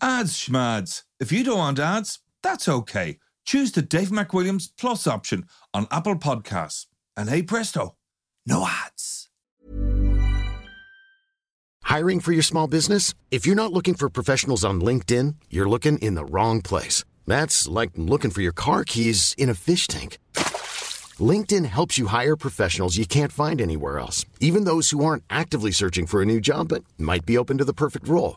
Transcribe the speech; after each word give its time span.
Ads 0.00 0.36
schmads. 0.36 1.02
If 1.18 1.32
you 1.32 1.42
don't 1.42 1.58
want 1.58 1.78
ads, 1.78 2.20
that's 2.42 2.68
okay. 2.68 3.18
Choose 3.44 3.72
the 3.72 3.82
Dave 3.82 4.10
McWilliams 4.10 4.70
Plus 4.78 5.06
option 5.06 5.46
on 5.74 5.88
Apple 5.90 6.16
Podcasts. 6.16 6.86
And 7.16 7.28
hey 7.28 7.42
presto, 7.42 7.96
no 8.46 8.66
ads. 8.66 9.28
Hiring 11.82 12.20
for 12.20 12.32
your 12.32 12.42
small 12.42 12.68
business? 12.68 13.14
If 13.30 13.46
you're 13.46 13.56
not 13.56 13.72
looking 13.72 13.94
for 13.94 14.08
professionals 14.10 14.64
on 14.64 14.80
LinkedIn, 14.80 15.34
you're 15.50 15.68
looking 15.68 15.98
in 15.98 16.14
the 16.14 16.24
wrong 16.24 16.62
place. 16.62 17.02
That's 17.26 17.66
like 17.66 17.90
looking 17.96 18.30
for 18.30 18.42
your 18.42 18.52
car 18.52 18.84
keys 18.84 19.34
in 19.36 19.48
a 19.48 19.54
fish 19.54 19.88
tank. 19.88 20.18
LinkedIn 21.18 21.64
helps 21.64 21.98
you 21.98 22.06
hire 22.06 22.36
professionals 22.36 22.96
you 22.96 23.06
can't 23.06 23.32
find 23.32 23.60
anywhere 23.60 23.98
else, 23.98 24.24
even 24.38 24.64
those 24.64 24.90
who 24.90 25.04
aren't 25.04 25.24
actively 25.28 25.72
searching 25.72 26.06
for 26.06 26.22
a 26.22 26.26
new 26.26 26.40
job 26.40 26.68
but 26.68 26.84
might 26.98 27.26
be 27.26 27.36
open 27.36 27.58
to 27.58 27.64
the 27.64 27.72
perfect 27.72 28.06
role. 28.06 28.36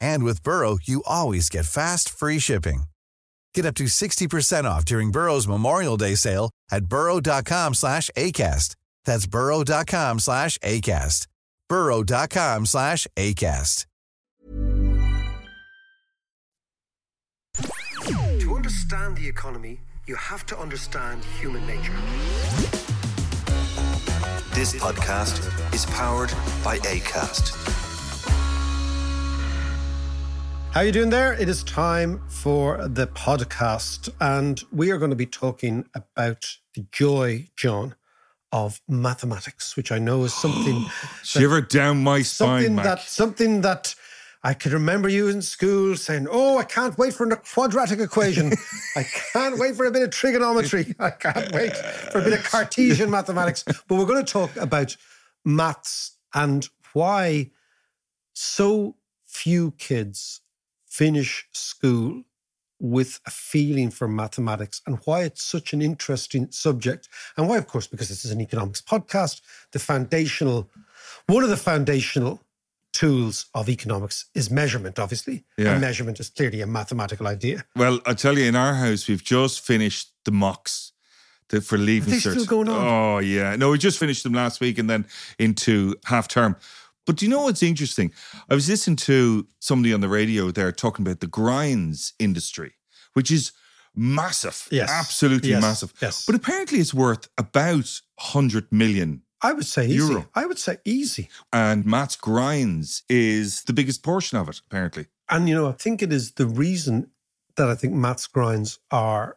And 0.00 0.24
with 0.24 0.42
Burrow, 0.42 0.78
you 0.82 1.02
always 1.06 1.48
get 1.48 1.66
fast, 1.66 2.08
free 2.08 2.38
shipping. 2.38 2.84
Get 3.54 3.66
up 3.66 3.74
to 3.76 3.84
60% 3.84 4.64
off 4.64 4.84
during 4.84 5.10
Burrow's 5.10 5.46
Memorial 5.48 5.96
Day 5.96 6.14
sale 6.16 6.50
at 6.70 6.86
burrow.com 6.86 7.74
slash 7.74 8.10
ACAST. 8.16 8.74
That's 9.04 9.26
burrow.com 9.26 10.18
slash 10.18 10.58
ACAST. 10.58 11.26
burrow.com 11.68 12.66
slash 12.66 13.06
ACAST. 13.16 13.86
To 18.40 18.54
understand 18.54 19.16
the 19.16 19.26
economy, 19.28 19.80
you 20.06 20.16
have 20.16 20.44
to 20.46 20.58
understand 20.58 21.24
human 21.40 21.66
nature. 21.66 21.94
This 24.52 24.74
podcast 24.74 25.40
is 25.74 25.86
powered 25.86 26.30
by 26.62 26.78
ACAST. 26.78 27.73
How 30.74 30.80
you 30.80 30.90
doing 30.90 31.10
there? 31.10 31.34
It 31.34 31.48
is 31.48 31.62
time 31.62 32.20
for 32.26 32.88
the 32.88 33.06
podcast, 33.06 34.08
and 34.20 34.60
we 34.72 34.90
are 34.90 34.98
going 34.98 35.10
to 35.10 35.16
be 35.16 35.24
talking 35.24 35.88
about 35.94 36.56
the 36.74 36.84
joy, 36.90 37.48
John, 37.56 37.94
of 38.50 38.80
mathematics, 38.88 39.76
which 39.76 39.92
I 39.92 40.00
know 40.00 40.24
is 40.24 40.34
something 40.42 40.84
Shiver 41.22 41.60
down 41.60 42.02
my 42.02 42.22
spine, 42.22 42.62
something 42.62 42.74
Mac. 42.74 42.84
that 42.86 43.00
something 43.02 43.60
that 43.60 43.94
I 44.42 44.52
could 44.52 44.72
remember 44.72 45.08
you 45.08 45.28
in 45.28 45.42
school 45.42 45.94
saying, 45.94 46.26
"Oh, 46.28 46.58
I 46.58 46.64
can't 46.64 46.98
wait 46.98 47.14
for 47.14 47.24
a 47.28 47.36
quadratic 47.36 48.00
equation. 48.00 48.52
I 48.96 49.04
can't 49.32 49.60
wait 49.60 49.76
for 49.76 49.86
a 49.86 49.92
bit 49.92 50.02
of 50.02 50.10
trigonometry. 50.10 50.92
I 50.98 51.10
can't 51.10 51.52
wait 51.52 51.76
for 51.76 52.18
a 52.18 52.24
bit 52.24 52.32
of 52.32 52.42
Cartesian 52.50 53.12
mathematics." 53.12 53.62
But 53.62 53.90
we're 53.90 54.06
going 54.06 54.24
to 54.24 54.32
talk 54.32 54.56
about 54.56 54.96
maths 55.44 56.16
and 56.34 56.68
why 56.94 57.52
so 58.32 58.96
few 59.24 59.70
kids 59.78 60.40
finish 60.94 61.46
school 61.52 62.22
with 62.78 63.20
a 63.26 63.30
feeling 63.30 63.90
for 63.90 64.06
mathematics 64.06 64.80
and 64.86 64.98
why 65.04 65.22
it's 65.22 65.42
such 65.42 65.72
an 65.72 65.82
interesting 65.82 66.50
subject. 66.52 67.08
And 67.36 67.48
why, 67.48 67.58
of 67.58 67.66
course, 67.66 67.86
because 67.88 68.08
this 68.08 68.24
is 68.24 68.30
an 68.30 68.40
economics 68.40 68.80
podcast, 68.80 69.40
the 69.72 69.78
foundational, 69.80 70.70
one 71.26 71.42
of 71.42 71.50
the 71.50 71.56
foundational 71.56 72.40
tools 72.92 73.46
of 73.54 73.68
economics 73.68 74.26
is 74.34 74.50
measurement, 74.50 75.00
obviously. 75.00 75.44
Yeah. 75.56 75.72
And 75.72 75.80
measurement 75.80 76.20
is 76.20 76.30
clearly 76.30 76.60
a 76.60 76.66
mathematical 76.66 77.26
idea. 77.26 77.64
Well, 77.74 78.00
I 78.06 78.14
tell 78.14 78.38
you, 78.38 78.44
in 78.44 78.54
our 78.54 78.74
house, 78.74 79.08
we've 79.08 79.24
just 79.24 79.66
finished 79.66 80.12
the 80.24 80.30
mocks 80.30 80.92
for 81.60 81.78
leaving 81.78 82.10
they 82.10 82.18
still 82.18 82.44
going 82.44 82.68
on? 82.68 82.86
Oh, 82.86 83.18
yeah. 83.18 83.56
No, 83.56 83.70
we 83.70 83.78
just 83.78 83.98
finished 83.98 84.22
them 84.22 84.32
last 84.32 84.60
week 84.60 84.78
and 84.78 84.88
then 84.88 85.06
into 85.38 85.94
half 86.04 86.28
term. 86.28 86.56
But 87.06 87.16
do 87.16 87.26
you 87.26 87.30
know 87.30 87.42
what's 87.42 87.62
interesting? 87.62 88.12
I 88.48 88.54
was 88.54 88.68
listening 88.68 88.96
to 88.96 89.46
somebody 89.60 89.92
on 89.92 90.00
the 90.00 90.08
radio 90.08 90.50
there 90.50 90.72
talking 90.72 91.06
about 91.06 91.20
the 91.20 91.26
grinds 91.26 92.14
industry, 92.18 92.74
which 93.12 93.30
is 93.30 93.52
massive. 93.94 94.66
Yes. 94.70 94.90
Absolutely 94.90 95.50
Yes. 95.50 95.62
massive. 95.62 95.92
Yes. 96.00 96.24
But 96.26 96.34
apparently 96.34 96.78
it's 96.78 96.94
worth 96.94 97.28
about 97.38 98.00
100 98.16 98.72
million. 98.72 99.22
I 99.42 99.52
would 99.52 99.66
say 99.66 99.84
easy. 99.86 99.96
Euro. 99.96 100.30
I 100.34 100.46
would 100.46 100.58
say 100.58 100.78
easy. 100.86 101.28
And 101.52 101.84
Matt's 101.84 102.16
grinds 102.16 103.02
is 103.10 103.62
the 103.64 103.74
biggest 103.74 104.02
portion 104.02 104.38
of 104.38 104.48
it, 104.48 104.60
apparently. 104.66 105.06
And 105.28 105.48
you 105.48 105.54
know, 105.54 105.68
I 105.68 105.72
think 105.72 106.02
it 106.02 106.12
is 106.12 106.32
the 106.32 106.46
reason 106.46 107.10
that 107.56 107.68
I 107.68 107.74
think 107.74 107.92
Matt's 107.92 108.26
grinds 108.26 108.78
are 108.90 109.36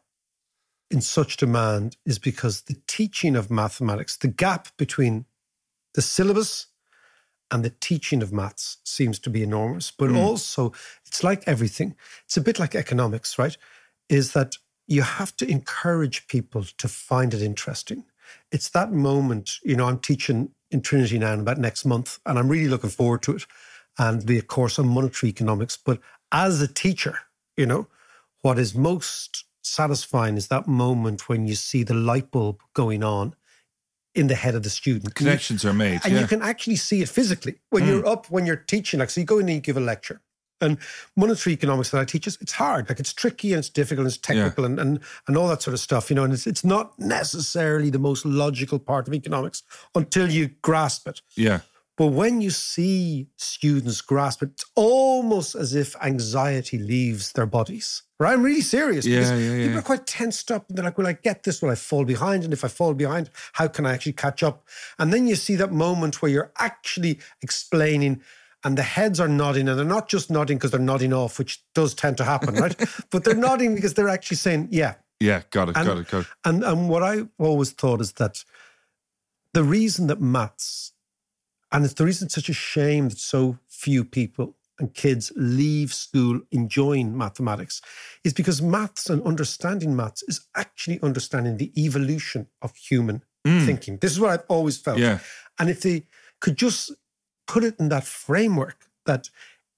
in 0.90 1.02
such 1.02 1.36
demand 1.36 1.98
is 2.06 2.18
because 2.20 2.62
the 2.62 2.78
teaching 2.88 3.36
of 3.36 3.52
mathematics, 3.52 4.16
the 4.16 4.30
gap 4.30 4.70
between 4.78 5.26
the 5.94 6.02
syllabus 6.02 6.68
and 7.52 7.64
the 7.64 7.74
teaching 7.80 8.22
of 8.22 8.34
maths 8.34 8.78
seems 8.84 9.20
to 9.20 9.30
be 9.30 9.44
enormous. 9.44 9.92
But 9.92 10.10
mm. 10.10 10.18
also, 10.18 10.74
it's 11.06 11.24
like 11.24 11.44
everything. 11.48 11.96
It's 12.26 12.38
a 12.38 12.42
bit 12.42 12.60
like 12.60 12.76
economics, 12.76 13.40
right? 13.40 13.56
Is 14.10 14.34
that 14.34 14.58
you 14.88 15.02
have 15.02 15.36
to 15.38 15.50
encourage 15.50 16.28
people 16.28 16.64
to 16.64 16.88
find 16.88 17.34
it 17.34 17.42
interesting. 17.42 18.06
It's 18.52 18.70
that 18.70 18.92
moment, 18.92 19.60
you 19.64 19.76
know, 19.76 19.86
I'm 19.86 20.00
teaching 20.00 20.52
in 20.72 20.82
Trinity 20.82 21.20
now 21.20 21.34
in 21.34 21.42
about 21.42 21.58
next 21.58 21.86
month, 21.86 22.20
and 22.26 22.38
I'm 22.38 22.50
really 22.50 22.70
looking 22.70 22.90
forward 22.90 23.22
to 23.24 23.36
it. 23.36 23.46
And 23.98 24.22
the 24.22 24.42
course 24.42 24.78
on 24.78 24.88
monetary 24.88 25.30
economics. 25.30 25.76
But 25.76 26.00
as 26.32 26.62
a 26.62 26.68
teacher, 26.68 27.20
you 27.56 27.66
know, 27.66 27.88
what 28.42 28.60
is 28.60 28.76
most 28.76 29.46
satisfying 29.64 30.38
is 30.38 30.48
that 30.48 30.68
moment 30.68 31.28
when 31.28 31.48
you 31.48 31.56
see 31.56 31.84
the 31.84 31.94
light 31.94 32.32
bulb 32.32 32.62
going 32.74 33.04
on 33.04 33.36
in 34.18 34.28
the 34.28 34.36
head 34.36 34.56
of 34.56 34.64
the 34.64 34.70
student. 34.70 35.06
And 35.06 35.12
you- 35.12 35.26
Connections 35.26 35.64
are 35.64 35.74
made. 35.74 36.02
and 36.04 36.14
yeah. 36.14 36.22
you 36.22 36.28
can 36.28 36.42
actually 36.42 36.76
see 36.76 37.02
it 37.02 37.10
physically 37.10 37.56
when 37.70 37.84
hmm. 37.84 37.90
you're 37.90 38.08
up 38.08 38.30
when 38.30 38.46
you're 38.46 38.56
teaching 38.56 39.00
like 39.00 39.10
so 39.10 39.22
you 39.22 39.26
go 39.26 39.40
in 39.40 39.48
and 39.48 39.56
you 39.56 39.62
give 39.62 39.78
a 39.78 39.82
lecture 39.82 40.22
and 40.62 40.78
monetary 41.16 41.54
economics 41.54 41.92
that 41.92 42.02
i 42.02 42.06
teach 42.06 42.28
is 42.28 42.38
it's 42.42 42.54
hard 42.54 42.90
like 42.90 43.00
it's 43.00 43.14
tricky 43.14 43.54
and 43.54 43.60
it's 43.60 43.70
difficult 43.70 44.06
and 44.06 44.08
it's 44.08 44.18
technical 44.18 44.66
and, 44.66 44.80
and 44.80 45.00
and 45.28 45.38
all 45.38 45.48
that 45.48 45.62
sort 45.62 45.74
of 45.74 45.80
stuff 45.80 46.10
you 46.10 46.16
know 46.16 46.24
and 46.24 46.34
it's, 46.34 46.48
it's 46.48 46.64
not 46.64 46.98
necessarily 47.00 47.90
the 47.90 48.00
most 48.00 48.26
logical 48.26 48.80
part 48.80 49.08
of 49.08 49.14
economics 49.14 49.64
until 49.96 50.30
you 50.30 50.50
grasp 50.62 51.08
it 51.08 51.22
yeah. 51.36 51.60
But 51.98 52.08
when 52.08 52.42
you 52.42 52.52
see 52.52 53.28
students 53.38 54.02
grasp 54.02 54.44
it, 54.44 54.52
it's 54.52 54.66
almost 54.76 55.56
as 55.56 55.74
if 55.74 55.96
anxiety 56.02 56.78
leaves 56.78 57.32
their 57.32 57.48
bodies. 57.48 58.04
Right? 58.20 58.34
I'm 58.34 58.44
really 58.44 58.62
serious. 58.62 59.06
Yeah, 59.06 59.20
because 59.20 59.42
yeah, 59.42 59.64
people 59.64 59.80
are 59.80 59.84
quite 59.84 60.08
tensed 60.08 60.52
up 60.52 60.70
and 60.70 60.78
they're 60.78 60.86
like, 60.86 60.98
Will 60.98 61.08
I 61.08 61.14
get 61.14 61.44
this? 61.44 61.62
Will 61.62 61.72
I 61.72 61.76
fall 61.76 62.06
behind? 62.06 62.44
And 62.44 62.54
if 62.54 62.64
I 62.64 62.68
fall 62.68 62.94
behind, 62.94 63.32
how 63.54 63.68
can 63.68 63.86
I 63.86 63.94
actually 63.94 64.14
catch 64.14 64.44
up? 64.44 64.64
And 65.00 65.12
then 65.12 65.28
you 65.28 65.36
see 65.36 65.56
that 65.56 65.72
moment 65.72 66.22
where 66.22 66.32
you're 66.32 66.52
actually 66.60 67.20
explaining 67.42 68.22
and 68.64 68.78
the 68.78 68.84
heads 68.84 69.20
are 69.20 69.28
nodding 69.28 69.68
and 69.68 69.78
they're 69.78 69.86
not 69.86 70.08
just 70.08 70.30
nodding 70.30 70.58
because 70.58 70.72
they're 70.72 70.80
nodding 70.80 71.14
off, 71.14 71.40
which 71.40 71.64
does 71.74 71.94
tend 71.94 72.18
to 72.18 72.24
happen, 72.24 72.56
right? 72.56 72.76
but 73.12 73.24
they're 73.24 73.36
nodding 73.36 73.76
because 73.76 73.94
they're 73.96 74.10
actually 74.10 74.38
saying, 74.38 74.68
Yeah, 74.72 74.96
Yeah. 75.20 75.42
Got 75.50 75.70
it. 75.70 75.78
and, 75.78 75.88
got 75.88 75.98
it. 75.98 76.08
Got 76.10 76.22
it. 76.22 76.28
And 76.46 76.64
and 76.64 76.90
what 76.90 77.02
I 77.02 77.24
always 77.40 77.72
thought 77.72 78.02
is 78.02 78.14
that 78.14 78.44
the 79.54 79.64
reason 79.64 80.08
that 80.08 80.22
maths, 80.22 80.92
and 81.72 81.86
it's 81.86 81.94
the 81.94 82.06
reason 82.06 82.26
it's 82.26 82.36
such 82.36 82.50
a 82.50 82.54
shame 82.54 83.10
that 83.10 83.18
so 83.18 83.58
few 83.68 84.04
people 84.04 84.56
and 84.80 84.94
kids 84.94 85.32
leave 85.36 85.94
school 85.94 86.40
enjoying 86.52 87.18
mathematics, 87.18 87.82
is 88.24 88.34
because 88.34 88.62
maths 88.62 89.10
and 89.10 89.24
understanding 89.24 89.96
maths 89.96 90.24
is 90.28 90.42
actually 90.56 91.00
understanding 91.02 91.58
the 91.58 91.72
evolution 91.76 92.48
of 92.62 92.76
human 92.76 93.24
mm. 93.46 93.66
thinking. 93.66 93.98
This 93.98 94.12
is 94.12 94.20
what 94.20 94.32
I've 94.32 94.46
always 94.48 94.78
felt. 94.78 95.00
Yeah. 95.00 95.20
And 95.60 95.70
if 95.70 95.82
they 95.82 96.04
could 96.40 96.58
just 96.58 96.92
put 97.48 97.64
it 97.64 97.76
in 97.80 97.90
that 97.90 98.04
framework 98.04 98.88
that 99.06 99.30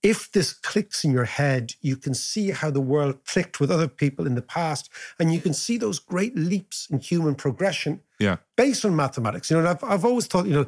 if 0.02 0.32
this 0.32 0.54
clicks 0.54 1.04
in 1.04 1.12
your 1.12 1.26
head, 1.26 1.74
you 1.82 1.98
can 1.98 2.14
see 2.14 2.52
how 2.52 2.72
the 2.72 2.82
world 2.82 3.26
clicked 3.26 3.60
with 3.60 3.70
other 3.70 3.88
people 3.88 4.26
in 4.26 4.36
the 4.36 4.42
past, 4.42 4.90
and 5.20 5.34
you 5.34 5.42
can 5.42 5.54
see 5.54 5.78
those 5.78 6.00
great 6.00 6.36
leaps 6.38 6.88
in 6.90 7.00
human 7.00 7.36
progression 7.36 8.02
Yeah. 8.18 8.38
based 8.56 8.86
on 8.86 8.96
mathematics. 8.96 9.52
You 9.52 9.62
know, 9.62 9.70
I've, 9.70 9.84
I've 9.84 10.06
always 10.06 10.26
thought, 10.26 10.46
you 10.46 10.54
know, 10.54 10.68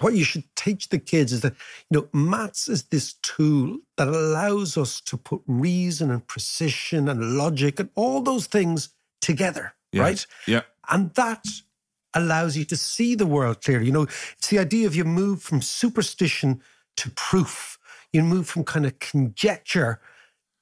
what 0.00 0.14
you 0.14 0.24
should 0.24 0.44
teach 0.56 0.88
the 0.88 0.98
kids 0.98 1.32
is 1.32 1.40
that, 1.42 1.54
you 1.90 2.00
know, 2.00 2.08
maths 2.12 2.68
is 2.68 2.84
this 2.84 3.14
tool 3.22 3.78
that 3.96 4.08
allows 4.08 4.76
us 4.76 5.00
to 5.02 5.16
put 5.16 5.42
reason 5.46 6.10
and 6.10 6.26
precision 6.26 7.08
and 7.08 7.36
logic 7.36 7.78
and 7.78 7.90
all 7.94 8.20
those 8.20 8.46
things 8.46 8.90
together, 9.20 9.74
Yeah. 9.92 10.02
right? 10.02 10.26
Yeah. 10.46 10.62
And 10.90 11.14
that 11.14 11.44
allows 12.14 12.56
you 12.56 12.64
to 12.66 12.76
see 12.76 13.14
the 13.14 13.26
world 13.26 13.62
clearly. 13.62 13.86
You 13.86 13.92
know, 13.92 14.06
it's 14.36 14.48
the 14.48 14.58
idea 14.58 14.86
of 14.86 14.94
you 14.94 15.04
move 15.04 15.42
from 15.42 15.62
superstition 15.62 16.60
to 16.96 17.10
proof. 17.10 17.78
You 18.12 18.22
move 18.22 18.48
from 18.48 18.64
kind 18.64 18.86
of 18.86 18.98
conjecture 18.98 20.00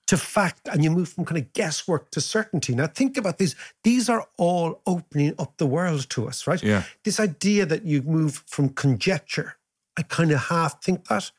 to 0.07 0.17
fact 0.17 0.69
and 0.71 0.83
you 0.83 0.91
move 0.91 1.09
from 1.09 1.25
kind 1.25 1.39
of 1.39 1.53
guesswork 1.53 2.11
to 2.11 2.21
certainty. 2.21 2.75
Now 2.75 2.87
think 2.87 3.17
about 3.17 3.39
these. 3.39 3.55
These 3.85 4.09
are 4.09 4.27
all 4.37 4.81
opening 4.87 5.35
up 5.39 5.57
the 5.57 5.67
world 5.67 6.09
to 6.11 6.29
us, 6.29 6.47
right? 6.47 6.63
Yeah. 6.63 6.85
This 7.05 7.21
idea 7.21 7.67
that 7.67 7.85
you 7.85 8.03
move 8.03 8.43
from 8.47 8.71
conjecture, 8.71 9.57
I 9.97 10.03
kind 10.03 10.33
of 10.33 10.45
half 10.45 10.83
think 10.83 11.09
that, 11.09 11.31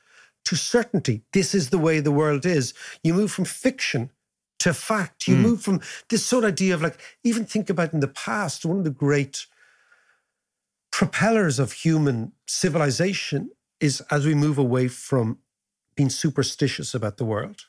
to 0.45 0.55
certainty. 0.55 1.21
This 1.33 1.53
is 1.53 1.69
the 1.69 1.77
way 1.77 1.99
the 1.99 2.11
world 2.11 2.45
is. 2.45 2.73
You 3.03 3.13
move 3.13 3.31
from 3.31 3.45
fiction 3.45 4.11
to 4.59 4.73
fact. 4.73 5.27
You 5.27 5.35
hmm. 5.35 5.41
move 5.41 5.61
from 5.61 5.81
this 6.09 6.25
sort 6.25 6.43
of 6.43 6.51
idea 6.51 6.73
of 6.73 6.81
like, 6.81 6.99
even 7.23 7.45
think 7.45 7.69
about 7.69 7.93
in 7.93 7.99
the 7.99 8.07
past, 8.07 8.65
one 8.65 8.77
of 8.77 8.83
the 8.83 8.89
great 8.89 9.45
propellers 10.91 11.59
of 11.59 11.73
human 11.73 12.31
civilization 12.47 13.49
is 13.79 14.01
as 14.09 14.25
we 14.25 14.35
move 14.35 14.57
away 14.57 14.87
from 14.87 15.39
being 15.95 16.09
superstitious 16.09 16.93
about 16.93 17.17
the 17.17 17.25
world 17.25 17.65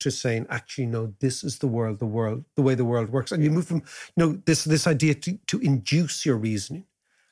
to 0.00 0.10
saying, 0.10 0.46
actually, 0.48 0.86
no, 0.86 1.14
this 1.20 1.42
is 1.44 1.58
the 1.58 1.66
world, 1.68 1.98
the 1.98 2.06
world, 2.06 2.44
the 2.54 2.62
way 2.62 2.74
the 2.74 2.84
world 2.84 3.10
works. 3.10 3.32
And 3.32 3.42
you 3.42 3.50
move 3.50 3.66
from, 3.66 3.82
you 4.16 4.26
know, 4.26 4.38
this 4.44 4.64
this 4.64 4.86
idea 4.86 5.14
to, 5.14 5.38
to 5.46 5.58
induce 5.60 6.24
your 6.26 6.36
reasoning. 6.36 6.84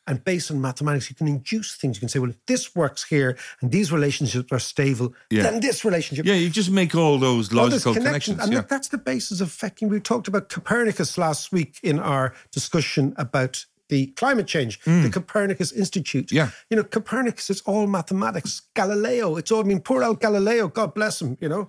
And 0.08 0.22
based 0.22 0.52
on 0.52 0.60
mathematics, 0.60 1.10
you 1.10 1.16
can 1.16 1.26
induce 1.26 1.74
things. 1.74 1.96
You 1.96 2.00
can 2.00 2.08
say, 2.08 2.20
well, 2.20 2.30
if 2.30 2.38
this 2.46 2.76
works 2.76 3.02
here 3.02 3.36
and 3.60 3.72
these 3.72 3.90
relationships 3.90 4.52
are 4.52 4.60
stable, 4.60 5.12
Yeah. 5.30 5.42
then 5.42 5.60
this 5.60 5.84
relationship 5.84 6.24
Yeah, 6.26 6.34
you 6.34 6.48
just 6.48 6.70
make 6.70 6.94
all 6.94 7.18
those 7.18 7.52
all 7.52 7.64
logical 7.64 7.92
connection. 7.92 8.36
connections. 8.36 8.40
And 8.40 8.52
yeah. 8.52 8.60
that's 8.68 8.88
the 8.88 8.98
basis 8.98 9.40
of 9.40 9.50
fucking. 9.50 9.88
We 9.88 9.98
talked 9.98 10.28
about 10.28 10.48
Copernicus 10.48 11.18
last 11.18 11.50
week 11.50 11.80
in 11.82 11.98
our 11.98 12.34
discussion 12.52 13.14
about 13.16 13.66
the 13.88 14.06
climate 14.16 14.46
change, 14.46 14.80
the 14.84 15.10
Copernicus 15.12 15.72
Institute. 15.72 16.28
Mm. 16.28 16.32
Yeah. 16.32 16.50
You 16.70 16.76
know, 16.76 16.84
Copernicus, 16.84 17.50
it's 17.50 17.62
all 17.62 17.86
mathematics. 17.86 18.62
Galileo, 18.74 19.36
it's 19.36 19.50
all, 19.50 19.60
I 19.60 19.64
mean, 19.64 19.80
poor 19.80 20.02
old 20.04 20.20
Galileo, 20.20 20.68
God 20.68 20.94
bless 20.94 21.20
him, 21.20 21.36
you 21.40 21.48
know. 21.48 21.68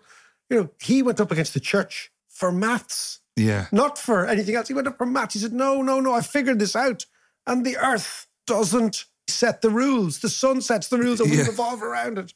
You 0.49 0.57
know, 0.57 0.69
he 0.81 1.01
went 1.03 1.19
up 1.19 1.31
against 1.31 1.53
the 1.53 1.59
church 1.59 2.11
for 2.29 2.51
maths, 2.51 3.19
yeah. 3.35 3.65
not 3.71 3.97
for 3.97 4.25
anything 4.25 4.55
else. 4.55 4.67
He 4.67 4.73
went 4.73 4.87
up 4.87 4.97
for 4.97 5.05
maths. 5.05 5.33
He 5.33 5.39
said, 5.39 5.53
no, 5.53 5.81
no, 5.81 5.99
no, 5.99 6.13
I 6.13 6.21
figured 6.21 6.59
this 6.59 6.75
out. 6.75 7.05
And 7.45 7.65
the 7.65 7.77
earth 7.77 8.27
doesn't 8.45 9.05
set 9.27 9.61
the 9.61 9.69
rules. 9.69 10.19
The 10.19 10.29
sun 10.29 10.61
sets 10.61 10.87
the 10.87 10.97
rules 10.97 11.19
and 11.19 11.29
we 11.29 11.37
Yeah. 11.37 11.47
revolve 11.47 11.83
around 11.83 12.17
it. 12.17 12.33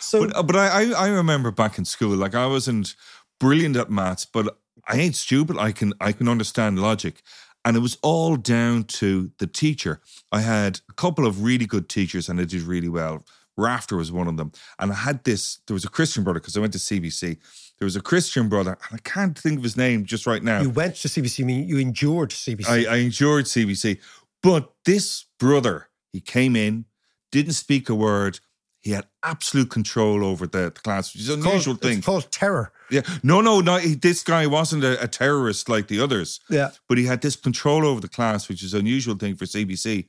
So 0.00 0.26
But, 0.26 0.36
uh, 0.36 0.42
but 0.42 0.56
I, 0.56 0.66
I 0.90 1.06
I 1.06 1.08
remember 1.08 1.50
back 1.52 1.78
in 1.78 1.84
school, 1.84 2.16
like 2.16 2.34
I 2.34 2.46
wasn't 2.46 2.96
brilliant 3.38 3.76
at 3.76 3.90
maths, 3.90 4.24
but 4.24 4.58
I 4.88 4.96
ain't 4.98 5.14
stupid. 5.16 5.56
I 5.58 5.70
can 5.72 5.92
I 6.00 6.12
can 6.12 6.28
understand 6.28 6.80
logic, 6.80 7.22
and 7.64 7.76
it 7.76 7.80
was 7.80 7.96
all 8.02 8.36
down 8.36 8.84
to 8.84 9.30
the 9.38 9.46
teacher. 9.46 10.00
I 10.32 10.40
had 10.40 10.80
a 10.90 10.92
couple 10.94 11.26
of 11.26 11.44
really 11.44 11.66
good 11.66 11.88
teachers, 11.88 12.28
and 12.28 12.40
I 12.40 12.44
did 12.44 12.62
really 12.62 12.88
well. 12.88 13.24
Rafter 13.56 13.96
was 13.96 14.10
one 14.10 14.28
of 14.28 14.36
them, 14.36 14.52
and 14.78 14.90
I 14.92 14.94
had 14.94 15.24
this. 15.24 15.58
There 15.66 15.74
was 15.74 15.84
a 15.84 15.88
Christian 15.90 16.24
brother 16.24 16.40
because 16.40 16.56
I 16.56 16.60
went 16.60 16.72
to 16.72 16.78
CBC. 16.78 17.36
There 17.78 17.86
was 17.86 17.96
a 17.96 18.00
Christian 18.00 18.48
brother, 18.48 18.78
and 18.90 18.98
I 18.98 19.08
can't 19.08 19.38
think 19.38 19.58
of 19.58 19.62
his 19.64 19.76
name 19.76 20.04
just 20.04 20.26
right 20.26 20.42
now. 20.42 20.62
you 20.62 20.70
went 20.70 20.96
to 20.96 21.08
CBC, 21.08 21.42
I 21.42 21.46
mean, 21.46 21.68
you 21.68 21.78
endured 21.78 22.30
CBC. 22.30 22.66
I, 22.88 22.94
I 22.94 22.96
enjoyed 22.98 23.44
CBC. 23.46 23.98
But 24.42 24.72
this 24.84 25.26
brother, 25.38 25.88
he 26.12 26.20
came 26.20 26.56
in, 26.56 26.84
didn't 27.30 27.52
speak 27.54 27.88
a 27.88 27.94
word. 27.94 28.40
He 28.80 28.90
had 28.90 29.06
absolute 29.22 29.70
control 29.70 30.24
over 30.24 30.46
the, 30.46 30.64
the 30.74 30.80
class, 30.82 31.12
which 31.14 31.22
is 31.22 31.28
an 31.28 31.34
It's 31.36 31.42
called- 31.44 31.52
unusual 31.54 31.74
thing. 31.76 31.98
It's 31.98 32.06
called 32.06 32.30
terror. 32.32 32.72
yeah. 32.90 33.02
No, 33.22 33.40
no, 33.40 33.60
no. 33.60 33.76
He, 33.76 33.94
this 33.94 34.24
guy 34.24 34.46
wasn't 34.48 34.82
a, 34.82 35.00
a 35.02 35.06
terrorist 35.06 35.68
like 35.68 35.86
the 35.88 36.00
others, 36.00 36.40
Yeah. 36.50 36.70
but 36.88 36.98
he 36.98 37.04
had 37.04 37.20
this 37.20 37.36
control 37.36 37.86
over 37.86 38.00
the 38.00 38.08
class, 38.08 38.48
which 38.48 38.62
is 38.62 38.74
an 38.74 38.80
unusual 38.80 39.14
thing 39.14 39.36
for 39.36 39.44
CBC. 39.44 40.08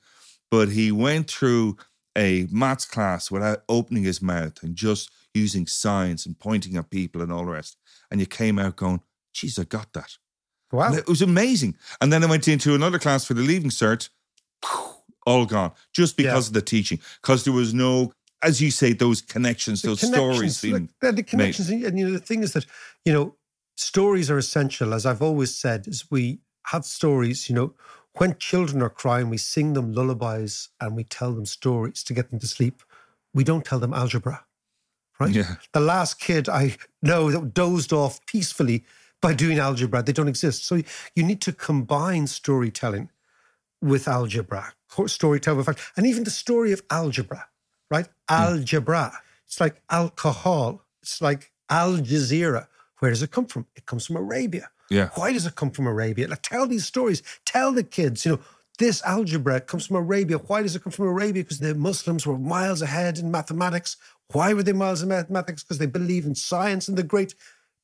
But 0.50 0.69
he 0.69 0.92
went 0.92 1.30
through 1.30 1.78
a 2.18 2.48
maths 2.51 2.86
class 2.86 3.31
without 3.31 3.63
opening 3.68 4.04
his 4.04 4.21
mouth 4.21 4.62
and 4.63 4.75
just 4.75 5.10
using 5.33 5.65
signs 5.65 6.25
and 6.25 6.39
pointing 6.39 6.77
at 6.77 6.89
people 6.89 7.21
and 7.21 7.31
all 7.31 7.45
the 7.45 7.51
rest. 7.51 7.77
And 8.12 8.19
you 8.19 8.25
came 8.25 8.60
out 8.60 8.75
going, 8.75 9.01
geez, 9.33 9.57
I 9.57 9.63
got 9.63 9.94
that. 9.94 10.18
Wow. 10.71 10.88
And 10.88 10.95
it 10.95 11.07
was 11.07 11.21
amazing. 11.21 11.75
And 12.01 12.12
then 12.13 12.24
I 12.24 12.27
went 12.27 12.48
into 12.48 12.75
another 12.75 13.00
class 13.00 13.25
for 13.25 13.33
the 13.33 13.42
leaving 13.42 13.69
cert, 13.69 14.10
all 15.25 15.45
gone, 15.45 15.71
just 15.94 16.18
because 16.18 16.45
Yeah. 16.45 16.50
of 16.50 16.54
the 16.54 16.62
teaching. 16.62 17.00
Because 17.21 17.44
there 17.44 17.54
was 17.54 17.74
no, 17.74 18.13
as 18.42 18.62
you 18.62 18.71
say, 18.71 18.94
those 18.94 19.21
connections, 19.21 19.81
The 19.81 19.89
those 19.89 20.01
connections, 20.01 20.57
stories 20.57 20.89
look, 21.01 21.16
the 21.16 21.24
connections. 21.24 21.69
And, 21.69 21.83
and, 21.83 22.00
you 22.00 22.06
know, 22.06 22.12
the 22.13 22.19
thing 22.19 22.44
is 22.44 22.54
that, 22.54 22.66
you 23.06 23.13
know, 23.13 23.36
stories 23.77 24.30
are 24.30 24.38
essential. 24.38 24.94
As 24.94 25.06
I've 25.06 25.21
always 25.21 25.56
said, 25.56 25.88
is 25.88 26.06
we 26.12 26.42
have 26.68 26.86
stories, 26.86 27.50
you 27.50 27.56
know, 27.56 27.74
when 28.18 28.38
children 28.38 28.81
are 28.81 28.89
crying, 28.89 29.30
we 29.30 29.38
sing 29.38 29.74
them 29.74 29.94
lullabies 29.94 30.69
and 30.80 30.95
we 30.95 31.04
tell 31.04 31.33
them 31.33 31.45
stories 31.45 32.04
to 32.04 32.13
get 32.13 32.30
them 32.30 32.39
to 32.39 32.48
sleep. 32.48 32.83
We 33.33 33.44
don't 33.44 33.65
tell 33.65 33.80
them 33.80 33.94
algebra, 33.94 34.45
right? 35.19 35.31
Yeah. 35.31 35.56
The 35.71 35.80
last 35.80 36.19
kid 36.19 36.48
I 36.48 36.77
know 37.01 37.31
that 37.31 37.54
dozed 37.54 37.92
off 37.92 38.24
peacefully 38.25 38.86
by 39.21 39.33
doing 39.33 39.57
algebra, 39.57 40.04
they 40.04 40.12
don't 40.12 40.27
exist. 40.27 40.65
So 40.65 40.81
you 41.15 41.24
need 41.24 41.42
to 41.42 41.51
combine 41.54 42.27
storytelling 42.27 43.10
with 43.81 44.07
algebra, 44.07 44.74
storytelling 45.07 45.57
with 45.57 45.66
fact, 45.66 45.81
and 45.98 46.06
even 46.06 46.24
the 46.24 46.30
story 46.30 46.71
of 46.71 46.83
algebra, 46.92 47.48
right? 47.89 48.07
Hmm. 48.30 48.44
Algebra. 48.44 49.13
It's 49.48 49.59
like 49.59 49.81
alcohol. 49.89 50.86
It's 51.01 51.21
like 51.21 51.51
Al 51.69 51.98
Jazeera. 51.98 52.68
Where 53.04 53.12
does 53.12 53.22
it 53.22 53.32
come 53.32 53.48
from? 53.48 53.68
It 53.76 53.86
comes 53.86 54.06
from 54.06 54.16
Arabia. 54.16 54.70
Yeah. 54.90 55.10
Why 55.16 55.34
does 55.34 55.46
it 55.46 55.56
come 55.56 55.72
from 55.72 55.88
Arabia? 55.88 56.30
Like, 56.30 56.42
tell 56.42 56.66
these 56.66 56.86
stories. 56.86 57.22
Tell 57.44 57.74
the 57.74 57.84
kids, 57.84 58.24
you 58.24 58.32
know, 58.32 58.40
this 58.80 59.04
algebra 59.04 59.60
comes 59.60 59.88
from 59.88 59.98
Arabia. 59.98 60.38
Why 60.38 60.62
does 60.62 60.74
it 60.74 60.84
come 60.84 60.94
from 60.94 61.08
Arabia? 61.08 61.44
Because 61.44 61.60
the 61.60 61.76
Muslims 61.76 62.26
were 62.26 62.38
miles 62.38 62.82
ahead 62.82 63.18
in 63.18 63.30
mathematics. 63.30 63.98
Why 64.32 64.54
were 64.54 64.64
they 64.64 64.72
miles 64.72 65.04
in 65.04 65.10
mathematics? 65.10 65.64
Because 65.64 65.80
they 65.80 65.86
believed 65.86 66.26
in 66.26 66.34
science 66.34 66.88
and 66.88 66.98
the 66.98 67.04
great 67.04 67.36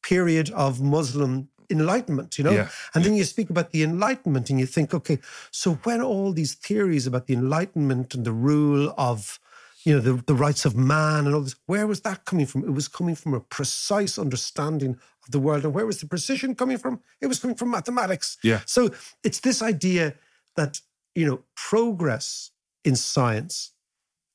period 0.04 0.52
of 0.52 0.80
Muslim 0.80 1.50
enlightenment, 1.70 2.38
you 2.38 2.46
know? 2.46 2.52
Yeah. 2.52 2.70
And 2.96 3.04
then 3.04 3.14
you 3.14 3.26
speak 3.26 3.50
about 3.50 3.72
the 3.72 3.84
Enlightenment 3.84 4.50
and 4.50 4.58
you 4.58 4.66
think, 4.66 4.94
okay, 4.94 5.20
so 5.52 5.74
when 5.84 6.02
all 6.02 6.32
these 6.32 6.54
theories 6.54 7.06
about 7.06 7.28
the 7.28 7.34
Enlightenment 7.34 8.16
and 8.16 8.24
the 8.24 8.32
rule 8.32 8.94
of, 8.98 9.38
you 9.84 9.94
know, 9.94 10.02
the, 10.02 10.24
the 10.26 10.34
rights 10.34 10.66
of 10.66 10.76
man 10.76 11.26
and 11.26 11.34
all 11.34 11.42
this, 11.42 11.56
where 11.66 11.88
was 11.88 12.02
that 12.02 12.26
coming 12.26 12.46
from? 12.46 12.64
It 12.64 12.72
was 12.72 12.88
coming 12.88 13.16
from 13.16 13.34
a 13.34 13.40
precise 13.40 14.18
understanding 14.18 14.98
of 15.24 15.32
the 15.32 15.40
world. 15.40 15.64
And 15.64 15.74
where 15.74 15.86
was 15.86 16.00
the 16.00 16.08
precision 16.08 16.56
coming 16.56 16.78
from? 16.78 17.00
It 17.22 17.28
was 17.28 17.40
coming 17.40 17.56
from 17.56 17.72
mathematics. 17.72 18.38
Yeah. 18.44 18.62
So 18.66 18.90
it's 19.24 19.40
this 19.40 19.62
idea 19.62 20.16
that, 20.56 20.82
you 21.16 21.26
know, 21.26 21.44
progress 21.56 22.52
in 22.84 22.96
science 22.96 23.72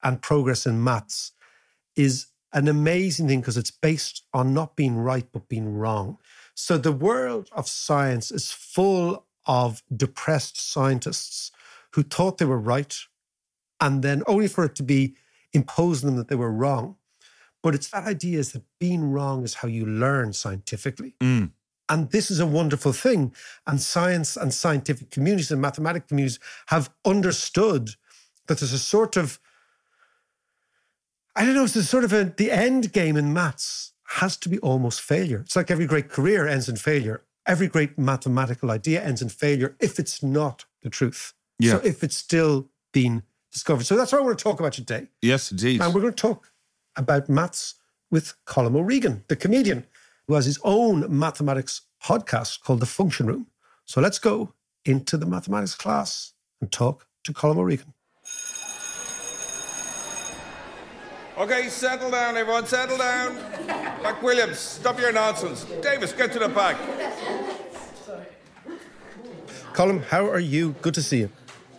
and 0.03 0.23
progress 0.23 0.67
in 0.67 0.83
maths 0.83 1.33
is 1.95 2.27
an 2.53 2.69
amazing 2.69 3.29
thing 3.29 3.41
because 3.41 3.57
it's 3.57 3.71
based 3.71 4.23
on 4.33 4.55
not 4.55 4.77
being 4.77 4.97
right, 4.97 5.27
but 5.33 5.49
being 5.49 5.75
wrong. 5.75 6.19
So 6.55 6.79
the 6.79 6.93
world 6.93 7.51
of 7.53 7.69
science 7.69 8.31
is 8.31 8.51
full 8.51 9.27
of 9.47 9.83
depressed 9.95 10.59
scientists 10.59 11.51
who 11.93 12.03
thought 12.03 12.39
they 12.39 12.45
were 12.45 12.59
right 12.59 12.97
and 13.81 14.03
then 14.03 14.23
only 14.27 14.49
for 14.49 14.65
it 14.65 14.75
to 14.77 14.83
be 14.83 15.17
imposed 15.55 16.05
on 16.05 16.11
them 16.11 16.17
that 16.19 16.29
they 16.29 16.35
were 16.35 16.53
wrong. 16.53 16.97
But 17.63 17.75
it's 17.75 17.89
that 17.91 18.05
idea 18.05 18.39
is 18.39 18.53
that 18.53 18.65
being 18.79 19.11
wrong 19.11 19.43
is 19.43 19.55
how 19.55 19.69
you 19.69 19.87
learn 19.87 20.35
scientifically. 20.35 21.15
Mm. 21.21 21.53
And 21.89 22.11
this 22.11 22.31
is 22.31 22.41
a 22.41 22.47
wonderful 22.47 22.93
thing. 22.93 23.35
And 23.67 23.81
science 23.81 24.37
and 24.37 24.53
scientific 24.53 25.11
communities 25.11 25.51
and 25.51 25.63
mathematical 25.63 26.09
communities 26.09 26.39
have 26.67 26.91
understood 27.05 27.91
that 28.47 28.59
there's 28.59 28.73
a 28.73 28.79
sort 28.79 29.17
of, 29.17 29.39
I 31.35 31.45
don't 31.45 31.55
know, 31.55 31.65
it's 31.65 31.77
a 31.77 31.85
sort 31.85 32.05
of 32.05 32.13
a, 32.13 32.25
the 32.25 32.51
end 32.51 32.93
game 32.93 33.17
in 33.17 33.33
maths 33.33 33.93
has 34.09 34.37
to 34.39 34.49
be 34.49 34.59
almost 34.59 35.01
failure. 35.01 35.41
It's 35.41 35.57
like 35.57 35.71
every 35.71 35.87
great 35.87 36.09
career 36.09 36.47
ends 36.47 36.69
in 36.69 36.77
failure. 36.77 37.23
Every 37.47 37.67
great 37.67 37.99
mathematical 37.99 38.71
idea 38.71 39.03
ends 39.03 39.21
in 39.21 39.29
failure 39.29 39.77
if 39.81 39.99
it's 39.99 40.23
not 40.23 40.65
the 40.83 40.91
truth. 40.91 41.35
Yeah. 41.59 41.73
So 41.73 41.81
if 41.85 42.03
it's 42.03 42.17
still 42.17 42.69
being 42.93 43.23
discovered. 43.55 43.85
So 43.85 43.97
that's 43.97 44.13
what 44.13 44.21
I 44.21 44.25
want 44.25 44.39
to 44.39 44.43
talk 44.43 44.61
about 44.61 44.75
today. 44.75 45.07
Yes, 45.23 45.51
indeed. 45.51 45.81
And 45.81 45.95
we're 45.95 46.03
going 46.03 46.13
to 46.13 46.21
talk 46.21 46.53
about 46.97 47.29
maths 47.31 47.77
with 48.11 48.35
Colm 48.45 48.77
O'Regan, 48.77 49.25
the 49.29 49.37
comedian, 49.37 49.87
who 50.27 50.35
has 50.35 50.45
his 50.45 50.59
own 50.63 51.07
mathematics 51.09 51.83
podcast 52.05 52.63
called 52.63 52.81
The 52.81 52.87
Function 52.87 53.27
Room. 53.27 53.47
So 53.87 54.01
let's 54.01 54.19
go 54.19 54.53
into 54.85 55.17
the 55.17 55.27
mathematics 55.27 55.75
class 55.75 56.33
and 56.61 56.71
talk 56.71 57.07
to 57.25 57.33
Colm 57.33 57.57
O'Regan. 57.57 57.95
Okay, 61.37 61.69
settle 61.69 62.11
down, 62.11 62.37
everyone. 62.37 62.67
Settle 62.67 62.99
down. 62.99 63.37
McWilliams, 64.03 64.57
stop 64.57 65.01
your 65.01 65.13
nonsense. 65.13 65.65
Davis, 65.83 66.13
get 66.13 66.33
to 66.33 66.39
the 66.39 66.49
back. 66.49 66.77
Colm, 69.73 70.05
how 70.05 70.29
are 70.29 70.39
you? 70.39 70.77
Good 70.83 70.95
to 70.95 71.03
see 71.03 71.19
you. 71.19 71.31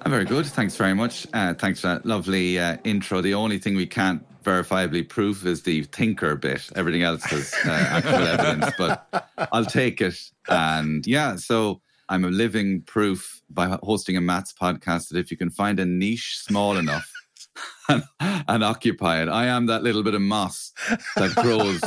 I'm 0.06 0.12
very 0.12 0.26
good. 0.26 0.46
Thanks 0.46 0.76
very 0.76 0.94
much. 0.94 1.26
Uh, 1.34 1.56
thanks 1.56 1.80
for 1.80 1.88
that 1.88 2.06
lovely 2.06 2.60
uh, 2.60 2.78
intro. 2.84 3.22
The 3.22 3.34
only 3.34 3.58
thing 3.58 3.76
we 3.76 3.88
can't 3.88 4.24
verifiably 4.44 5.10
prove 5.10 5.48
is 5.48 5.64
the 5.64 5.82
thinker 5.86 6.36
bit. 6.36 6.62
Everything 6.76 7.02
else 7.02 7.32
is 7.34 7.52
uh, 7.66 7.72
actual 7.72 8.14
evidence, 8.28 8.72
but 8.78 9.28
I'll 9.52 9.66
take 9.66 10.02
it. 10.02 10.16
And 10.48 11.08
yeah, 11.08 11.38
so 11.38 11.82
I'm 12.08 12.24
a 12.24 12.30
living 12.30 12.84
proof 12.84 13.42
by 13.50 13.80
hosting 13.82 14.16
a 14.16 14.22
maths 14.22 14.54
podcast 14.54 15.10
that 15.10 15.18
if 15.18 15.32
you 15.32 15.38
can 15.38 15.50
find 15.50 15.80
a 15.80 15.86
niche 15.88 16.38
small 16.38 16.78
enough 16.78 17.12
and, 17.90 18.04
and 18.20 18.64
occupy 18.64 19.24
it, 19.24 19.28
I 19.28 19.48
am 19.48 19.66
that 19.66 19.82
little 19.82 20.04
bit 20.04 20.14
of 20.14 20.22
moss 20.22 20.72
that 21.16 21.34
grows 21.34 21.82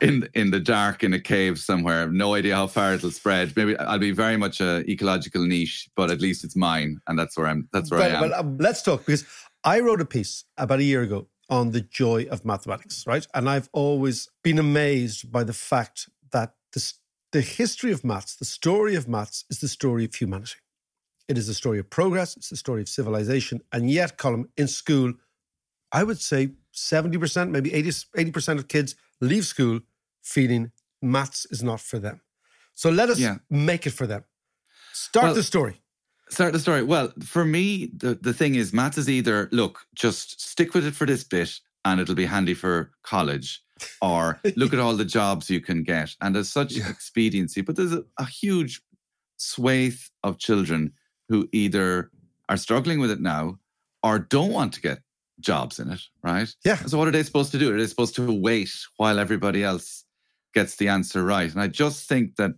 in 0.00 0.28
in 0.34 0.50
the 0.50 0.60
dark 0.60 1.04
in 1.04 1.12
a 1.12 1.20
cave 1.20 1.58
somewhere. 1.58 2.10
No 2.10 2.34
idea 2.34 2.56
how 2.56 2.66
far 2.66 2.94
it'll 2.94 3.10
spread. 3.10 3.56
Maybe 3.56 3.76
I'll 3.78 3.98
be 3.98 4.10
very 4.10 4.36
much 4.36 4.60
a 4.60 4.88
ecological 4.90 5.46
niche, 5.46 5.88
but 5.96 6.10
at 6.10 6.20
least 6.20 6.44
it's 6.44 6.56
mine, 6.56 7.00
and 7.06 7.18
that's 7.18 7.36
where 7.36 7.46
I'm. 7.46 7.68
That's 7.72 7.90
where 7.90 8.00
well, 8.00 8.10
I 8.10 8.14
am. 8.14 8.20
well, 8.20 8.40
um, 8.40 8.58
let's 8.58 8.82
talk 8.82 9.06
because 9.06 9.24
I 9.64 9.80
wrote 9.80 10.00
a 10.00 10.06
piece 10.06 10.44
about 10.56 10.80
a 10.80 10.84
year 10.84 11.02
ago 11.02 11.28
on 11.48 11.70
the 11.70 11.80
joy 11.80 12.26
of 12.30 12.44
mathematics, 12.44 13.04
right? 13.06 13.26
And 13.34 13.48
I've 13.48 13.68
always 13.72 14.28
been 14.42 14.58
amazed 14.58 15.30
by 15.30 15.44
the 15.44 15.52
fact 15.52 16.08
that 16.32 16.54
the, 16.72 16.92
the 17.32 17.42
history 17.42 17.92
of 17.92 18.04
maths, 18.04 18.36
the 18.36 18.44
story 18.44 18.94
of 18.94 19.06
maths, 19.06 19.44
is 19.50 19.60
the 19.60 19.68
story 19.68 20.04
of 20.04 20.14
humanity. 20.14 20.56
It 21.28 21.38
is 21.38 21.46
the 21.46 21.54
story 21.54 21.78
of 21.78 21.90
progress, 21.90 22.36
it's 22.36 22.48
the 22.48 22.56
story 22.56 22.80
of 22.82 22.88
civilization. 22.88 23.60
And 23.70 23.90
yet, 23.90 24.18
Colm, 24.18 24.46
in 24.56 24.66
school, 24.66 25.12
I 25.92 26.04
would 26.04 26.20
say 26.20 26.50
70%, 26.74 27.50
maybe 27.50 27.72
80, 27.72 27.90
80% 27.90 28.58
of 28.58 28.68
kids 28.68 28.96
leave 29.22 29.46
school 29.46 29.80
feeling 30.22 30.72
maths 31.00 31.46
is 31.50 31.62
not 31.62 31.80
for 31.80 31.98
them. 31.98 32.20
So 32.74 32.90
let 32.90 33.08
us 33.10 33.18
Yeah. 33.18 33.36
make 33.48 33.86
it 33.86 33.92
for 33.92 34.06
them. 34.06 34.24
Start 34.92 35.24
Well, 35.26 35.34
the 35.34 35.42
story. 35.42 35.80
Start 36.28 36.52
the 36.52 36.58
story. 36.58 36.82
Well, 36.82 37.12
for 37.22 37.44
me, 37.44 37.90
the, 37.96 38.14
the 38.14 38.32
thing 38.32 38.54
is, 38.54 38.72
maths 38.72 38.98
is 38.98 39.08
either 39.08 39.48
look, 39.52 39.80
just 39.94 40.40
stick 40.40 40.74
with 40.74 40.86
it 40.86 40.94
for 40.94 41.06
this 41.06 41.24
bit 41.24 41.60
and 41.84 42.00
it'll 42.00 42.14
be 42.14 42.24
handy 42.26 42.54
for 42.54 42.92
college, 43.02 43.62
or 44.02 44.40
look 44.56 44.72
at 44.72 44.78
all 44.78 44.96
the 44.96 45.04
jobs 45.04 45.50
you 45.50 45.60
can 45.60 45.82
get. 45.82 46.14
And 46.20 46.34
there's 46.34 46.48
such 46.50 46.76
expediency, 46.76 47.60
but 47.60 47.76
there's 47.76 47.92
a, 47.92 48.04
a 48.18 48.24
huge 48.24 48.80
swathe 49.36 49.98
of 50.22 50.38
children 50.38 50.92
who 51.28 51.48
either 51.52 52.10
are 52.48 52.56
struggling 52.56 53.00
with 53.00 53.10
it 53.10 53.20
now 53.20 53.58
or 54.02 54.18
don't 54.18 54.52
want 54.52 54.72
to 54.74 54.80
get 54.80 54.98
jobs 55.42 55.78
in 55.78 55.90
it, 55.90 56.00
right? 56.22 56.48
Yeah. 56.64 56.76
So 56.76 56.98
what 56.98 57.08
are 57.08 57.12
they 57.12 57.22
supposed 57.22 57.52
to 57.52 57.58
do? 57.58 57.74
Are 57.74 57.78
they 57.78 57.86
supposed 57.86 58.14
to 58.16 58.32
wait 58.32 58.72
while 58.96 59.18
everybody 59.18 59.62
else 59.62 60.04
gets 60.54 60.76
the 60.76 60.88
answer 60.88 61.24
right? 61.24 61.50
And 61.50 61.60
I 61.60 61.68
just 61.68 62.08
think 62.08 62.36
that 62.36 62.52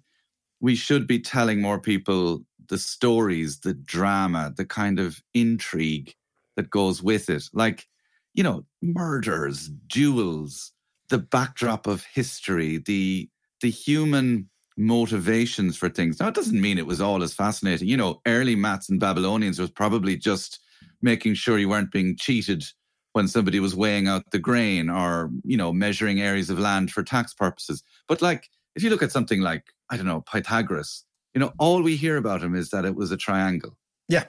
we 0.61 0.75
should 0.75 1.07
be 1.07 1.19
telling 1.19 1.61
more 1.61 1.79
people 1.79 2.45
the 2.69 2.79
stories, 2.79 3.61
the 3.61 3.75
drama, 3.75 4.53
the 4.57 4.65
kind 4.65 4.99
of 4.99 5.21
intrigue 5.35 6.15
that 6.57 6.71
goes 6.71 7.03
with 7.03 7.29
it. 7.29 7.45
Like, 7.53 7.87
you 8.33 8.43
know, 8.43 8.65
murders, 8.83 9.69
duels, 9.87 10.73
the 11.09 11.19
backdrop 11.19 11.87
of 11.87 12.05
history, 12.05 12.79
the 12.79 13.29
the 13.61 13.71
human 13.71 14.49
motivations 14.77 15.77
for 15.77 15.89
things. 15.89 16.19
Now, 16.19 16.29
it 16.29 16.35
doesn't 16.35 16.61
mean 16.61 16.79
it 16.79 16.87
was 16.87 17.01
all 17.01 17.23
as 17.23 17.33
fascinating. 17.33 17.89
You 17.89 17.97
know, 17.97 18.21
early 18.27 18.57
maths 18.57 18.89
and 18.89 18.99
Babylonians 18.99 19.59
was 19.59 19.71
probably 19.71 20.17
just 20.17 20.61
making 21.03 21.35
sure 21.35 21.59
you 21.59 21.69
weren't 21.69 21.93
being 21.93 22.17
cheated 22.17 22.65
when 23.13 23.29
somebody 23.29 23.61
was 23.61 23.77
weighing 23.77 24.09
out 24.09 24.31
the 24.33 24.39
grain 24.39 24.91
or, 24.91 25.31
you 25.45 25.57
know, 25.57 25.73
measuring 25.73 26.21
areas 26.21 26.51
of 26.51 26.59
land 26.59 26.91
for 26.91 27.03
tax 27.03 27.33
purposes. 27.33 27.83
But 28.09 28.21
like, 28.21 28.51
if 28.75 28.83
you 28.83 28.91
look 28.91 29.03
at 29.03 29.13
something 29.13 29.41
like, 29.41 29.73
I 29.91 29.97
don't 29.97 30.07
know, 30.07 30.23
Pythagoras, 30.23 31.05
you 31.33 31.41
know, 31.41 31.53
all 31.59 31.83
we 31.83 31.97
hear 31.97 32.17
about 32.17 32.43
him 32.43 32.55
is 32.55 32.71
that 32.71 32.85
it 32.85 32.97
was 32.97 33.13
a 33.13 33.17
triangle. 33.17 33.79
Yeah. 34.09 34.25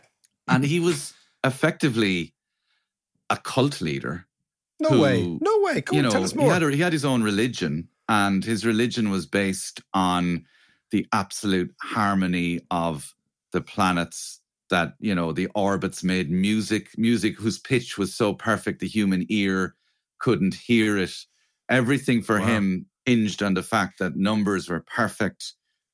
And 0.48 0.64
he 0.64 0.80
was 0.80 1.14
effectively 1.44 2.34
a 3.30 3.38
cult 3.38 3.82
leader. 3.82 4.28
No 4.80 4.90
who, 4.90 5.02
way. 5.02 5.38
No 5.42 5.60
way. 5.62 5.82
Come 5.82 5.98
you 5.98 6.00
on, 6.00 6.06
know, 6.06 6.12
tell 6.12 6.24
us 6.24 6.34
He 6.34 6.44
had, 6.44 6.62
he 6.62 6.80
had 6.80 6.94
his 6.94 7.06
own 7.06 7.24
religion, 7.24 7.88
and 8.08 8.44
his 8.44 8.66
religion 8.66 9.10
was 9.10 9.26
based 9.26 9.82
on 9.94 10.46
the 10.92 11.08
absolute 11.12 11.74
harmony 11.82 12.60
of 12.70 13.16
the 13.52 13.62
planets 13.62 14.42
that, 14.70 14.96
you 15.00 15.14
know, 15.14 15.32
the 15.32 15.48
orbits 15.56 16.04
made 16.04 16.32
music, 16.32 16.98
music 16.98 17.38
whose 17.38 17.60
pitch 17.60 17.98
was 17.98 18.14
so 18.14 18.34
perfect 18.34 18.80
the 18.80 18.88
human 18.88 19.26
ear 19.30 19.76
couldn't 20.20 20.56
hear 20.56 20.98
it. 20.98 21.16
Everything 21.70 22.22
for 22.22 22.40
Wow. 22.40 22.46
him 22.46 22.86
hinged 23.06 23.44
on 23.44 23.54
the 23.54 23.64
fact 23.64 24.00
that 24.00 24.16
numbers 24.16 24.70
were 24.70 24.80
perfect, 24.82 25.54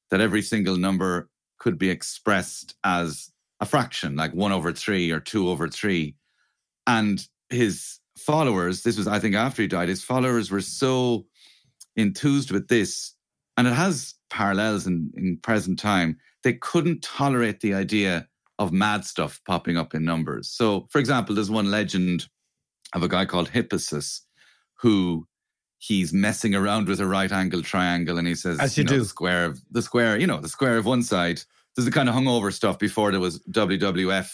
that 0.09 0.21
every 0.21 0.41
single 0.41 0.77
number 0.77 1.29
could 1.59 1.77
be 1.77 1.89
expressed 1.89 2.75
as 2.83 3.31
a 3.59 3.65
fraction, 3.65 4.15
like 4.15 4.33
one 4.33 4.51
over 4.51 4.71
three 4.73 5.11
or 5.11 5.19
two 5.19 5.49
over 5.49 5.67
three. 5.67 6.15
And 6.87 7.25
his 7.49 7.99
followers, 8.17 8.83
this 8.83 8.97
was, 8.97 9.07
I 9.07 9.19
think, 9.19 9.35
after 9.35 9.61
he 9.61 9.67
died, 9.67 9.89
his 9.89 10.03
followers 10.03 10.49
were 10.49 10.61
so 10.61 11.25
enthused 11.95 12.51
with 12.51 12.67
this, 12.69 13.13
and 13.57 13.67
it 13.67 13.73
has 13.73 14.15
parallels 14.29 14.87
in, 14.87 15.11
in 15.15 15.37
present 15.37 15.77
time, 15.77 16.17
they 16.43 16.53
couldn't 16.53 17.03
tolerate 17.03 17.59
the 17.59 17.73
idea 17.73 18.27
of 18.61 18.71
mad 18.71 19.05
stuff 19.05 19.41
popping 19.45 19.77
up 19.77 19.95
in 19.95 20.05
numbers. 20.05 20.49
So, 20.49 20.87
for 20.89 20.99
example, 20.99 21.35
there's 21.35 21.49
one 21.49 21.71
legend 21.71 22.27
of 22.93 23.03
a 23.03 23.07
guy 23.07 23.25
called 23.25 23.49
Hippasus 23.49 24.21
who 24.75 25.27
he's 25.79 26.13
messing 26.13 26.53
around 26.53 26.87
with 26.87 26.99
a 26.99 27.07
right 27.07 27.31
angle 27.31 27.63
triangle 27.63 28.17
and 28.17 28.27
he 28.27 28.35
says, 28.35 28.59
As 28.59 28.77
you 28.77 28.83
know, 28.83 28.91
do. 28.91 28.99
the 28.99 29.05
square 29.05 29.45
of 29.45 29.61
the 29.71 29.81
square, 29.81 30.17
you 30.17 30.27
know, 30.27 30.39
the 30.39 30.49
square 30.49 30.77
of 30.77 30.85
one 30.85 31.03
side. 31.03 31.41
There's 31.75 31.85
the 31.85 31.91
kind 31.91 32.09
of 32.09 32.15
hungover 32.15 32.53
stuff 32.53 32.77
before 32.77 33.11
there 33.11 33.19
was 33.19 33.39
WWF 33.51 34.29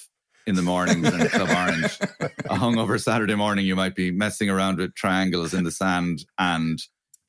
in 0.48 0.56
the 0.56 0.62
mornings 0.62 1.08
and 1.08 1.30
Club 1.32 1.50
Orange. 1.50 2.00
A 2.50 2.56
hungover 2.56 3.02
Saturday 3.02 3.36
morning, 3.36 3.66
you 3.66 3.76
might 3.76 3.96
be 3.96 4.12
messing 4.12 4.50
around 4.50 4.80
with 4.80 4.96
triangles 4.96 5.54
in 5.54 5.64
the 5.64 5.72
sand. 5.72 6.26
And 6.40 6.82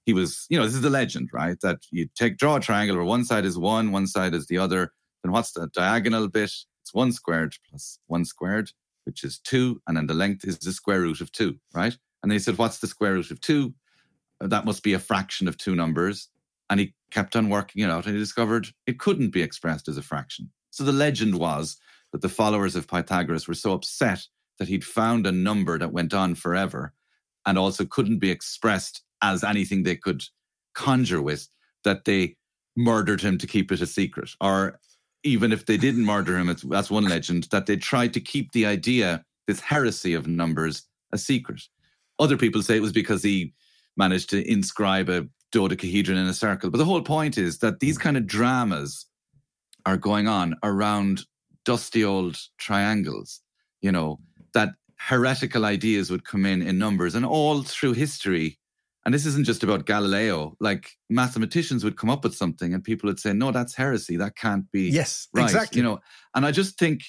he 0.07 0.15
was, 0.15 0.47
you 0.49 0.59
know, 0.59 0.65
this 0.65 0.75
is 0.75 0.81
the 0.81 0.89
legend, 0.89 1.29
right? 1.33 1.59
That 1.63 1.81
you 1.91 2.09
take 2.17 2.39
draw 2.39 2.57
a 2.57 2.61
triangle 2.61 2.97
where 2.97 3.05
one 3.05 3.25
side 3.25 3.45
is 3.45 3.59
one, 3.59 3.93
one 3.93 4.07
side 4.07 4.35
is 4.35 4.47
the 4.47 4.57
other. 4.59 4.93
Then 5.23 5.33
what's 5.33 5.53
the 5.53 5.69
diagonal 5.75 6.29
bit? 6.29 6.53
It's 6.89 6.95
one 6.95 7.13
squared 7.13 7.55
plus 7.69 7.99
one 8.07 8.25
squared, 8.25 8.71
which 9.05 9.23
is 9.23 9.39
two. 9.39 9.83
And 9.87 9.95
then 9.95 10.07
the 10.07 10.15
length 10.15 10.47
is 10.47 10.59
the 10.59 10.73
square 10.73 11.03
root 11.03 11.21
of 11.21 11.31
two, 11.31 11.59
right? 11.75 11.95
And 12.23 12.33
they 12.33 12.39
said, 12.39 12.57
what's 12.57 12.79
the 12.79 12.87
square 12.87 13.13
root 13.13 13.31
of 13.31 13.43
two? 13.43 13.75
Uh, 14.41 14.47
That 14.47 14.65
must 14.65 14.83
be 14.83 14.95
a 14.95 14.99
fraction 14.99 15.49
of 15.49 15.59
two 15.59 15.77
numbers. 15.77 16.31
And 16.71 16.81
he 16.81 16.95
kept 17.11 17.37
on 17.37 17.51
working 17.51 17.83
it 17.83 17.91
out 17.91 18.07
and 18.07 18.15
he 18.15 18.19
discovered 18.19 18.69
it 18.87 18.99
couldn't 18.99 19.33
be 19.33 19.43
expressed 19.43 19.87
as 19.87 19.99
a 19.99 20.03
fraction. 20.03 20.51
So 20.71 20.83
the 20.83 20.93
legend 20.93 21.35
was 21.35 21.77
that 22.13 22.23
the 22.23 22.29
followers 22.31 22.75
of 22.75 22.89
Pythagoras 22.89 23.47
were 23.47 23.53
so 23.53 23.75
upset 23.75 24.27
that 24.59 24.69
he'd 24.69 24.83
found 24.83 25.27
a 25.27 25.33
number 25.33 25.79
that 25.79 25.93
went 25.93 26.15
on 26.15 26.35
forever 26.35 26.95
and 27.45 27.59
also 27.59 27.85
couldn't 27.85 28.19
be 28.19 28.31
expressed 28.31 29.03
as 29.21 29.45
anything 29.45 29.83
they 29.83 29.97
could 29.97 30.25
conjure 30.75 31.21
with 31.21 31.49
that 31.85 32.07
they 32.07 32.37
murdered 32.77 33.21
him 33.21 33.37
to 33.37 33.47
keep 33.47 33.71
it 33.71 33.83
a 33.83 33.87
secret. 33.87 34.31
Or 34.41 34.81
even 35.25 35.53
if 35.53 35.67
they 35.67 35.77
didn't 35.77 36.05
murder 36.05 36.39
him, 36.39 36.55
that's 36.65 36.91
one 36.91 37.09
legend, 37.09 37.49
that 37.51 37.67
they 37.67 37.77
tried 37.77 38.15
to 38.15 38.21
keep 38.21 38.53
the 38.53 38.67
idea, 38.67 39.25
this 39.47 39.61
heresy 39.61 40.15
of 40.15 40.27
numbers, 40.27 40.85
a 41.13 41.19
secret. 41.19 41.63
Other 42.19 42.37
people 42.37 42.63
say 42.63 42.77
it 42.77 42.83
was 42.83 42.93
because 42.93 43.23
he 43.23 43.53
managed 43.97 44.31
to 44.31 44.51
inscribe 44.51 45.09
a 45.09 45.27
dodecahedron 45.51 46.19
in 46.19 46.27
a 46.27 46.35
circle. 46.35 46.71
But 46.71 46.79
the 46.79 46.85
whole 46.85 47.03
point 47.03 47.39
is 47.39 47.59
that 47.59 47.81
these 47.81 47.99
kind 47.99 48.17
of 48.17 48.27
dramas 48.27 49.07
are 49.87 49.97
going 49.97 50.29
on 50.29 50.55
around 50.63 51.25
dusty 51.65 52.05
old 52.05 52.39
triangles, 52.59 53.41
you 53.81 53.93
know, 53.93 54.19
that 54.55 54.71
heretical 54.97 55.65
ideas 55.65 56.11
would 56.11 56.25
come 56.25 56.45
in 56.45 56.63
in 56.63 56.79
numbers 56.79 57.15
and 57.15 57.25
all 57.25 57.63
through 57.63 57.93
history. 57.93 58.59
And 59.09 59.15
this 59.15 59.25
isn't 59.25 59.47
just 59.47 59.63
about 59.63 59.87
Galileo, 59.87 60.55
like 60.61 60.91
mathematicians 61.09 61.83
would 61.83 61.97
come 61.97 62.11
up 62.11 62.25
with 62.25 62.35
something 62.35 62.75
and 62.75 62.85
people 62.85 63.09
would 63.09 63.19
say, 63.19 63.33
no, 63.33 63.51
that's 63.51 63.75
heresy. 63.75 64.19
That 64.19 64.37
can't 64.37 64.71
be 64.71 64.91
Yes, 64.91 65.29
right. 65.33 65.45
exactly. 65.45 65.79
You 65.79 65.83
know, 65.83 66.01
and 66.35 66.45
I 66.45 66.51
just 66.51 66.79
think, 66.79 67.01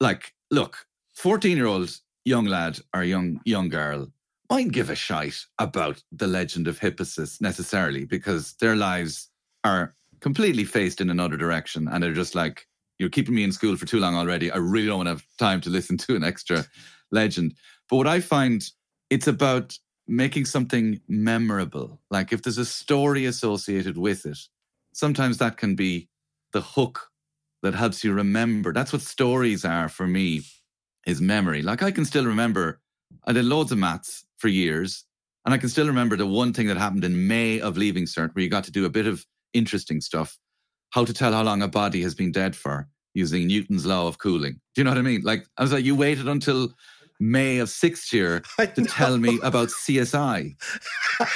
like, 0.00 0.34
look, 0.50 0.88
14 1.14 1.56
year 1.56 1.66
old 1.66 1.96
young 2.24 2.46
lad 2.46 2.80
or 2.92 3.04
young 3.04 3.38
young 3.44 3.68
girl 3.68 4.08
might 4.50 4.72
give 4.72 4.90
a 4.90 4.96
shite 4.96 5.38
about 5.60 6.02
the 6.10 6.26
legend 6.26 6.66
of 6.66 6.80
Hippasus 6.80 7.40
necessarily 7.40 8.04
because 8.04 8.54
their 8.54 8.74
lives 8.74 9.28
are 9.62 9.94
completely 10.18 10.64
faced 10.64 11.00
in 11.00 11.10
another 11.10 11.36
direction 11.36 11.86
and 11.86 12.02
they're 12.02 12.12
just 12.12 12.34
like, 12.34 12.66
you're 12.98 13.08
keeping 13.08 13.36
me 13.36 13.44
in 13.44 13.52
school 13.52 13.76
for 13.76 13.86
too 13.86 14.00
long 14.00 14.16
already. 14.16 14.50
I 14.50 14.56
really 14.56 14.88
don't 14.88 14.96
want 14.96 15.06
to 15.06 15.12
have 15.12 15.26
time 15.38 15.60
to 15.60 15.70
listen 15.70 15.96
to 15.98 16.16
an 16.16 16.24
extra 16.24 16.64
legend. 17.12 17.54
But 17.88 17.98
what 17.98 18.08
I 18.08 18.18
find, 18.18 18.68
it's 19.10 19.28
about 19.28 19.78
making 20.08 20.46
something 20.46 21.00
memorable. 21.06 22.00
Like 22.10 22.32
if 22.32 22.42
there's 22.42 22.58
a 22.58 22.64
story 22.64 23.26
associated 23.26 23.98
with 23.98 24.26
it, 24.26 24.38
sometimes 24.92 25.38
that 25.38 25.58
can 25.58 25.74
be 25.76 26.08
the 26.52 26.62
hook 26.62 27.10
that 27.62 27.74
helps 27.74 28.02
you 28.02 28.12
remember. 28.12 28.72
That's 28.72 28.92
what 28.92 29.02
stories 29.02 29.64
are 29.64 29.88
for 29.88 30.06
me, 30.06 30.42
is 31.06 31.20
memory. 31.20 31.62
Like 31.62 31.82
I 31.82 31.90
can 31.90 32.04
still 32.04 32.24
remember, 32.24 32.80
I 33.26 33.32
did 33.32 33.44
loads 33.44 33.70
of 33.70 33.78
maths 33.78 34.24
for 34.38 34.48
years, 34.48 35.04
and 35.44 35.54
I 35.54 35.58
can 35.58 35.68
still 35.68 35.86
remember 35.86 36.16
the 36.16 36.26
one 36.26 36.52
thing 36.52 36.66
that 36.68 36.76
happened 36.76 37.04
in 37.04 37.28
May 37.28 37.60
of 37.60 37.76
leaving 37.76 38.04
cert, 38.04 38.34
where 38.34 38.42
you 38.42 38.50
got 38.50 38.64
to 38.64 38.72
do 38.72 38.84
a 38.86 38.90
bit 38.90 39.06
of 39.06 39.24
interesting 39.52 40.00
stuff. 40.00 40.38
How 40.90 41.04
to 41.04 41.12
tell 41.12 41.32
how 41.32 41.42
long 41.42 41.62
a 41.62 41.68
body 41.68 42.02
has 42.02 42.14
been 42.14 42.32
dead 42.32 42.56
for 42.56 42.88
using 43.14 43.46
Newton's 43.46 43.84
law 43.84 44.06
of 44.06 44.18
cooling. 44.18 44.54
Do 44.74 44.80
you 44.80 44.84
know 44.84 44.90
what 44.90 44.98
I 44.98 45.02
mean? 45.02 45.22
Like 45.22 45.46
I 45.56 45.62
was 45.62 45.72
like, 45.72 45.84
you 45.84 45.94
waited 45.94 46.28
until 46.28 46.72
May 47.20 47.58
of 47.58 47.68
sixth 47.68 48.12
year 48.12 48.42
to 48.58 48.84
tell 48.84 49.18
me 49.18 49.38
about 49.42 49.68
CSI. 49.68 50.54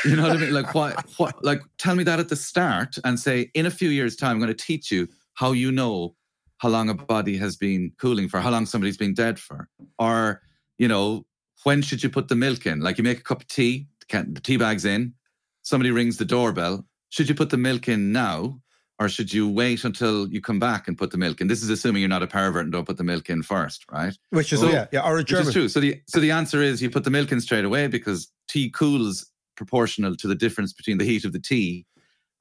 You 0.05 0.17
know 0.17 0.23
what 0.23 0.33
I 0.33 0.37
mean? 0.37 0.53
Like 0.53 0.75
what? 0.75 1.05
What? 1.17 1.45
Like 1.45 1.63
tell 1.79 1.95
me 1.95 2.05
that 2.05 2.21
at 2.21 2.29
the 2.29 2.37
start 2.37 2.97
and 3.05 3.19
say, 3.19 3.51
in 3.55 3.67
a 3.67 3.71
few 3.71 3.89
years' 3.91 4.17
time, 4.17 4.33
I'm 4.33 4.39
going 4.39 4.49
to 4.49 4.55
teach 4.55 4.91
you 4.91 5.09
how 5.35 5.53
you 5.53 5.73
know 5.73 6.15
how 6.59 6.69
long 6.69 6.89
a 6.89 6.95
body 6.95 7.37
has 7.37 7.57
been 7.57 7.93
cooling 7.99 8.29
for, 8.29 8.41
how 8.41 8.51
long 8.51 8.67
somebody's 8.67 8.97
been 8.97 9.15
dead 9.15 9.39
for, 9.39 9.69
or 9.99 10.41
you 10.79 10.87
know, 10.87 11.27
when 11.65 11.83
should 11.83 12.03
you 12.03 12.09
put 12.09 12.29
the 12.29 12.37
milk 12.37 12.67
in? 12.67 12.81
Like 12.81 12.99
you 12.99 13.05
make 13.05 13.19
a 13.19 13.23
cup 13.23 13.43
of 13.43 13.49
tea, 13.49 13.89
the 14.09 14.27
the 14.33 14.41
tea 14.41 14.57
bag's 14.57 14.85
in, 14.85 15.15
somebody 15.63 15.91
rings 15.91 16.17
the 16.17 16.25
doorbell. 16.25 16.87
Should 17.11 17.29
you 17.29 17.35
put 17.35 17.51
the 17.51 17.57
milk 17.57 17.89
in 17.89 18.13
now, 18.13 18.61
or 19.03 19.09
should 19.09 19.33
you 19.33 19.49
wait 19.49 19.85
until 19.85 20.29
you 20.29 20.41
come 20.41 20.59
back 20.59 20.87
and 20.89 20.97
put 20.97 21.11
the 21.11 21.19
milk 21.19 21.41
in? 21.41 21.49
This 21.49 21.63
is 21.63 21.71
assuming 21.71 22.01
you're 22.03 22.09
not 22.09 22.23
a 22.23 22.27
pervert 22.27 22.63
and 22.65 22.73
don't 22.73 22.87
put 22.87 22.97
the 22.99 23.05
milk 23.05 23.29
in 23.31 23.43
first, 23.43 23.85
right? 23.91 24.17
Which 24.31 24.53
is 24.53 24.61
So- 24.61 24.71
yeah, 24.71 24.87
yeah, 24.93 25.01
or 25.05 25.15
a 25.15 25.19
Which 25.19 25.33
is 25.33 25.53
true. 25.53 25.69
So 25.69 25.81
the 25.81 26.01
so 26.07 26.21
the 26.21 26.31
answer 26.31 26.63
is 26.63 26.81
you 26.81 26.91
put 26.91 27.05
the 27.05 27.11
milk 27.11 27.33
in 27.33 27.41
straight 27.41 27.65
away 27.65 27.89
because 27.89 28.29
tea 28.49 28.71
cools 28.71 29.31
proportional 29.57 30.17
to 30.17 30.29
the 30.29 30.35
difference 30.35 30.73
between 30.73 30.99
the 30.99 31.05
heat 31.05 31.25
of 31.25 31.33
the 31.33 31.41
tea 31.41 31.85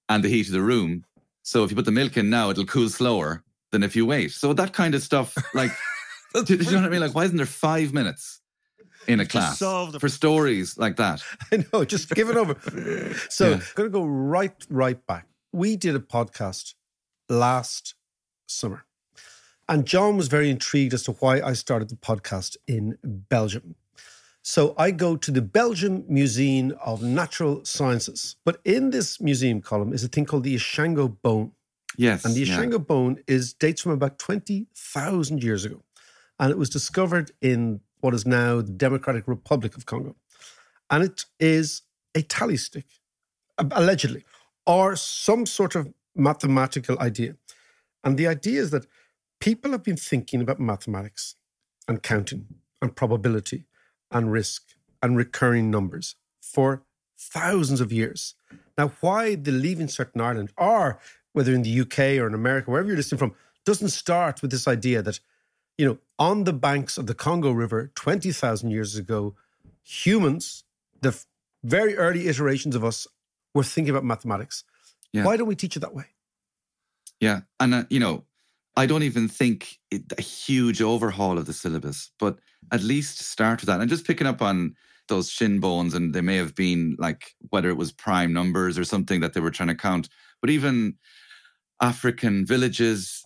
and 0.10 0.24
the 0.24 0.30
heat 0.30 0.48
of 0.48 0.54
the 0.54 0.62
room. 0.62 1.04
So 1.44 1.64
if 1.64 1.72
you 1.72 1.76
put 1.76 1.86
the 1.86 1.92
milk 1.92 2.16
in 2.18 2.30
now, 2.30 2.50
it'll 2.52 2.66
cool 2.66 2.90
slower 2.90 3.44
than 3.72 3.82
if 3.84 3.96
you 3.96 4.06
wait. 4.06 4.32
So 4.32 4.54
that 4.54 4.74
kind 4.74 4.94
of 4.96 5.02
stuff, 5.02 5.36
like, 5.56 5.72
do 6.46 6.56
you 6.56 6.58
know 6.72 6.78
what 6.82 6.86
I 6.86 6.90
mean? 6.90 7.02
Like, 7.02 7.16
why 7.16 7.24
isn't 7.26 7.38
there 7.38 7.46
five 7.46 7.94
minutes 7.94 8.40
in 9.08 9.20
a 9.20 9.26
class 9.26 9.58
solve 9.58 9.94
the- 9.94 10.00
for 10.00 10.10
stories 10.10 10.78
like 10.78 10.98
that? 10.98 11.24
I 11.52 11.66
know, 11.74 11.84
just 11.86 12.10
give 12.12 12.30
it 12.30 12.38
over. 12.38 12.56
So 13.30 13.50
Yeah. 13.50 13.56
I'm 13.56 13.62
going 13.76 13.90
to 13.90 13.94
go 14.00 14.06
right, 14.06 14.54
right 14.70 15.04
back. 15.08 15.26
We 15.54 15.76
did 15.76 15.96
a 15.96 16.00
podcast 16.00 16.76
last 17.28 17.96
summer, 18.48 18.86
and 19.68 19.86
John 19.86 20.16
was 20.16 20.30
very 20.30 20.50
intrigued 20.50 20.94
as 20.94 21.04
to 21.04 21.12
why 21.14 21.42
I 21.42 21.54
started 21.54 21.90
the 21.90 21.98
podcast 21.98 22.56
in 22.68 22.98
Belgium. 23.04 23.76
So 24.44 24.74
I 24.78 24.92
go 24.92 25.18
to 25.18 25.30
the 25.30 25.42
Belgium 25.42 26.06
Museum 26.08 26.76
of 26.84 27.04
Natural 27.04 27.64
Sciences, 27.66 28.38
but 28.44 28.60
in 28.64 28.92
this 28.92 29.20
museum 29.20 29.62
Colm 29.62 29.94
is 29.94 30.04
a 30.04 30.08
thing 30.08 30.26
called 30.26 30.46
the 30.46 30.56
Ishango 30.56 31.22
bone. 31.22 31.52
Yes. 31.98 32.24
And 32.24 32.34
the 32.34 32.40
yeah. 32.42 32.58
Ishango 32.58 32.88
bone 32.88 33.22
is 33.28 33.54
dates 33.54 33.82
from 33.82 33.92
about 33.92 34.18
20,000 34.20 35.44
years 35.44 35.66
ago. 35.66 35.84
And 36.40 36.50
it 36.50 36.58
was 36.58 36.70
discovered 36.70 37.32
in 37.42 37.82
what 38.00 38.14
is 38.14 38.26
now 38.26 38.62
the 38.62 38.72
Democratic 38.72 39.28
Republic 39.28 39.76
of 39.76 39.86
Congo. 39.86 40.16
And 40.90 41.04
it 41.04 41.26
is 41.40 41.84
a 42.16 42.22
tally 42.22 42.58
stick, 42.58 42.86
allegedly, 43.60 44.24
or 44.66 44.96
some 44.96 45.46
sort 45.46 45.76
of 45.76 45.94
mathematical 46.16 47.00
idea. 47.00 47.36
And 48.04 48.18
the 48.18 48.28
idea 48.28 48.62
is 48.62 48.72
that 48.72 48.88
people 49.40 49.72
have 49.72 49.84
been 49.84 49.98
thinking 49.98 50.42
about 50.42 50.60
mathematics 50.60 51.36
and 51.88 52.04
counting 52.04 52.46
and 52.82 52.96
probability 52.96 53.66
and 54.12 54.32
risk 54.32 54.76
and 55.02 55.18
recurring 55.18 55.72
numbers 55.72 56.16
for 56.42 56.84
thousands 57.18 57.82
of 57.82 57.92
years. 57.92 58.36
Now, 58.78 58.92
why 59.02 59.36
the 59.36 59.52
Leaving 59.52 59.88
Certain 59.88 60.22
Ireland, 60.22 60.52
or 60.58 61.00
whether 61.34 61.54
in 61.54 61.64
the 61.64 61.82
UK 61.82 62.20
or 62.20 62.28
in 62.28 62.34
America, 62.34 62.72
wherever 62.72 62.88
you're 62.88 62.98
listening 62.98 63.20
from, 63.20 63.36
doesn't 63.66 63.90
start 63.90 64.42
with 64.42 64.52
this 64.52 64.68
idea 64.68 65.02
that, 65.02 65.20
you 65.78 65.86
know, 65.86 65.98
on 66.18 66.44
the 66.46 66.54
banks 66.54 66.98
of 66.98 67.08
the 67.08 67.14
Congo 67.14 67.52
River 67.52 67.92
20,000 67.96 68.72
years 68.72 68.96
ago, 68.96 69.36
humans, 69.84 70.64
the 71.02 71.24
very 71.64 71.96
early 71.96 72.28
iterations 72.28 72.76
of 72.76 72.84
us, 72.84 73.08
were 73.54 73.64
thinking 73.64 73.92
about 73.92 74.04
mathematics. 74.04 74.64
Yeah. 75.14 75.26
Why 75.26 75.38
don't 75.38 75.48
we 75.48 75.56
teach 75.56 75.76
it 75.76 75.82
that 75.82 75.94
way? 75.94 76.06
Yeah, 77.20 77.42
and 77.60 77.74
uh, 77.74 77.84
you 77.90 78.00
know, 78.00 78.26
I 78.76 78.86
don't 78.86 79.04
even 79.04 79.28
think 79.28 79.80
it, 79.92 80.04
a 80.18 80.22
huge 80.22 80.82
overhaul 80.82 81.38
of 81.38 81.46
the 81.46 81.54
syllabus, 81.54 82.12
but 82.20 82.40
at 82.72 82.82
least 82.82 83.20
start 83.20 83.62
with 83.62 83.68
that. 83.68 83.82
And 83.82 83.90
just 83.90 84.08
picking 84.08 84.28
up 84.28 84.42
on 84.42 84.76
those 85.08 85.30
shin 85.30 85.60
bones, 85.60 85.94
and 85.94 86.14
they 86.14 86.22
may 86.22 86.38
have 86.38 86.56
been 86.56 86.96
like 86.98 87.36
whether 87.50 87.70
it 87.70 87.78
was 87.78 87.92
prime 87.92 88.34
numbers 88.34 88.78
or 88.80 88.84
something 88.84 89.20
that 89.22 89.34
they 89.34 89.40
were 89.40 89.52
trying 89.52 89.70
to 89.70 89.76
count, 89.76 90.10
but 90.40 90.50
even 90.50 90.96
African 91.82 92.46
villages, 92.46 93.24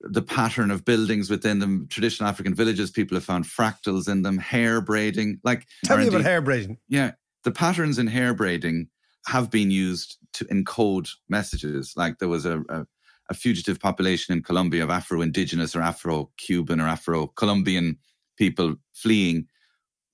the 0.00 0.22
pattern 0.22 0.70
of 0.70 0.84
buildings 0.84 1.28
within 1.28 1.58
them, 1.58 1.86
traditional 1.90 2.28
African 2.28 2.54
villages, 2.54 2.90
people 2.90 3.16
have 3.16 3.24
found 3.24 3.44
fractals 3.44 4.08
in 4.08 4.22
them, 4.22 4.38
hair 4.38 4.80
braiding, 4.80 5.38
like 5.44 5.66
Tell 5.84 5.98
me 5.98 6.08
about 6.08 6.22
hair 6.22 6.40
braiding. 6.40 6.78
yeah, 6.88 7.12
the 7.44 7.52
patterns 7.52 7.98
in 7.98 8.06
hair 8.06 8.32
braiding 8.34 8.88
have 9.26 9.50
been 9.50 9.70
used 9.70 10.18
to 10.34 10.44
encode 10.46 11.10
messages. 11.28 11.94
Like 11.96 12.18
there 12.18 12.28
was 12.28 12.46
a, 12.46 12.60
a, 12.68 12.86
a 13.30 13.34
fugitive 13.34 13.78
population 13.78 14.34
in 14.34 14.42
Colombia 14.42 14.84
of 14.84 14.90
Afro 14.90 15.20
Indigenous 15.20 15.74
or 15.76 15.82
Afro 15.82 16.30
Cuban 16.36 16.80
or 16.80 16.88
Afro 16.88 17.26
Colombian 17.28 17.98
people 18.36 18.76
fleeing. 18.94 19.46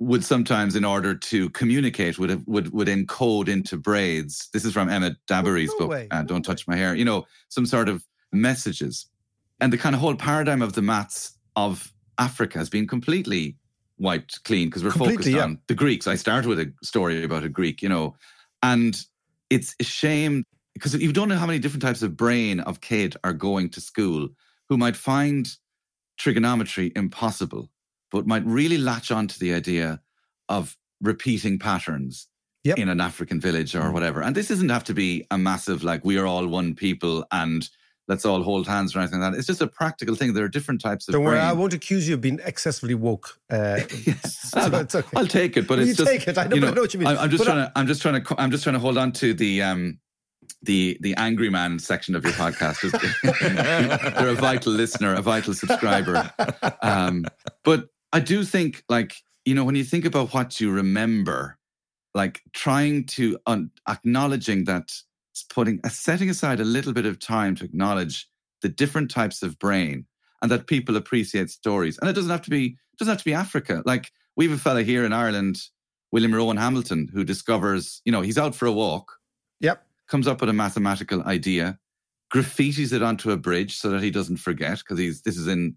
Would 0.01 0.25
sometimes, 0.25 0.75
in 0.75 0.85
order 0.85 1.15
to 1.15 1.49
communicate, 1.51 2.19
would 2.19 2.29
have, 2.29 2.43
would 2.47 2.73
would 2.73 2.89
encode 2.89 3.49
into 3.49 3.77
braids. 3.77 4.49
This 4.53 4.65
is 4.65 4.73
from 4.73 4.89
Emma 4.89 5.17
Dabiri's 5.29 5.71
no 5.75 5.79
book. 5.79 5.91
way, 5.91 6.09
uh, 6.11 6.23
no 6.23 6.27
Don't 6.27 6.43
touch 6.43 6.67
my 6.67 6.75
hair. 6.75 6.97
You 6.97 7.05
know, 7.05 7.27
some 7.49 7.65
sort 7.65 7.89
of 7.89 8.05
messages, 8.33 9.07
and 9.61 9.73
the 9.73 9.79
kind 9.79 9.95
of 9.95 10.01
whole 10.01 10.17
paradigm 10.17 10.63
of 10.63 10.73
the 10.73 10.83
maths 10.83 11.39
of 11.55 11.93
Africa 12.19 12.59
has 12.59 12.69
been 12.69 12.89
completely 12.89 13.57
wiped 13.99 14.43
clean 14.45 14.69
because 14.69 14.83
we're 14.83 14.91
Completely, 14.91 15.17
focused 15.17 15.37
yeah. 15.37 15.45
on 15.45 15.61
the 15.69 15.75
Greeks. 15.75 16.09
I 16.09 16.17
started 16.17 16.49
with 16.49 16.59
a 16.59 16.73
story 16.83 17.23
about 17.23 17.45
a 17.45 17.49
Greek, 17.49 17.81
you 17.81 17.89
know, 17.89 18.17
and 18.65 18.99
it's 19.51 19.77
a 19.79 19.85
shame 19.85 20.45
because 20.73 20.95
you 20.95 21.13
don't 21.13 21.29
know 21.29 21.37
how 21.37 21.47
many 21.47 21.59
different 21.59 21.83
types 21.83 22.03
of 22.03 22.17
brain 22.17 22.61
of 22.61 22.81
kid 22.81 23.17
are 23.23 23.33
going 23.33 23.69
to 23.71 23.81
school 23.81 24.29
who 24.69 24.77
might 24.77 24.97
find 24.97 25.57
trigonometry 26.17 26.91
impossible, 26.97 27.71
but 28.11 28.27
might 28.27 28.45
really 28.47 28.79
latch 28.79 29.11
on 29.11 29.29
to 29.29 29.39
the 29.39 29.53
idea 29.53 30.01
of 30.49 30.77
repeating 31.01 31.59
patterns 31.59 32.29
Yep. 32.65 32.79
in 32.79 32.89
an 32.89 32.99
African 32.99 33.43
village 33.43 33.75
or 33.75 33.83
mm. 33.83 33.93
whatever. 33.93 34.23
And 34.23 34.35
this 34.35 34.49
doesn't 34.49 34.71
have 34.71 34.85
to 34.85 34.95
be 34.95 35.27
a 35.31 35.37
massive, 35.37 35.85
like, 35.85 36.03
we 36.03 36.17
are 36.17 36.25
all 36.25 36.47
one 36.47 36.75
people 36.75 37.27
and 37.31 37.69
let's 38.09 38.25
all 38.25 38.43
hold 38.43 38.67
hands 38.67 38.95
or 38.95 38.99
anything 39.01 39.21
like 39.21 39.33
that. 39.33 39.39
It's 39.39 39.47
just 39.47 39.61
a 39.61 39.67
practical 39.67 40.15
thing. 40.15 40.35
There 40.35 40.45
are 40.45 40.49
different 40.49 40.81
types 40.81 41.09
of 41.09 41.13
Don't 41.13 41.25
worry, 41.25 41.37
brain. 41.37 41.47
I 41.47 41.53
won't 41.53 41.73
accuse 41.73 42.07
you 42.09 42.15
of 42.15 42.21
being 42.21 42.39
excessively 42.45 42.95
woke. 42.95 43.39
Uh, 43.51 43.79
so 44.29 44.61
I'll, 44.61 44.75
it's 44.77 44.95
okay. 44.95 45.09
I'll 45.17 45.27
take 45.27 45.57
it, 45.57 45.67
but 45.67 45.79
Well, 45.79 45.89
it's 45.89 45.99
you 45.99 46.05
just 46.05 46.11
take 46.11 46.29
it. 46.29 46.39
I 46.39 46.47
know- 46.47 46.69
I 46.69 46.71
know 46.73 46.81
what 46.83 46.93
you 46.95 47.01
mean. 47.01 47.09
I- 47.09 47.23
I'm 47.23 47.31
just 47.31 47.45
But 47.45 47.53
trying 47.53 47.67
to. 47.67 47.73
I'm 47.77 47.87
just 47.87 48.03
trying 48.03 48.23
to. 48.23 48.41
I'm 48.41 48.51
just 48.51 48.63
trying 48.63 48.75
to 48.75 48.81
hold 48.81 48.99
on 48.99 49.13
to 49.13 49.33
the 49.35 49.63
um, 49.63 49.99
the 50.63 50.97
the 51.01 51.15
angry 51.17 51.51
man 51.51 51.79
section 51.79 52.15
of 52.15 52.25
your 52.25 52.33
podcast. 52.35 52.81
They're 54.19 54.29
a 54.29 54.35
vital 54.35 54.73
listener, 54.73 55.15
a 55.15 55.23
vital 55.23 55.55
subscriber. 55.55 56.31
Um, 56.83 57.25
but 57.65 57.89
I 58.13 58.21
do 58.21 58.45
think, 58.45 58.83
like 58.89 59.15
you 59.45 59.55
know, 59.55 59.65
when 59.65 59.75
you 59.77 59.85
think 59.85 60.05
about 60.05 60.33
what 60.35 60.61
you 60.61 60.71
remember, 60.71 61.59
like 62.15 62.43
trying 62.53 63.05
to 63.07 63.39
un- 63.47 63.71
acknowledging 63.89 64.65
that 64.65 64.93
putting 65.43 65.81
uh, 65.85 65.89
setting 65.89 66.31
aside 66.31 66.61
a 66.61 66.65
little 66.65 66.93
bit 66.93 67.07
of 67.07 67.19
time 67.19 67.57
to 67.57 67.65
acknowledge 67.65 68.29
the 68.63 68.69
different 68.69 69.11
types 69.11 69.43
of 69.43 69.59
brain 69.59 70.07
and 70.41 70.51
that 70.51 70.67
people 70.67 70.97
appreciate 70.97 71.51
stories. 71.51 71.99
And 71.99 72.09
it 72.09 72.15
doesn't 72.15 72.31
have 72.31 72.43
to 72.43 72.51
be 72.51 72.77
doesn't 72.99 73.11
have 73.11 73.19
to 73.19 73.25
be 73.25 73.35
Africa. 73.35 73.83
Like 73.85 74.13
we 74.37 74.47
have 74.47 74.57
a 74.57 74.61
fella 74.61 74.83
here 74.83 75.05
in 75.05 75.13
Ireland, 75.13 75.61
William 76.13 76.35
Rowan 76.35 76.57
Hamilton, 76.57 77.09
who 77.13 77.25
discovers, 77.25 78.01
you 78.05 78.13
know, 78.13 78.21
he's 78.21 78.39
out 78.39 78.55
for 78.55 78.67
a 78.67 78.73
walk, 78.73 79.13
Yep. 79.61 79.85
comes 80.09 80.29
up 80.29 80.41
with 80.41 80.51
a 80.51 80.55
mathematical 80.55 81.23
idea, 81.25 81.79
graffitis 82.33 82.93
it 82.93 83.03
onto 83.03 83.31
a 83.31 83.37
bridge 83.37 83.77
so 83.77 83.91
that 83.91 84.03
he 84.03 84.11
doesn't 84.11 84.37
forget, 84.37 84.79
because 84.79 84.99
he's 84.99 85.23
this 85.23 85.37
is 85.37 85.49
in 85.49 85.77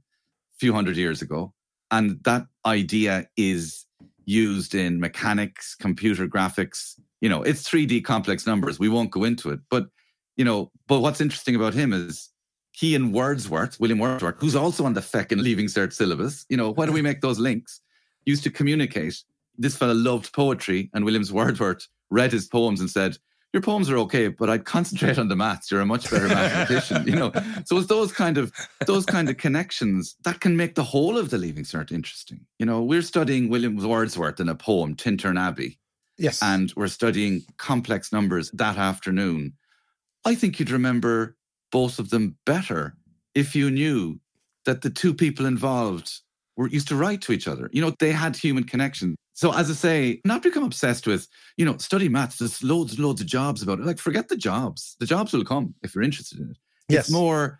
a 0.53 0.57
few 0.59 0.73
hundred 0.73 0.97
years 0.97 1.21
ago. 1.21 1.53
And 1.89 2.23
that 2.23 2.47
idea 2.65 3.27
is 3.37 3.85
used 4.25 4.75
in 4.75 4.99
mechanics, 4.99 5.73
computer 5.75 6.27
graphics. 6.27 6.99
You 7.21 7.29
know, 7.29 7.41
it's 7.43 7.67
3D 7.67 8.03
complex 8.03 8.45
numbers. 8.45 8.79
We 8.79 8.89
won't 8.89 9.11
go 9.11 9.23
into 9.23 9.49
it. 9.49 9.59
But, 9.69 9.87
you 10.35 10.45
know, 10.45 10.71
but 10.87 10.99
what's 10.99 11.21
interesting 11.21 11.55
about 11.55 11.73
him 11.73 11.93
is 11.93 12.29
he 12.71 12.95
and 12.95 13.11
Wordsworth, 13.11 13.79
William 13.79 13.99
Wordsworth, 13.99 14.35
who's 14.37 14.55
also 14.55 14.85
on 14.85 14.93
the 14.93 15.01
feckin' 15.01 15.41
Leaving 15.41 15.65
Cert 15.65 15.93
syllabus, 15.93 16.45
you 16.47 16.57
know, 16.57 16.71
why 16.71 16.85
do 16.85 16.91
we 16.91 17.01
make 17.01 17.21
those 17.21 17.39
links? 17.39 17.81
Used 18.25 18.43
to 18.43 18.51
communicate. 18.51 19.23
This 19.57 19.75
fellow 19.75 19.95
loved 19.95 20.31
poetry, 20.33 20.91
and 20.93 21.03
Williams 21.03 21.33
Wordsworth 21.33 21.87
read 22.11 22.31
his 22.31 22.45
poems 22.47 22.79
and 22.79 22.87
said, 22.87 23.17
Your 23.51 23.63
poems 23.63 23.89
are 23.89 23.97
okay, 23.97 24.27
but 24.27 24.51
I'd 24.51 24.65
concentrate 24.65 25.17
on 25.17 25.27
the 25.27 25.35
maths. 25.35 25.71
You're 25.71 25.81
a 25.81 25.85
much 25.87 26.11
better 26.11 26.27
mathematician, 26.27 27.07
you 27.07 27.15
know. 27.15 27.31
So 27.65 27.77
it's 27.77 27.87
those 27.87 28.11
kind 28.11 28.37
of 28.37 28.51
those 28.85 29.07
kind 29.07 29.29
of 29.29 29.37
connections 29.37 30.15
that 30.23 30.41
can 30.41 30.55
make 30.55 30.75
the 30.75 30.83
whole 30.83 31.17
of 31.17 31.31
the 31.31 31.39
Leaving 31.39 31.63
Cert 31.63 31.91
interesting. 31.91 32.45
You 32.59 32.67
know, 32.67 32.83
we're 32.83 33.01
studying 33.01 33.49
William 33.49 33.75
Wordsworth 33.75 34.39
in 34.39 34.49
a 34.49 34.55
poem, 34.55 34.95
Tintern 34.95 35.39
Abbey 35.39 35.79
Yes. 36.17 36.41
and 36.41 36.73
we're 36.75 36.87
studying 36.87 37.43
complex 37.57 38.11
numbers 38.11 38.49
that 38.51 38.77
afternoon, 38.77 39.53
I 40.25 40.35
think 40.35 40.59
you'd 40.59 40.71
remember 40.71 41.35
both 41.71 41.99
of 41.99 42.09
them 42.09 42.37
better 42.45 42.95
if 43.35 43.55
you 43.55 43.69
knew 43.69 44.19
that 44.65 44.81
the 44.81 44.89
two 44.89 45.13
people 45.13 45.45
involved 45.45 46.11
were 46.55 46.67
used 46.67 46.87
to 46.87 46.95
write 46.95 47.21
to 47.21 47.31
each 47.31 47.47
other. 47.47 47.69
You 47.71 47.81
know, 47.81 47.93
they 47.99 48.11
had 48.11 48.35
human 48.35 48.63
connection. 48.63 49.15
So 49.33 49.53
as 49.53 49.69
I 49.69 49.73
say, 49.73 50.21
not 50.25 50.41
become 50.41 50.63
obsessed 50.63 51.05
with, 51.05 51.27
you 51.55 51.65
know, 51.65 51.77
study 51.77 52.09
maths. 52.09 52.37
There's 52.39 52.63
loads 52.63 52.93
and 52.93 52.99
loads 53.05 53.21
of 53.21 53.27
jobs 53.27 53.61
about 53.61 53.79
it. 53.79 53.85
Like, 53.85 53.99
forget 53.99 54.27
the 54.27 54.35
jobs. 54.35 54.95
The 54.99 55.05
jobs 55.05 55.31
will 55.33 55.45
come 55.45 55.75
if 55.83 55.93
you're 55.93 56.03
interested 56.03 56.39
in 56.39 56.49
it. 56.49 56.57
yes. 56.89 57.05
It's 57.05 57.11
more 57.13 57.59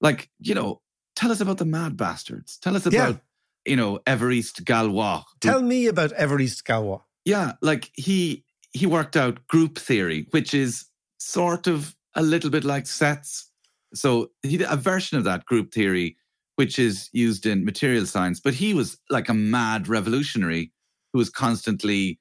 like, 0.00 0.28
you 0.40 0.54
know, 0.56 0.80
tell 1.14 1.30
us 1.30 1.40
about 1.40 1.58
the 1.58 1.64
mad 1.64 1.96
bastards. 1.96 2.58
Tell 2.58 2.74
us 2.76 2.84
Yeah. 2.90 3.08
about, 3.10 3.20
you 3.64 3.76
know, 3.76 4.00
Evariste 4.06 4.62
Galois. 4.64 5.22
Tell 5.40 5.62
me 5.62 5.86
about 5.86 6.10
Evariste 6.14 6.64
Galois. 6.64 7.02
Yeah, 7.24 7.52
like 7.62 7.90
he 7.94 8.44
he 8.72 8.86
worked 8.86 9.16
out 9.16 9.46
group 9.46 9.78
theory, 9.78 10.26
which 10.30 10.52
is 10.54 10.86
sort 11.18 11.66
of 11.66 11.94
a 12.14 12.22
little 12.22 12.50
bit 12.50 12.64
like 12.64 12.86
sets. 12.86 13.50
So 13.94 14.30
he 14.42 14.56
did 14.56 14.66
a 14.68 14.76
version 14.76 15.18
of 15.18 15.24
that 15.24 15.44
group 15.44 15.72
theory, 15.72 16.16
which 16.56 16.78
is 16.78 17.08
used 17.12 17.46
in 17.46 17.64
material 17.64 18.06
science. 18.06 18.40
But 18.40 18.54
he 18.54 18.74
was 18.74 18.98
like 19.10 19.28
a 19.28 19.34
mad 19.34 19.88
revolutionary 19.88 20.72
who 21.12 21.18
was 21.18 21.30
constantly 21.30 22.18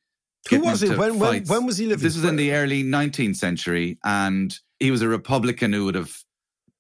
Who 0.50 0.62
was 0.62 0.82
he? 0.82 0.90
When, 0.90 1.20
when, 1.20 1.44
when 1.46 1.66
was 1.66 1.78
he 1.78 1.88
living? 1.88 2.04
This 2.04 2.16
was 2.16 2.26
in 2.26 2.36
the 2.36 2.54
early 2.54 2.84
19th 2.84 3.38
century, 3.38 3.98
and 4.04 4.56
he 4.80 4.92
was 4.92 5.02
a 5.02 5.08
Republican 5.08 5.74
who 5.74 5.86
would 5.86 5.96
have, 5.96 6.14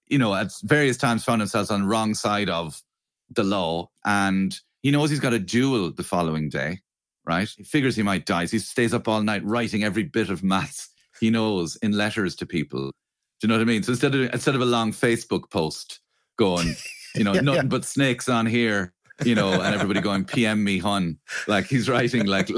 you 0.07 0.19
know, 0.19 0.35
at 0.35 0.51
various 0.63 0.97
times 0.97 1.23
found 1.23 1.41
himself 1.41 1.71
on 1.71 1.81
the 1.81 1.87
wrong 1.87 2.13
side 2.13 2.49
of 2.49 2.81
the 3.29 3.43
law. 3.43 3.89
And 4.05 4.55
he 4.81 4.91
knows 4.91 5.09
he's 5.09 5.19
got 5.19 5.33
a 5.33 5.39
duel 5.39 5.91
the 5.91 6.03
following 6.03 6.49
day, 6.49 6.81
right? 7.25 7.49
He 7.57 7.63
figures 7.63 7.95
he 7.95 8.03
might 8.03 8.25
die. 8.25 8.45
So 8.45 8.51
he 8.51 8.59
stays 8.59 8.93
up 8.93 9.07
all 9.07 9.21
night 9.21 9.45
writing 9.45 9.83
every 9.83 10.03
bit 10.03 10.29
of 10.29 10.43
maths 10.43 10.89
he 11.19 11.29
knows 11.29 11.75
in 11.77 11.91
letters 11.93 12.35
to 12.37 12.45
people. 12.45 12.87
Do 12.87 13.47
you 13.47 13.49
know 13.49 13.55
what 13.55 13.61
I 13.61 13.65
mean? 13.65 13.83
So 13.83 13.91
instead 13.91 14.15
of 14.15 14.33
instead 14.33 14.55
of 14.55 14.61
a 14.61 14.65
long 14.65 14.91
Facebook 14.91 15.49
post 15.49 15.99
going, 16.37 16.75
you 17.15 17.23
know, 17.23 17.33
Yeah, 17.33 17.41
nothing 17.41 17.63
yeah. 17.63 17.67
but 17.69 17.85
snakes 17.85 18.29
on 18.29 18.45
here, 18.45 18.93
you 19.23 19.35
know, 19.35 19.53
and 19.53 19.75
everybody 19.75 20.01
going 20.01 20.25
PM 20.25 20.63
me, 20.63 20.79
hun. 20.79 21.17
Like 21.47 21.65
he's 21.65 21.89
writing 21.89 22.25
like 22.25 22.49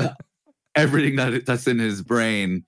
everything 0.76 1.16
that 1.18 1.46
that's 1.46 1.68
in 1.68 1.80
his 1.80 2.02
brain 2.02 2.66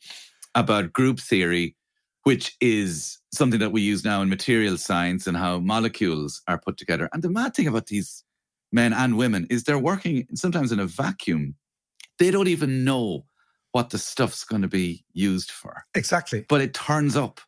about 0.56 0.94
group 0.94 1.20
theory, 1.20 1.76
which 2.24 2.56
is 2.60 3.20
something 3.32 3.60
that 3.60 3.72
we 3.72 3.82
use 3.82 4.04
now 4.04 4.22
in 4.22 4.30
material 4.30 4.78
science 4.78 5.28
and 5.28 5.38
how 5.38 5.60
molecules 5.60 6.42
are 6.48 6.58
put 6.60 6.78
together. 6.78 7.10
And 7.14 7.22
the 7.22 7.30
mad 7.30 7.54
thing 7.54 7.68
about 7.68 7.88
these 7.88 8.24
men 8.72 8.94
and 8.94 9.18
women 9.18 9.48
is 9.50 9.64
they're 9.64 9.80
working 9.80 10.28
sometimes 10.34 10.72
in 10.72 10.80
a 10.80 10.86
vacuum. 10.88 11.56
They 12.20 12.32
don't 12.32 12.48
even 12.48 12.84
know 12.84 13.26
what 13.72 13.90
the 13.92 13.98
stuff's 13.98 14.44
going 14.44 14.62
to 14.64 14.68
be 14.68 15.04
used 15.14 15.52
for, 15.52 15.86
Exactly. 15.94 16.46
but 16.50 16.62
it 16.62 16.74
turns 16.74 17.16
up 17.16 17.40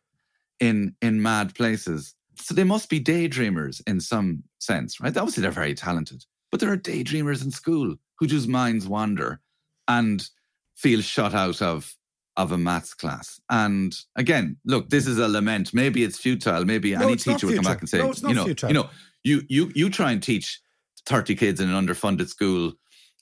in 0.60 0.94
in 1.00 1.20
mad 1.22 1.54
places. 1.54 2.14
So 2.36 2.54
they 2.54 2.64
must 2.64 2.88
be 2.88 3.00
daydreamers 3.02 3.82
in 3.86 4.00
some 4.00 4.44
sense, 4.58 5.00
right? 5.00 5.16
Obviously, 5.16 5.42
they're 5.42 5.50
very 5.50 5.74
talented, 5.74 6.24
but 6.50 6.60
there 6.60 6.72
are 6.72 6.76
daydreamers 6.76 7.44
in 7.44 7.50
school 7.50 7.96
who 8.18 8.26
just 8.26 8.48
minds 8.48 8.86
wander 8.86 9.40
and 9.88 10.28
feel 10.76 11.00
shut 11.00 11.34
out 11.34 11.60
of 11.62 11.94
of 12.36 12.52
a 12.52 12.58
maths 12.58 12.94
class. 12.94 13.40
And 13.50 13.94
again, 14.16 14.56
look, 14.64 14.88
this 14.88 15.06
is 15.06 15.18
a 15.18 15.28
lament. 15.28 15.74
Maybe 15.74 16.04
it's 16.04 16.18
futile. 16.18 16.64
Maybe 16.64 16.94
No, 16.94 17.06
any 17.08 17.16
teacher 17.16 17.46
will 17.48 17.54
come 17.54 17.64
back 17.64 17.80
and 17.80 17.88
say, 17.88 17.98
No, 17.98 18.10
it's 18.10 18.22
not 18.22 18.28
you 18.30 18.34
know, 18.36 18.44
futile. 18.44 18.68
you 18.70 18.74
know, 18.74 18.90
you 19.24 19.42
you 19.48 19.72
you 19.74 19.90
try 19.90 20.12
and 20.12 20.22
teach 20.22 20.60
thirty 21.06 21.34
kids 21.34 21.60
in 21.60 21.68
an 21.68 21.86
underfunded 21.86 22.28
school. 22.28 22.72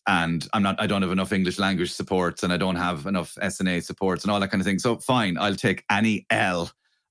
And 0.09 0.49
I'm 0.55 0.63
not. 0.63 0.81
I 0.81 0.87
don't 0.87 1.03
have 1.03 1.13
enough 1.13 1.33
English 1.33 1.59
language 1.59 1.93
supports, 1.93 2.43
and 2.43 2.51
I 2.51 2.57
don't 2.57 2.77
have 2.77 3.07
enough 3.07 3.37
SNA 3.43 3.85
supports, 3.85 4.25
and 4.25 4.33
all 4.33 4.41
that 4.41 4.51
kind 4.51 4.61
of 4.61 4.67
thing. 4.67 4.79
So 4.79 4.97
fine, 4.97 5.37
I'll 5.37 5.55
take 5.55 5.85
any 5.91 6.27
L 6.31 6.71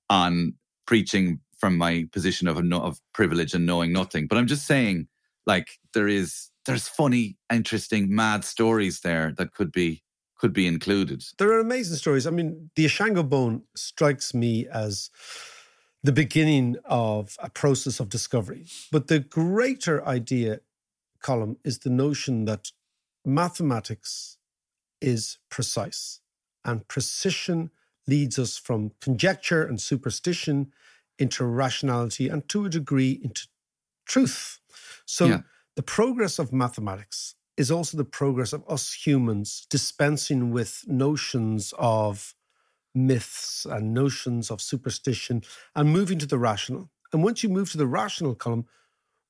on 0.10 0.56
preaching 0.88 1.40
from 1.60 1.78
my 1.78 2.08
position 2.12 2.48
of 2.48 2.58
of 2.74 3.00
privilege 3.14 3.54
and 3.54 3.68
knowing 3.68 3.94
nothing. 3.94 4.26
But 4.28 4.40
I'm 4.40 4.48
just 4.48 4.66
saying, 4.66 5.08
like 5.46 5.70
there 5.94 6.08
is 6.08 6.50
there's 6.66 6.88
funny, 6.88 7.38
interesting, 7.52 8.14
mad 8.14 8.44
stories 8.44 9.02
there 9.02 9.34
that 9.38 9.54
could 9.54 9.72
be 9.72 10.04
could 10.38 10.54
be 10.54 10.68
included. 10.68 11.24
There 11.38 11.52
are 11.52 11.60
amazing 11.60 11.98
stories. 11.98 12.28
I 12.28 12.32
mean, 12.32 12.70
the 12.76 12.86
Ishango 12.86 13.28
bone 13.28 13.64
strikes 13.76 14.34
me 14.34 14.68
as 14.68 15.10
the 16.04 16.12
beginning 16.12 16.78
of 16.86 17.36
a 17.40 17.50
process 17.50 18.00
of 18.00 18.10
discovery. 18.10 18.66
But 18.92 19.08
the 19.08 19.20
greater 19.20 20.06
idea, 20.06 20.60
Colm, 21.24 21.58
is 21.64 21.80
the 21.80 21.90
notion 21.90 22.46
that 22.46 22.72
mathematics 23.28 24.38
is 25.02 25.38
precise 25.50 26.22
and 26.66 26.88
precision 26.88 27.72
leads 28.08 28.40
us 28.40 28.58
from 28.58 28.92
conjecture 29.02 29.64
and 29.66 29.82
superstition 29.82 30.72
into 31.20 31.46
rationality 31.46 32.30
and 32.30 32.48
to 32.50 32.66
a 32.66 32.70
degree 32.70 33.20
into 33.24 33.48
truth. 34.06 34.60
So 35.06 35.28
Yeah. 35.28 35.42
the 35.76 35.84
progress 35.84 36.40
of 36.40 36.54
mathematics 36.54 37.36
is 37.58 37.72
also 37.72 37.98
the 37.98 38.06
progress 38.06 38.54
of 38.54 38.64
us 38.70 38.94
humans 38.94 39.68
dispensing 39.70 40.52
with 40.52 40.84
notions 40.88 41.74
of 41.78 42.36
myths 42.96 43.66
and 43.66 43.94
notions 43.94 44.52
of 44.52 44.62
superstition 44.62 45.44
and 45.76 45.90
moving 45.92 46.20
to 46.20 46.26
the 46.26 46.40
rational. 46.40 46.92
And 47.14 47.24
once 47.24 47.44
you 47.44 47.50
move 47.50 47.72
to 47.72 47.78
the 47.78 47.88
rational 47.88 48.36
column, 48.36 48.68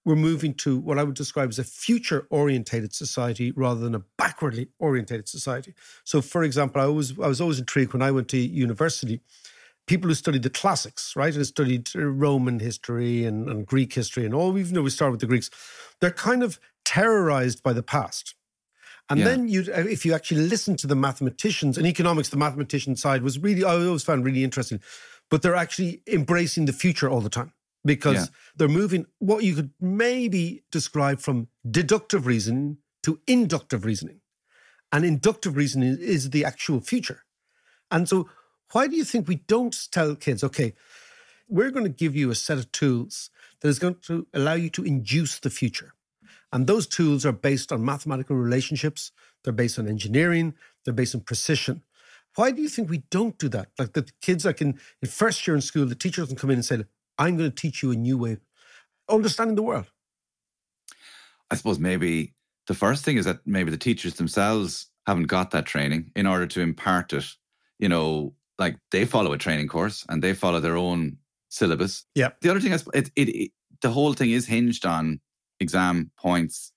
we're 0.07 0.15
moving 0.15 0.53
to 0.53 0.77
what 0.77 0.97
I 0.97 1.03
would 1.03 1.15
describe 1.15 1.49
as 1.49 1.59
a 1.59 1.65
future 1.65 2.27
orientated 2.29 2.93
society 2.93 3.51
rather 3.51 3.81
than 3.81 3.93
a 3.93 4.03
backwardly 4.17 4.69
orientated 4.79 5.27
society. 5.27 5.73
So, 6.05 6.21
for 6.21 6.43
example, 6.43 6.81
I 6.81 6.85
always 6.85 7.19
I 7.19 7.27
was 7.27 7.41
always 7.41 7.59
intrigued 7.59 7.91
when 7.91 8.01
I 8.01 8.11
went 8.11 8.29
to 8.29 8.37
university. 8.37 9.19
People 9.85 10.07
who 10.07 10.15
studied 10.15 10.43
the 10.43 10.49
classics, 10.49 11.13
right, 11.17 11.35
and 11.35 11.45
studied 11.45 11.89
uh, 11.93 12.05
Roman 12.05 12.59
history 12.59 13.25
and, 13.25 13.49
and 13.49 13.65
Greek 13.65 13.93
history, 13.93 14.23
and 14.23 14.33
all 14.33 14.57
even 14.57 14.75
though 14.75 14.81
we 14.81 14.91
start 14.91 15.11
with 15.11 15.19
the 15.19 15.27
Greeks. 15.27 15.49
They're 15.99 16.11
kind 16.11 16.41
of 16.41 16.57
terrorized 16.85 17.61
by 17.61 17.73
the 17.73 17.83
past. 17.83 18.33
And 19.09 19.19
Yeah. 19.19 19.25
then 19.25 19.49
you, 19.49 19.61
uh, 19.75 19.81
if 19.81 20.05
you 20.05 20.13
actually 20.13 20.47
listen 20.47 20.77
to 20.77 20.87
the 20.87 20.95
mathematicians 20.95 21.77
and 21.77 21.85
economics, 21.85 22.29
the 22.29 22.37
mathematician 22.37 22.95
side 22.95 23.23
was 23.23 23.39
really, 23.39 23.65
I 23.65 23.73
always 23.75 24.03
found 24.03 24.23
really 24.23 24.45
interesting. 24.45 24.79
But 25.29 25.41
they're 25.41 25.55
actually 25.55 26.01
embracing 26.07 26.65
the 26.65 26.73
future 26.73 27.09
all 27.09 27.19
the 27.19 27.29
time 27.29 27.51
because 27.87 28.15
Yeah. 28.15 28.25
they're 28.57 28.77
moving 28.81 29.05
what 29.29 29.43
you 29.43 29.55
could 29.55 29.71
maybe 29.79 30.63
describe 30.71 31.19
from 31.19 31.47
deductive 31.79 32.25
reasoning 32.27 32.77
to 33.03 33.19
inductive 33.25 33.85
reasoning. 33.85 34.19
And 34.91 35.03
inductive 35.05 35.55
reasoning 35.55 35.97
is 35.99 36.29
the 36.29 36.45
actual 36.45 36.79
future. 36.81 37.23
And 37.89 38.07
so, 38.07 38.29
why 38.73 38.87
do 38.87 38.95
you 38.95 39.05
think 39.05 39.27
we 39.27 39.37
don't 39.47 39.75
tell 39.91 40.15
kids, 40.15 40.43
okay, 40.43 40.73
we're 41.47 41.71
going 41.71 41.85
to 41.85 41.97
give 42.03 42.15
you 42.15 42.29
a 42.29 42.35
set 42.35 42.57
of 42.57 42.71
tools 42.71 43.29
that 43.59 43.69
is 43.69 43.79
going 43.79 43.95
to 44.09 44.27
allow 44.33 44.53
you 44.53 44.69
to 44.71 44.83
induce 44.83 45.39
the 45.39 45.49
future? 45.49 45.93
And 46.51 46.67
those 46.67 46.87
tools 46.87 47.25
are 47.25 47.31
based 47.49 47.71
on 47.71 47.83
mathematical 47.83 48.35
relationships, 48.35 49.11
they're 49.43 49.53
based 49.53 49.79
on 49.79 49.87
engineering, 49.87 50.53
they're 50.83 50.93
based 50.93 51.15
on 51.15 51.21
precision. 51.21 51.83
Why 52.35 52.51
do 52.51 52.61
you 52.61 52.69
think 52.69 52.89
we 52.89 53.03
don't 53.09 53.37
do 53.37 53.49
that? 53.49 53.69
Like 53.79 53.93
the 53.93 54.05
kids, 54.21 54.45
like 54.45 54.61
in, 54.61 54.79
in 55.01 55.07
first 55.09 55.47
year 55.47 55.55
in 55.55 55.61
school, 55.61 55.85
the 55.85 55.95
teachers 55.95 56.27
can 56.27 56.37
come 56.37 56.49
in 56.51 56.57
and 56.57 56.65
say, 56.65 56.83
I'm 57.17 57.37
going 57.37 57.49
to 57.49 57.55
teach 57.55 57.83
you 57.83 57.91
a 57.91 57.95
new 57.95 58.17
way 58.17 58.33
of 58.33 58.39
understanding 59.09 59.55
the 59.55 59.63
world. 59.63 59.85
I 61.49 61.55
suppose 61.55 61.79
maybe 61.79 62.33
the 62.67 62.73
first 62.73 63.05
thing 63.05 63.17
is 63.17 63.25
that 63.25 63.39
maybe 63.45 63.71
the 63.71 63.77
teachers 63.77 64.15
themselves 64.15 64.87
haven't 65.05 65.27
got 65.27 65.51
that 65.51 65.65
training 65.65 66.11
in 66.15 66.27
order 66.27 66.45
to 66.47 66.61
impart 66.61 67.13
it. 67.13 67.25
You 67.79 67.89
know, 67.89 68.33
like 68.59 68.77
they 68.91 69.05
follow 69.05 69.31
a 69.33 69.37
training 69.37 69.67
course 69.67 70.05
and 70.09 70.23
they 70.23 70.33
follow 70.33 70.59
their 70.59 70.77
own 70.77 71.17
syllabus. 71.49 72.05
Yeah. 72.15 72.29
The 72.41 72.49
other 72.49 72.59
thing 72.59 72.73
is, 72.73 72.87
it, 72.93 73.09
it, 73.15 73.29
it 73.29 73.51
the 73.81 73.89
whole 73.89 74.13
thing 74.13 74.31
is 74.31 74.45
hinged 74.45 74.85
on 74.85 75.19
exam 75.59 76.11
points, 76.17 76.73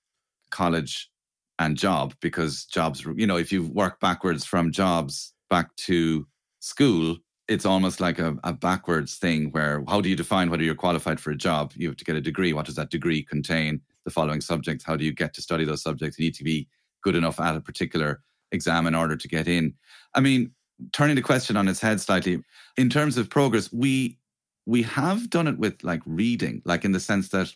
college, 0.50 1.10
and 1.58 1.76
job 1.76 2.14
because 2.20 2.64
jobs. 2.64 3.04
You 3.04 3.26
know, 3.26 3.36
if 3.36 3.52
you 3.52 3.64
work 3.64 4.00
backwards 4.00 4.44
from 4.44 4.72
jobs 4.72 5.32
back 5.48 5.74
to 5.76 6.26
school, 6.60 7.16
it's 7.50 7.66
almost 7.66 8.00
like 8.00 8.20
a, 8.20 8.36
a 8.44 8.52
backwards 8.52 9.16
thing 9.16 9.50
where 9.50 9.82
how 9.88 10.00
do 10.00 10.08
you 10.08 10.14
define 10.14 10.50
whether 10.50 10.62
you're 10.62 10.76
qualified 10.76 11.18
for 11.18 11.32
a 11.32 11.36
job? 11.36 11.72
You 11.74 11.88
have 11.88 11.96
to 11.96 12.04
get 12.04 12.14
a 12.14 12.20
degree. 12.20 12.52
What 12.52 12.64
does 12.64 12.76
that 12.76 12.90
degree 12.90 13.24
contain? 13.24 13.80
The 14.04 14.12
following 14.12 14.40
subjects. 14.40 14.84
How 14.84 14.96
do 14.96 15.04
you 15.04 15.12
get 15.12 15.34
to 15.34 15.42
study 15.42 15.64
those 15.64 15.82
subjects? 15.82 16.16
You 16.16 16.26
need 16.26 16.34
to 16.36 16.44
be 16.44 16.68
good 17.02 17.16
enough 17.16 17.40
at 17.40 17.56
a 17.56 17.60
particular 17.60 18.22
exam 18.52 18.86
in 18.86 18.94
order 18.94 19.16
to 19.16 19.28
get 19.28 19.48
in. 19.48 19.74
I 20.14 20.20
mean, 20.20 20.52
turning 20.92 21.16
the 21.16 21.22
question 21.22 21.56
on 21.56 21.66
its 21.66 21.80
head 21.80 22.00
slightly, 22.00 22.42
in 22.76 22.88
terms 22.88 23.18
of 23.18 23.28
progress, 23.28 23.72
we 23.72 24.16
we 24.64 24.82
have 24.82 25.28
done 25.28 25.48
it 25.48 25.58
with 25.58 25.82
like 25.82 26.02
reading, 26.06 26.62
like 26.64 26.84
in 26.84 26.92
the 26.92 27.00
sense 27.00 27.30
that 27.30 27.52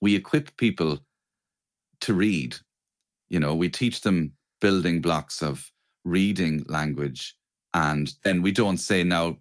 we 0.00 0.16
equip 0.16 0.56
people 0.56 0.98
to 2.00 2.12
read. 2.12 2.56
You 3.28 3.38
know, 3.38 3.54
we 3.54 3.68
teach 3.68 4.00
them 4.00 4.32
building 4.60 5.00
blocks 5.00 5.42
of 5.42 5.70
reading 6.04 6.64
language 6.66 7.36
and 7.74 8.12
then 8.24 8.42
we 8.42 8.52
don't 8.52 8.78
say 8.78 9.02
now, 9.02 9.38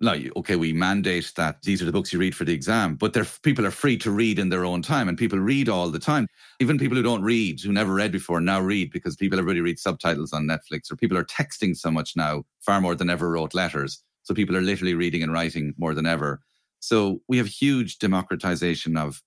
no, 0.00 0.18
okay, 0.36 0.56
we 0.56 0.72
mandate 0.72 1.32
that 1.36 1.62
these 1.62 1.80
are 1.80 1.84
the 1.84 1.92
books 1.92 2.12
you 2.12 2.18
read 2.18 2.34
for 2.34 2.44
the 2.44 2.52
exam, 2.52 2.96
but 2.96 3.12
they're, 3.12 3.26
people 3.42 3.64
are 3.64 3.70
free 3.70 3.96
to 3.98 4.10
read 4.10 4.38
in 4.38 4.48
their 4.48 4.64
own 4.64 4.82
time 4.82 5.08
and 5.08 5.16
people 5.16 5.38
read 5.38 5.68
all 5.68 5.88
the 5.90 5.98
time. 5.98 6.26
Even 6.60 6.78
people 6.78 6.96
who 6.96 7.02
don't 7.02 7.22
read, 7.22 7.60
who 7.60 7.72
never 7.72 7.94
read 7.94 8.10
before, 8.10 8.40
now 8.40 8.60
read 8.60 8.90
because 8.90 9.16
people 9.16 9.38
everybody 9.38 9.60
reads 9.60 9.82
subtitles 9.82 10.32
on 10.32 10.46
Netflix 10.46 10.90
or 10.90 10.96
people 10.96 11.16
are 11.16 11.24
texting 11.24 11.76
so 11.76 11.90
much 11.90 12.16
now, 12.16 12.44
far 12.60 12.80
more 12.80 12.94
than 12.94 13.08
ever 13.08 13.30
wrote 13.30 13.54
letters. 13.54 14.02
So 14.24 14.34
people 14.34 14.56
are 14.56 14.62
literally 14.62 14.94
reading 14.94 15.22
and 15.22 15.32
writing 15.32 15.74
more 15.78 15.94
than 15.94 16.06
ever. 16.06 16.40
So 16.80 17.20
we 17.28 17.38
have 17.38 17.46
huge 17.46 17.98
democratization 17.98 18.96
of 18.96 19.22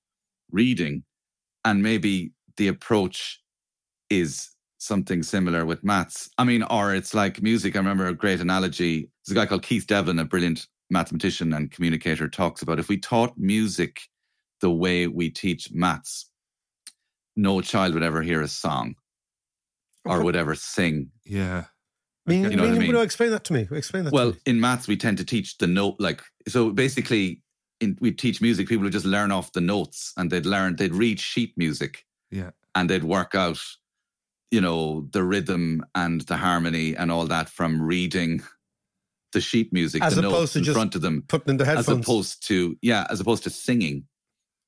reading 0.52 1.04
and 1.64 1.82
maybe 1.82 2.34
the 2.58 2.68
approach 2.68 3.42
is 4.10 4.50
something 4.78 5.24
similar 5.24 5.66
with 5.66 5.84
maths. 5.84 6.30
I 6.38 6.44
mean, 6.44 6.64
or 6.64 6.94
it's 6.94 7.14
like 7.14 7.42
music. 7.42 7.76
I 7.76 7.80
remember 7.80 8.08
a 8.08 8.14
great 8.14 8.40
analogy. 8.42 9.10
There's 9.26 9.36
a 9.36 9.40
guy 9.40 9.46
called 9.48 9.64
Keith 9.64 9.88
Devlin, 9.88 10.20
a 10.20 10.26
brilliant 10.26 10.68
mathematician 10.90 11.54
and 11.54 11.72
communicator, 11.72 12.28
talks 12.30 12.62
about 12.62 12.80
if 12.80 12.88
we 12.90 12.98
taught 12.98 13.38
music 13.38 14.02
the 14.62 14.70
way 14.72 15.08
we 15.08 15.30
teach 15.30 15.72
maths, 15.72 16.30
no 17.36 17.62
child 17.62 17.94
would 17.94 18.04
ever 18.04 18.22
hear 18.22 18.42
a 18.42 18.48
song 18.48 18.96
or 20.06 20.24
would 20.24 20.36
ever 20.36 20.56
sing. 20.56 21.12
Yeah. 21.26 21.66
I 22.28 22.30
mean, 22.32 22.44
You 22.52 22.58
know 22.58 22.64
what 22.64 22.70
I 22.70 22.72
mean, 22.74 22.82
mean? 22.84 22.92
no, 22.94 23.02
explain 23.02 23.32
that 23.32 23.44
to 23.46 23.54
me. 23.54 23.68
Explain 23.72 24.06
that 24.06 24.14
Well, 24.14 24.32
to 24.32 24.36
me. 24.36 24.42
in 24.46 24.60
maths, 24.60 24.88
we 24.88 24.98
tend 24.98 25.18
to 25.18 25.26
teach 25.26 25.58
the 25.58 25.68
note, 25.68 25.96
like, 26.00 26.22
so 26.48 26.72
basically, 26.72 27.42
in, 27.80 27.98
we 28.02 28.12
teach 28.12 28.42
music, 28.42 28.68
people 28.68 28.84
would 28.84 28.92
just 28.94 29.06
learn 29.06 29.32
off 29.32 29.52
the 29.54 29.62
notes 29.62 30.14
and 30.18 30.32
they'd 30.32 30.46
learn, 30.46 30.76
they'd 30.76 30.94
read 30.96 31.20
sheet 31.20 31.54
music 31.58 32.06
Yeah. 32.32 32.52
and 32.76 32.90
they'd 32.90 33.04
work 33.04 33.36
out 33.36 33.60
you 34.52 34.62
know, 34.62 35.08
the 35.12 35.24
rhythm 35.24 35.86
and 35.96 36.22
the 36.22 36.38
harmony 36.38 36.96
and 36.96 37.12
all 37.12 37.26
that 37.28 37.50
from 37.50 37.82
reading 37.82 38.42
the 39.34 39.42
sheet 39.42 39.74
music, 39.74 40.04
As 40.04 40.16
the 40.16 40.28
opposed 40.28 40.54
to 40.54 40.60
in 40.60 40.66
just 40.66 40.76
front 40.76 40.96
of 40.96 41.02
them, 41.02 41.24
Putting 41.28 41.52
in 41.52 41.58
the 41.58 41.68
as 41.68 41.90
opposed 41.90 42.46
to 42.48 42.78
yeah, 42.82 43.06
as 43.10 43.20
opposed 43.20 43.44
to 43.44 43.50
singing 43.50 44.06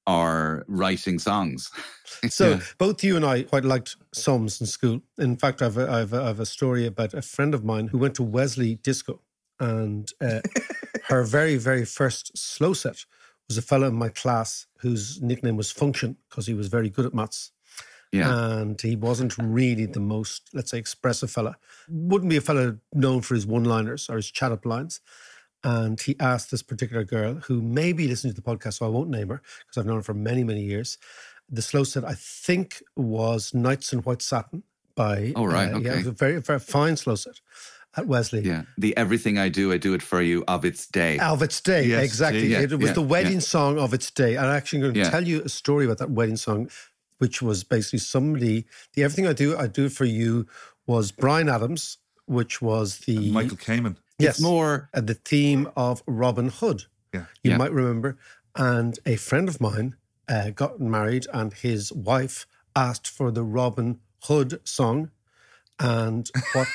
or 0.08 0.65
writing 0.68 1.20
songs. 1.20 1.72
So 2.30 2.50
Yeah. 2.50 2.60
both 2.78 3.02
you 3.04 3.15
and 3.15 3.26
I 3.26 3.44
quite 3.44 3.63
liked 3.63 3.96
Sums 4.13 4.60
in 4.60 4.68
school. 4.68 5.02
In 5.20 5.38
fact, 5.38 5.62
I've 5.62 5.78
a, 5.78 5.89
I've 5.89 6.12
a, 6.12 6.24
I've 6.24 6.39
a 6.42 6.46
story 6.46 6.86
about 6.86 7.13
a 7.13 7.22
friend 7.22 7.54
of 7.54 7.63
mine 7.63 7.88
who 7.88 7.98
went 7.98 8.15
to 8.15 8.24
Wesley 8.24 8.76
Disco, 8.76 9.22
and 9.60 10.12
uh, 10.20 10.42
her 11.08 11.24
very 11.24 11.56
very 11.56 11.86
first 11.86 12.38
slow 12.38 12.74
set 12.74 13.06
was 13.48 13.58
a 13.58 13.62
fellow 13.62 13.88
in 13.88 13.96
my 13.96 14.10
class 14.10 14.68
whose 14.80 15.22
nickname 15.22 15.56
was 15.56 15.72
Function 15.72 16.18
because 16.30 16.46
he 16.48 16.54
was 16.54 16.68
very 16.68 16.89
good 16.89 17.06
at 17.06 17.13
maths. 17.13 17.52
Yeah, 18.12 18.60
And 18.60 18.82
he 18.82 18.95
wasn't 18.95 19.38
really 19.38 19.86
the 19.86 20.00
most, 20.00 20.50
let's 20.54 20.72
say, 20.72 20.80
expressive 20.80 21.30
fella. 21.30 21.58
Wouldn't 21.88 22.30
be 22.30 22.38
a 22.38 22.41
fella 22.41 22.78
known 22.93 23.22
for 23.22 23.36
his 23.36 23.45
one-liners 23.45 24.10
or 24.10 24.15
his 24.15 24.32
chat-up 24.32 24.65
lines. 24.65 25.00
And 25.63 26.00
he 26.02 26.15
asked 26.19 26.50
this 26.52 26.63
particular 26.63 27.04
girl, 27.04 27.36
who 27.36 27.62
may 27.62 27.93
be 27.93 28.08
listening 28.08 28.34
to 28.34 28.41
the 28.41 28.48
podcast, 28.50 28.76
so 28.76 28.86
I 28.86 28.89
won't 28.89 29.10
name 29.10 29.28
her 29.30 29.41
because 29.60 29.78
I've 29.78 29.86
known 29.86 29.98
her 29.98 30.04
for 30.04 30.13
many, 30.15 30.43
many 30.43 30.62
years. 30.62 30.98
The 31.50 31.62
slow 31.62 31.84
set, 31.84 32.04
I 32.06 32.13
think, 32.15 32.82
was 32.95 33.54
Nights 33.54 33.91
in 33.93 34.00
White 34.00 34.22
Satin 34.22 34.63
by. 34.95 35.34
Oh, 35.36 35.45
right, 35.45 35.74
uh, 35.74 35.80
Yeah, 35.80 35.93
it 35.93 35.98
was 35.98 36.08
a 36.08 36.12
very, 36.12 36.39
very 36.41 36.60
fine 36.60 36.95
slow 36.95 37.15
set 37.15 37.41
at 37.98 38.06
Wesley. 38.08 38.41
yeah. 38.41 38.63
The 38.78 38.95
everything 38.95 39.38
I 39.39 39.50
do, 39.50 39.74
I 39.74 39.78
do 39.78 39.93
it 39.95 40.02
for 40.04 40.22
you 40.22 40.43
of 40.48 40.63
its 40.63 40.86
day. 40.88 41.17
Of 41.19 41.41
its 41.41 41.60
day, 41.60 41.86
Yes, 41.86 42.04
exactly. 42.04 42.48
yeah, 42.48 42.60
it 42.62 42.72
was 42.72 42.89
yeah, 42.89 42.93
the 42.93 43.02
wedding 43.02 43.34
yeah. 43.34 43.39
song 43.39 43.80
of 43.80 43.93
its 43.93 44.12
day. 44.12 44.36
And 44.36 44.45
I'm 44.45 44.56
actually 44.56 44.82
going 44.82 44.93
to 44.93 45.10
tell 45.10 45.28
you 45.28 45.41
a 45.43 45.50
story 45.50 45.86
about 45.86 45.98
that 45.98 46.12
wedding 46.12 46.38
song, 46.38 46.69
which 47.20 47.42
was 47.42 47.64
basically 47.64 48.00
somebody, 48.00 48.66
the 48.94 49.04
Everything 49.04 49.28
I 49.28 49.34
Do, 49.34 49.56
I 49.58 49.68
Do 49.68 49.88
For 49.90 50.06
You 50.06 50.48
was 50.88 51.12
Bryan 51.12 51.48
Adams, 51.50 51.98
which 52.26 52.62
was 52.62 53.00
the. 53.00 53.32
Michael 53.32 53.58
Kamen. 53.58 53.96
Yes. 54.18 54.36
It's 54.36 54.42
more 54.42 54.90
uh, 54.94 55.02
the 55.02 55.14
theme 55.14 55.70
of 55.78 56.02
Robin 56.08 56.50
Hood. 56.50 56.84
Yeah. 57.14 57.26
You 57.44 57.52
Yeah. 57.52 57.58
might 57.58 57.72
remember. 57.72 58.18
And 58.56 58.98
a 59.06 59.16
friend 59.16 59.48
of 59.48 59.62
mine 59.62 59.96
uh, 60.28 60.50
got 60.50 60.80
married, 60.82 61.28
and 61.34 61.54
his 61.54 61.94
wife 61.94 62.46
asked 62.76 63.08
for 63.08 63.32
the 63.32 63.44
Robin 63.44 64.00
Hood 64.24 64.60
song. 64.64 65.12
And 65.80 66.30
what 66.54 66.68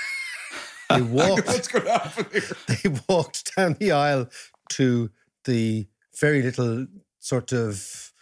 they 0.91 1.03
walked, 1.03 1.47
What's 1.47 1.69
going 1.69 1.85
to 1.85 1.91
happen 1.93 2.27
here? 2.33 2.43
they 2.69 2.95
walked 3.09 3.55
down 3.57 3.75
the 3.79 3.93
aisle 3.93 4.29
to 4.71 5.11
the 5.45 5.87
very 6.19 6.41
little 6.43 6.87
sort 7.19 7.53
of 7.53 8.13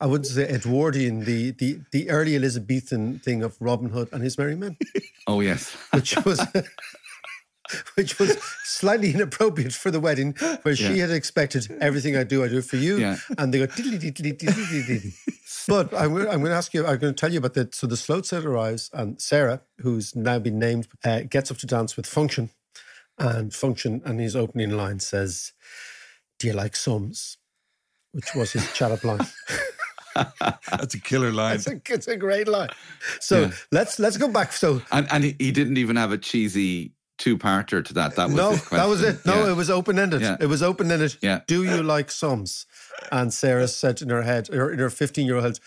I 0.00 0.06
wouldn't 0.06 0.26
say 0.26 0.48
Edwardian, 0.48 1.24
the 1.24 1.50
the 1.52 1.80
the 1.92 2.08
early 2.10 2.34
Elizabethan 2.36 3.18
thing 3.20 3.42
of 3.42 3.56
Robin 3.60 3.90
Hood 3.90 4.08
and 4.12 4.22
his 4.22 4.38
merry 4.38 4.56
men, 4.56 4.76
oh 5.26 5.40
yes. 5.40 5.76
which 5.92 6.16
was 6.24 6.40
which 7.94 8.18
was 8.18 8.36
slightly 8.64 9.12
inappropriate 9.12 9.72
for 9.72 9.90
the 9.90 10.00
wedding, 10.00 10.32
where 10.62 10.74
she 10.74 10.98
had 10.98 11.10
expected 11.10 11.70
everything 11.80 12.16
I 12.16 12.24
do, 12.24 12.42
I 12.42 12.48
do 12.48 12.62
for 12.62 12.76
you, 12.76 12.98
Yeah. 12.98 13.16
and 13.38 13.54
they 13.54 13.58
go 13.58 13.66
diddly 13.66 13.98
diddly 14.00 14.36
diddly 14.36 14.82
diddly. 14.88 15.12
But 15.68 15.92
I'm, 15.94 16.16
I'm 16.16 16.40
going 16.40 16.46
to 16.46 16.54
ask 16.54 16.72
you. 16.74 16.84
I'm 16.86 16.98
going 16.98 17.14
to 17.14 17.20
tell 17.20 17.30
you 17.32 17.38
about 17.38 17.54
that. 17.54 17.74
So 17.74 17.86
the 17.86 17.96
slow 17.96 18.22
set 18.22 18.44
arrives, 18.44 18.90
and 18.92 19.20
Sarah, 19.20 19.60
who's 19.78 20.16
now 20.16 20.38
been 20.40 20.58
named, 20.58 20.88
uh, 21.04 21.20
gets 21.28 21.50
up 21.50 21.58
to 21.58 21.66
dance 21.66 21.96
with 21.96 22.06
Function, 22.06 22.50
and 23.18 23.54
Function, 23.54 24.00
and 24.04 24.18
his 24.18 24.34
opening 24.34 24.70
line 24.70 24.98
says, 24.98 25.52
"Do 26.38 26.46
you 26.48 26.54
like 26.54 26.74
sums?" 26.74 27.36
Which 28.12 28.34
was 28.34 28.52
his 28.52 28.72
chat 28.72 28.90
up 28.90 29.04
line. 29.04 29.20
That's 30.70 30.94
a 30.94 31.00
killer 31.00 31.30
line. 31.32 31.56
It's 31.56 31.66
a, 31.66 31.80
it's 31.88 32.08
a 32.08 32.16
great 32.16 32.48
line. 32.48 32.68
So 33.20 33.40
Yeah. 33.42 33.50
let's 33.72 33.98
let's 33.98 34.16
go 34.16 34.28
back. 34.28 34.52
So 34.52 34.80
And 34.90 35.06
and 35.10 35.24
he, 35.24 35.52
didn't 35.52 35.76
even 35.78 35.96
have 35.96 36.12
a 36.12 36.18
cheesy 36.18 36.92
two 37.18 37.36
parter 37.36 37.84
to 37.84 37.92
that. 37.94 38.16
That 38.16 38.26
was 38.28 38.36
no, 38.36 38.54
that 38.76 38.88
was 38.88 39.02
it. 39.02 39.24
No, 39.26 39.44
Yeah. 39.44 39.50
it 39.52 39.56
was 39.56 39.70
open 39.70 39.98
ended. 39.98 40.22
Yeah. 40.22 40.36
It 40.40 40.46
was 40.46 40.62
open 40.62 40.90
ended. 40.90 41.16
Yeah. 41.20 41.40
Do 41.46 41.64
you 41.64 41.82
like 41.82 42.10
sums? 42.10 42.66
And 43.12 43.32
Sarah 43.32 43.68
said 43.68 44.00
in 44.02 44.08
her 44.10 44.22
head, 44.22 44.48
or 44.50 44.72
in 44.72 44.78
her 44.78 44.90
15 44.90 45.26
year 45.26 45.36
old 45.36 45.44
head, 45.44 45.58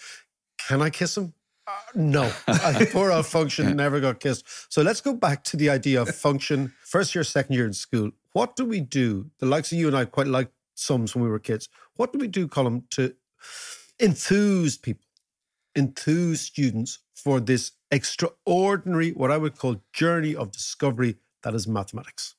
Can 0.67 0.81
I 0.81 0.89
kiss 0.89 1.17
him? 1.17 1.33
Uh, 1.67 1.71
no. 1.95 2.31
Poor 2.91 3.11
old 3.11 3.25
function 3.25 3.75
never 3.75 3.99
got 4.01 4.19
kissed. 4.19 4.45
So 4.69 4.81
let's 4.81 5.01
go 5.01 5.13
back 5.13 5.43
to 5.45 5.57
the 5.57 5.69
idea 5.69 6.01
of 6.01 6.09
function. 6.09 6.73
First 6.83 7.15
year, 7.15 7.23
second 7.23 7.55
year 7.55 7.65
in 7.65 7.73
school. 7.73 8.11
What 8.33 8.55
do 8.55 8.65
we 8.65 8.81
do? 8.81 9.29
The 9.39 9.45
likes 9.45 9.71
of 9.71 9.77
you 9.77 9.87
and 9.87 9.95
I 9.95 10.05
quite 10.05 10.27
liked 10.27 10.51
sums 10.75 11.15
when 11.15 11.23
we 11.23 11.29
were 11.29 11.39
kids. 11.39 11.69
What 11.95 12.11
do 12.11 12.19
we 12.19 12.27
do, 12.27 12.47
Colm, 12.47 12.83
to 12.91 13.13
enthuse 13.99 14.77
people, 14.77 15.05
enthuse 15.75 16.41
students 16.41 16.99
for 17.15 17.39
this 17.39 17.71
extraordinary, 17.91 19.11
what 19.11 19.31
I 19.31 19.37
would 19.37 19.57
call 19.57 19.81
journey 19.93 20.35
of 20.35 20.51
discovery 20.51 21.17
that 21.43 21.53
is 21.55 21.67
mathematics? 21.67 22.35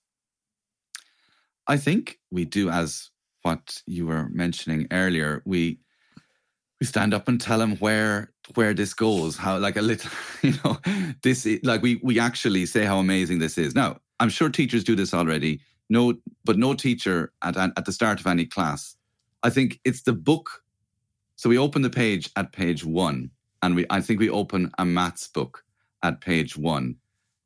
I 1.66 1.76
think 1.76 2.18
we 2.30 2.44
do 2.44 2.70
as 2.70 3.10
what 3.42 3.82
you 3.86 4.06
were 4.06 4.28
mentioning 4.30 4.86
earlier. 4.90 5.42
We 5.44 5.78
we 6.80 6.86
stand 6.86 7.14
up 7.14 7.28
and 7.28 7.40
tell 7.40 7.58
them 7.58 7.76
where 7.76 8.32
where 8.54 8.74
this 8.74 8.94
goes. 8.94 9.36
How 9.36 9.58
like 9.58 9.76
a 9.76 9.82
little, 9.82 10.10
you 10.42 10.54
know, 10.64 10.78
this 11.22 11.46
i- 11.46 11.60
like 11.62 11.82
we 11.82 12.00
we 12.02 12.18
actually 12.18 12.66
say 12.66 12.84
how 12.84 12.98
amazing 12.98 13.38
this 13.38 13.56
is. 13.58 13.74
Now 13.74 13.98
I'm 14.20 14.28
sure 14.30 14.48
teachers 14.50 14.84
do 14.84 14.94
this 14.96 15.14
already. 15.14 15.60
No, 15.90 16.14
but 16.44 16.58
no 16.58 16.74
teacher 16.74 17.32
at 17.42 17.56
at 17.56 17.84
the 17.84 17.92
start 17.92 18.20
of 18.20 18.26
any 18.26 18.46
class. 18.46 18.96
I 19.42 19.50
think 19.50 19.80
it's 19.84 20.02
the 20.02 20.12
book. 20.12 20.63
So 21.36 21.48
we 21.48 21.58
open 21.58 21.82
the 21.82 21.90
page 21.90 22.30
at 22.36 22.52
page 22.52 22.84
one, 22.84 23.30
and 23.62 23.74
we 23.74 23.86
I 23.90 24.00
think 24.00 24.20
we 24.20 24.30
open 24.30 24.70
a 24.78 24.84
maths 24.84 25.28
book 25.28 25.64
at 26.02 26.20
page 26.20 26.56
one, 26.56 26.96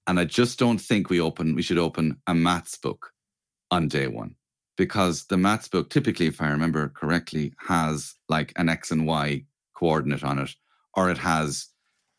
and 0.06 0.18
I 0.20 0.24
just 0.24 0.58
don't 0.58 0.80
think 0.80 1.10
we 1.10 1.20
open 1.20 1.54
we 1.54 1.62
should 1.62 1.78
open 1.78 2.20
a 2.26 2.34
maths 2.34 2.76
book 2.76 3.12
on 3.70 3.88
day 3.88 4.06
one 4.06 4.34
because 4.76 5.26
the 5.26 5.36
maths 5.36 5.68
book 5.68 5.90
typically 5.90 6.26
if 6.26 6.40
i 6.40 6.48
remember 6.48 6.88
correctly 6.88 7.52
has 7.58 8.14
like 8.30 8.50
an 8.56 8.70
x 8.70 8.90
and 8.90 9.06
y 9.06 9.44
coordinate 9.74 10.24
on 10.24 10.38
it 10.38 10.54
or 10.96 11.10
it 11.10 11.18
has 11.18 11.68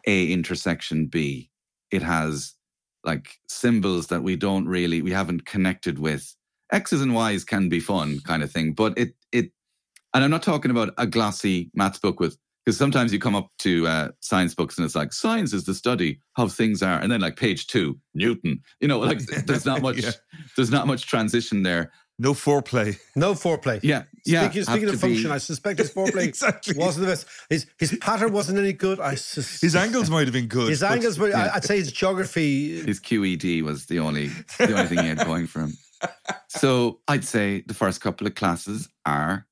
a 0.07 0.31
intersection 0.31 1.07
b. 1.07 1.49
It 1.91 2.01
has 2.01 2.55
like 3.03 3.39
symbols 3.47 4.07
that 4.07 4.23
we 4.23 4.35
don't 4.35 4.67
really 4.67 5.01
we 5.01 5.11
haven't 5.11 5.45
connected 5.45 5.99
with. 5.99 6.35
X's 6.71 7.01
and 7.01 7.15
y's 7.15 7.43
can 7.43 7.67
be 7.67 7.79
fun 7.79 8.19
kind 8.21 8.43
of 8.43 8.51
thing 8.51 8.73
but 8.73 8.97
it 8.97 9.15
it 9.31 9.51
and 10.13 10.23
i'm 10.23 10.31
not 10.31 10.43
talking 10.43 10.71
about 10.71 10.93
a 10.97 11.05
glossy 11.07 11.69
maths 11.73 11.99
book 11.99 12.19
with 12.19 12.37
because 12.65 12.77
sometimes 12.77 13.11
you 13.13 13.19
come 13.19 13.35
up 13.35 13.49
to 13.57 13.87
uh, 13.87 14.09
science 14.19 14.53
books 14.53 14.77
and 14.77 14.85
it's 14.85 14.95
like 14.95 15.11
science 15.13 15.53
is 15.53 15.63
the 15.63 15.73
study 15.73 16.19
of 16.37 16.53
things 16.53 16.83
are 16.83 16.99
and 16.99 17.11
then 17.11 17.21
like 17.21 17.35
page 17.35 17.67
two 17.67 17.97
newton 18.13 18.61
you 18.81 18.87
know 18.87 18.99
like 18.99 19.19
there's 19.47 19.65
not 19.65 19.81
much 19.81 19.97
Yeah. 19.97 20.11
there's 20.55 20.71
not 20.71 20.85
much 20.87 21.07
transition 21.07 21.63
there 21.63 21.91
No 22.21 22.33
foreplay. 22.33 22.97
No 23.15 23.33
foreplay. 23.33 23.79
yeah 23.81 24.03
yeah 24.25 24.43
Speaking, 24.49 24.63
speaking 24.65 24.89
of 24.89 24.95
to 24.95 24.97
be- 25.07 25.13
function, 25.13 25.31
I 25.31 25.37
suspect 25.39 25.79
his 25.79 25.89
foreplay 25.97 26.25
Exactly. 26.27 26.75
wasn't 26.77 27.05
the 27.05 27.11
best. 27.13 27.25
His 27.49 27.65
his 27.79 27.97
pattern 28.01 28.33
wasn't 28.33 28.57
any 28.59 28.73
good. 28.73 28.99
I 28.99 29.15
sus- 29.15 29.61
His 29.61 29.73
angles 29.75 30.09
might 30.09 30.25
have 30.27 30.33
been 30.33 30.47
good. 30.47 30.69
his 30.69 30.81
but- 30.81 30.91
angles 30.91 31.17
were. 31.17 31.31
I- 31.33 31.51
I'd 31.55 31.63
say 31.63 31.77
his 31.77 31.93
geography. 31.93 32.81
his 32.81 32.99
QED 32.99 33.63
was 33.63 33.85
the 33.85 33.99
only 33.99 34.27
the 34.57 34.73
only 34.75 34.87
thing 34.89 34.99
he 34.99 35.07
had 35.07 35.23
going 35.25 35.47
for 35.47 35.61
him. 35.61 35.73
So 36.49 36.99
I'd 37.07 37.23
say 37.23 37.63
the 37.67 37.73
first 37.73 38.01
couple 38.01 38.27
of 38.27 38.35
classes 38.35 38.89
are 39.05 39.45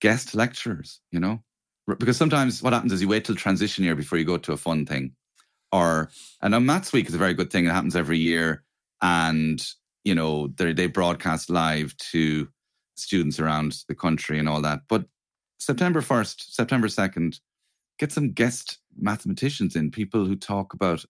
guest 0.00 0.34
lecturers, 0.34 1.00
you 1.10 1.20
know, 1.20 1.42
because 1.98 2.16
sometimes 2.16 2.62
what 2.62 2.72
happens 2.72 2.92
is 2.92 3.02
you 3.02 3.08
wait 3.08 3.24
till 3.24 3.34
transition 3.34 3.84
year 3.84 3.94
before 3.94 4.18
you 4.18 4.24
go 4.24 4.38
to 4.38 4.52
a 4.52 4.56
fun 4.56 4.86
thing, 4.86 5.12
or 5.72 6.10
and 6.42 6.52
now 6.52 6.58
Maths 6.58 6.92
Week 6.92 7.08
is 7.08 7.14
a 7.14 7.18
very 7.18 7.34
good 7.34 7.50
thing. 7.50 7.66
It 7.66 7.72
happens 7.72 7.96
every 7.96 8.18
year, 8.18 8.64
and 9.02 9.64
you 10.04 10.14
know 10.14 10.48
they 10.56 10.86
broadcast 10.86 11.50
live 11.50 11.96
to 12.12 12.48
students 12.96 13.40
around 13.40 13.76
the 13.88 13.94
country 13.94 14.38
and 14.38 14.48
all 14.48 14.62
that. 14.62 14.80
But 14.88 15.06
September 15.58 16.00
first, 16.00 16.54
September 16.54 16.88
second, 16.88 17.40
get 17.98 18.12
some 18.12 18.32
guest 18.32 18.78
mathematicians 18.96 19.76
in, 19.76 19.90
people 19.90 20.24
who 20.24 20.36
talk 20.36 20.74
about 20.74 21.04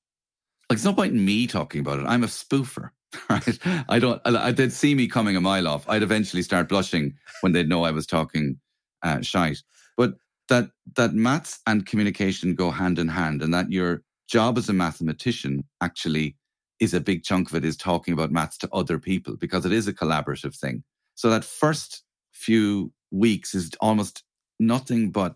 like 0.68 0.76
it's 0.76 0.84
no 0.84 0.92
point 0.92 1.12
in 1.12 1.24
me 1.24 1.46
talking 1.46 1.80
about 1.80 1.98
it. 1.98 2.06
I'm 2.06 2.22
a 2.22 2.28
spoofer, 2.28 2.90
right? 3.30 3.58
I 3.88 3.98
don't. 3.98 4.22
I, 4.24 4.52
they'd 4.52 4.72
see 4.72 4.94
me 4.94 5.08
coming 5.08 5.36
a 5.36 5.40
mile 5.40 5.66
off. 5.66 5.88
I'd 5.88 6.02
eventually 6.02 6.42
start 6.42 6.68
blushing 6.68 7.14
when 7.40 7.52
they'd 7.52 7.68
know 7.68 7.84
I 7.84 7.90
was 7.90 8.06
talking 8.06 8.58
uh, 9.02 9.20
shite. 9.20 9.62
But 9.96 10.14
that 10.48 10.70
that 10.96 11.14
maths 11.14 11.60
and 11.66 11.86
communication 11.86 12.54
go 12.54 12.70
hand 12.70 12.98
in 12.98 13.08
hand, 13.08 13.42
and 13.42 13.52
that 13.54 13.70
your 13.70 14.02
job 14.28 14.58
as 14.58 14.68
a 14.68 14.72
mathematician 14.72 15.64
actually 15.80 16.36
is 16.80 16.94
a 16.94 17.00
big 17.00 17.22
chunk 17.22 17.50
of 17.50 17.56
it 17.56 17.64
is 17.64 17.76
talking 17.76 18.14
about 18.14 18.32
maths 18.32 18.56
to 18.58 18.68
other 18.72 18.98
people 18.98 19.36
because 19.36 19.66
it 19.66 19.72
is 19.72 19.86
a 19.86 19.92
collaborative 19.92 20.56
thing. 20.56 20.82
So 21.14 21.28
that 21.30 21.44
first 21.44 22.02
few 22.32 22.92
weeks 23.10 23.54
is 23.54 23.70
almost 23.80 24.24
nothing 24.58 25.10
but 25.10 25.34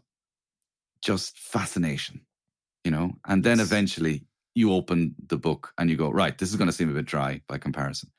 just 1.02 1.38
fascination, 1.38 2.22
you 2.82 2.90
know, 2.90 3.12
and 3.26 3.44
then 3.44 3.60
eventually 3.60 4.24
you 4.54 4.72
open 4.72 5.14
the 5.26 5.36
book 5.36 5.72
and 5.76 5.90
you 5.90 5.96
go, 5.96 6.10
right, 6.10 6.38
this 6.38 6.48
is 6.48 6.56
going 6.56 6.68
to 6.68 6.72
seem 6.72 6.90
a 6.90 6.94
bit 6.94 7.04
dry 7.04 7.42
by 7.48 7.58
comparison. 7.58 8.10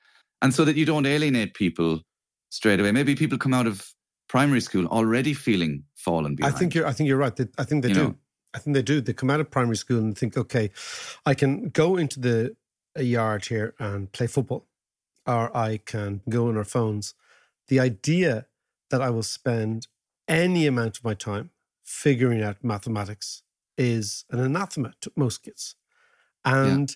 And 0.42 0.54
so 0.54 0.66
that 0.66 0.76
you 0.76 0.86
don't 0.86 1.06
alienate 1.08 1.56
people 1.56 2.02
straight 2.50 2.80
away. 2.80 2.92
Maybe 2.92 3.16
people 3.16 3.38
come 3.38 3.54
out 3.54 3.66
of 3.66 3.90
primary 4.38 4.62
school 4.62 4.86
already 4.88 5.34
feeling 5.34 5.84
fallen 5.94 6.36
behind. 6.36 6.56
I 6.56 6.58
think 6.60 6.76
you're. 6.76 6.88
I 6.92 6.94
think 6.94 7.08
you're 7.10 7.24
right. 7.26 7.36
They- 7.36 7.56
I 7.58 7.64
think 7.64 7.84
they 7.84 7.90
You 7.90 7.96
do. 7.96 8.04
know, 8.04 8.16
I 8.56 8.60
think 8.60 8.74
they 8.76 8.82
do. 8.94 9.02
They 9.02 9.14
come 9.14 9.30
out 9.34 9.40
of 9.40 9.50
primary 9.50 9.78
school 9.78 10.00
and 10.00 10.18
think, 10.18 10.38
okay, 10.38 10.72
I 11.26 11.34
can 11.42 11.70
go 11.70 11.98
into 11.98 12.20
the 12.20 12.56
yard 12.98 13.46
here 13.46 13.74
and 13.80 14.12
play 14.12 14.28
football, 14.28 14.64
or 15.26 15.56
I 15.70 15.78
can 15.78 16.22
go 16.30 16.48
on 16.50 16.58
our 16.58 16.70
phones. 16.78 17.14
The 17.68 17.80
idea 17.80 18.46
that 18.90 19.02
I 19.02 19.10
will 19.10 19.24
spend 19.40 19.88
any 20.28 20.68
amount 20.68 20.98
of 20.98 21.04
my 21.04 21.16
time 21.16 21.50
figuring 21.84 22.42
out 22.42 22.64
mathematics 22.64 23.44
is 23.78 24.26
an 24.32 24.40
anathema 24.40 24.94
to 25.02 25.12
most 25.16 25.44
kids. 25.44 25.76
And 26.44 26.90
yeah. 26.90 26.96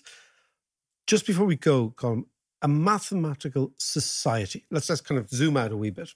just 1.06 1.26
before 1.26 1.46
we 1.46 1.56
go, 1.56 1.90
Colm, 1.96 2.24
a 2.62 2.68
mathematical 2.68 3.72
society. 3.78 4.66
Let's 4.70 4.86
just 4.86 5.04
kind 5.04 5.18
of 5.18 5.28
zoom 5.30 5.56
out 5.56 5.72
a 5.72 5.76
wee 5.76 5.90
bit. 5.90 6.14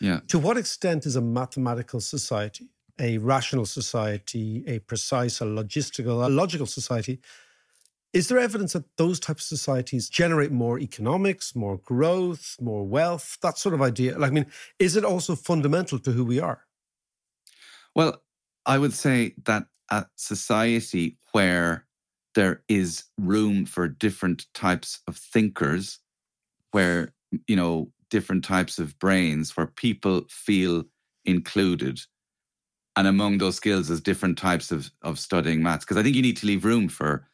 Yeah. 0.00 0.20
To 0.28 0.38
what 0.38 0.56
extent 0.56 1.06
is 1.06 1.16
a 1.16 1.20
mathematical 1.20 2.00
society, 2.00 2.68
a 2.98 3.18
rational 3.18 3.66
society, 3.66 4.64
a 4.66 4.78
precise, 4.80 5.40
a 5.40 5.44
logistical, 5.44 6.24
a 6.24 6.28
logical 6.28 6.66
society? 6.66 7.20
Is 8.12 8.28
there 8.28 8.38
evidence 8.38 8.72
that 8.72 8.96
those 8.96 9.20
types 9.20 9.44
of 9.44 9.58
societies 9.58 10.08
generate 10.08 10.50
more 10.50 10.80
economics, 10.80 11.54
more 11.54 11.78
growth, 11.78 12.56
more 12.60 12.84
wealth, 12.84 13.38
that 13.42 13.56
sort 13.56 13.74
of 13.74 13.82
idea? 13.82 14.18
Like, 14.18 14.32
I 14.32 14.34
mean, 14.34 14.46
is 14.78 14.96
it 14.96 15.04
also 15.04 15.36
fundamental 15.36 15.98
to 16.00 16.10
who 16.10 16.24
we 16.24 16.40
are? 16.40 16.66
Well, 17.94 18.22
I 18.66 18.78
would 18.78 18.94
say 18.94 19.34
that 19.44 19.66
a 19.90 20.06
society 20.16 21.18
where 21.32 21.86
there 22.34 22.62
is 22.68 23.04
room 23.18 23.64
for 23.66 23.88
different 23.88 24.46
types 24.54 25.00
of 25.06 25.16
thinkers, 25.16 26.00
where, 26.72 27.12
you 27.46 27.56
know, 27.56 27.92
different 28.10 28.44
types 28.44 28.78
of 28.78 28.98
brains, 28.98 29.56
where 29.56 29.66
people 29.66 30.24
feel 30.28 30.84
included. 31.24 32.00
And 32.96 33.06
among 33.06 33.38
those 33.38 33.56
skills 33.56 33.88
is 33.88 34.00
different 34.00 34.36
types 34.36 34.70
of, 34.72 34.90
of 35.02 35.18
studying 35.18 35.62
maths. 35.62 35.84
Because 35.84 35.96
I 35.96 36.02
think 36.02 36.16
you 36.16 36.22
need 36.22 36.36
to 36.38 36.46
leave 36.46 36.64
room 36.64 36.88
for, 36.88 37.26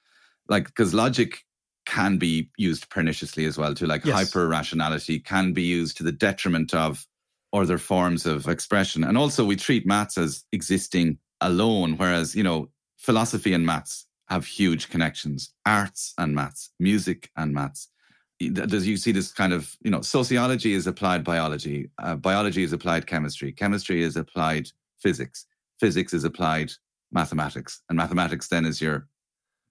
like, 0.48 0.66
because 0.66 0.94
logic 0.94 1.44
can 1.86 2.18
be 2.18 2.50
used 2.58 2.90
perniciously 2.90 3.46
as 3.46 3.56
well, 3.56 3.74
too. 3.74 3.86
Like 3.86 4.04
yes. 4.04 4.14
hyper 4.14 4.48
rationality 4.48 5.18
can 5.18 5.52
be 5.52 5.62
used 5.62 5.96
to 5.96 6.02
the 6.02 6.12
detriment 6.12 6.74
of 6.74 7.06
other 7.52 7.78
forms 7.78 8.26
of 8.26 8.48
expression. 8.48 9.02
And 9.02 9.16
also, 9.16 9.44
we 9.44 9.56
treat 9.56 9.86
maths 9.86 10.18
as 10.18 10.44
existing 10.52 11.18
alone, 11.40 11.96
whereas, 11.96 12.34
you 12.34 12.42
know, 12.42 12.68
philosophy 12.98 13.52
and 13.52 13.64
maths 13.64 14.06
have 14.28 14.44
huge 14.44 14.88
connections 14.90 15.52
arts 15.64 16.12
and 16.18 16.34
maths, 16.34 16.70
music 16.80 17.30
and 17.36 17.54
maths. 17.54 17.88
Does 18.38 18.86
you 18.86 18.96
see 18.96 19.12
this 19.12 19.32
kind 19.32 19.52
of, 19.52 19.76
you 19.82 19.90
know, 19.90 20.02
sociology 20.02 20.74
is 20.74 20.86
applied 20.86 21.24
biology, 21.24 21.90
uh, 21.98 22.16
biology 22.16 22.62
is 22.62 22.72
applied 22.72 23.06
chemistry, 23.06 23.50
chemistry 23.52 24.02
is 24.02 24.16
applied 24.16 24.68
physics, 24.98 25.46
physics 25.80 26.12
is 26.12 26.24
applied 26.24 26.72
mathematics, 27.12 27.80
and 27.88 27.96
mathematics 27.96 28.48
then 28.48 28.66
is 28.66 28.80
your 28.80 29.08